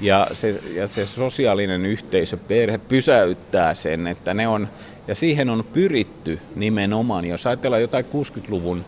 ja 0.00 0.26
se, 0.32 0.60
ja 0.74 0.86
se 0.86 1.06
sosiaalinen 1.06 1.86
yhteisö, 1.86 2.36
perhe 2.36 2.78
pysäyttää 2.78 3.74
sen, 3.74 4.06
että 4.06 4.34
ne 4.34 4.48
on, 4.48 4.68
ja 5.08 5.14
siihen 5.14 5.50
on 5.50 5.64
pyritty 5.72 6.40
nimenomaan, 6.56 7.24
jos 7.24 7.46
ajatellaan 7.46 7.82
jotain 7.82 8.04
60-luvun 8.04 8.84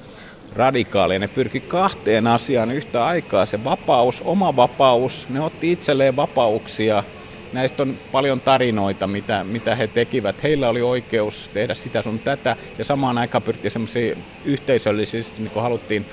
radikaaleja. 0.56 1.18
Ne 1.18 1.28
pyrki 1.28 1.60
kahteen 1.60 2.26
asiaan 2.26 2.70
yhtä 2.70 3.04
aikaa. 3.04 3.46
Se 3.46 3.64
vapaus, 3.64 4.22
oma 4.24 4.56
vapaus, 4.56 5.28
ne 5.28 5.40
otti 5.40 5.72
itselleen 5.72 6.16
vapauksia. 6.16 7.04
Näistä 7.52 7.82
on 7.82 7.96
paljon 8.12 8.40
tarinoita, 8.40 9.06
mitä, 9.06 9.44
mitä 9.44 9.74
he 9.74 9.86
tekivät. 9.86 10.42
Heillä 10.42 10.68
oli 10.68 10.82
oikeus 10.82 11.50
tehdä 11.52 11.74
sitä 11.74 12.02
sun 12.02 12.18
tätä, 12.18 12.56
ja 12.78 12.84
samaan 12.84 13.18
aikaan 13.18 13.42
pyrkii 13.42 13.70
semmoisia 13.70 14.16
yhteisöllisesti, 14.44 15.42
niin 15.42 15.50
kuin 15.50 15.62
haluttiin 15.62 16.06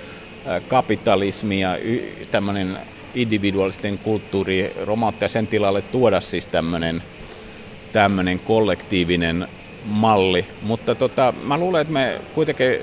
kapitalismia, 0.68 1.78
tämmöinen 2.32 2.78
individualisten 3.16 3.98
kulttuuri 3.98 4.74
romauttaa 4.84 5.28
sen 5.28 5.48
tilalle 5.48 5.82
tuoda 5.82 6.22
siis 6.22 6.46
tämmöinen 6.46 7.04
tämmöinen 7.94 8.40
kollektiivinen 8.40 9.48
malli. 9.86 10.46
Mutta 10.62 10.96
tota, 10.96 11.34
mä 11.44 11.58
luulen, 11.58 11.82
että 11.82 11.94
me 11.94 12.22
kuitenkin 12.36 12.80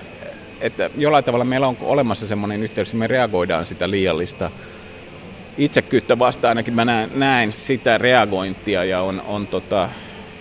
että 0.61 0.91
jollain 0.97 1.25
tavalla 1.25 1.45
meillä 1.45 1.67
on 1.67 1.77
olemassa 1.81 2.27
semmoinen 2.27 2.63
yhteys, 2.63 2.89
että 2.89 2.99
me 2.99 3.07
reagoidaan 3.07 3.67
sitä 3.67 3.91
liiallista 3.91 4.51
itsekyyttä 5.59 6.19
vastaan. 6.19 6.51
Ainakin 6.51 6.75
mä 6.75 6.85
näen, 6.85 7.11
näen 7.15 7.53
sitä 7.53 7.99
reagointia 7.99 8.85
ja 8.85 9.01
on, 9.01 9.23
on 9.27 9.47
tota, 9.47 9.89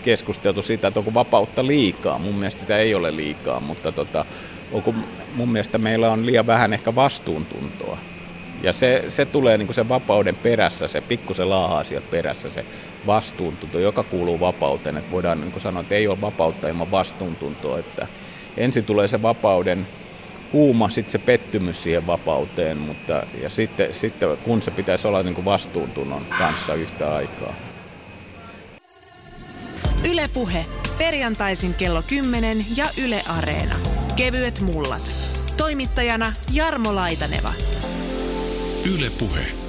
keskusteltu 0.03 0.61
siitä, 0.61 0.87
että 0.87 0.99
onko 0.99 1.13
vapautta 1.13 1.67
liikaa. 1.67 2.17
Mun 2.17 2.35
mielestä 2.35 2.59
sitä 2.59 2.77
ei 2.77 2.95
ole 2.95 3.15
liikaa, 3.15 3.59
mutta 3.59 3.91
tota, 3.91 4.25
onko, 4.71 4.93
mun 5.35 5.49
mielestä 5.49 5.77
meillä 5.77 6.11
on 6.11 6.25
liian 6.25 6.47
vähän 6.47 6.73
ehkä 6.73 6.95
vastuuntuntoa. 6.95 7.97
Ja 8.63 8.73
se, 8.73 9.03
se 9.07 9.25
tulee 9.25 9.57
niin 9.57 9.73
sen 9.73 9.89
vapauden 9.89 10.35
perässä, 10.35 10.87
se 10.87 11.01
pikkusen 11.01 11.49
laahaa 11.49 11.83
sieltä 11.83 12.07
perässä, 12.11 12.49
se 12.49 12.65
vastuuntunto, 13.07 13.79
joka 13.79 14.03
kuuluu 14.03 14.39
vapauteen. 14.39 14.97
Että 14.97 15.11
voidaan 15.11 15.41
niin 15.41 15.61
sanoa, 15.61 15.81
että 15.81 15.95
ei 15.95 16.07
ole 16.07 16.21
vapautta 16.21 16.67
ilman 16.67 16.91
vastuuntuntoa. 16.91 17.79
Että 17.79 18.07
ensin 18.57 18.83
tulee 18.83 19.07
se 19.07 19.21
vapauden 19.21 19.87
kuuma 20.51 20.89
sitten 20.89 21.11
se 21.11 21.17
pettymys 21.17 21.83
siihen 21.83 22.07
vapauteen, 22.07 22.77
mutta 22.77 23.23
ja 23.41 23.49
sitten, 23.49 23.93
sitten 23.93 24.37
kun 24.37 24.61
se 24.61 24.71
pitäisi 24.71 25.07
olla 25.07 25.23
niin 25.23 25.35
kuin 25.35 25.45
vastuuntunnon 25.45 26.25
kanssa 26.39 26.73
yhtä 26.73 27.15
aikaa. 27.15 27.53
Ylepuhe 30.09 30.65
perjantaisin 30.97 31.73
kello 31.73 32.03
10 32.07 32.65
ja 32.75 32.85
Yle 33.05 33.21
Areena. 33.37 33.75
Kevyet 34.15 34.61
mullat. 34.61 35.11
Toimittajana 35.57 36.33
Jarmo 36.53 36.95
Laitaneva. 36.95 37.53
Ylepuhe. 38.95 39.64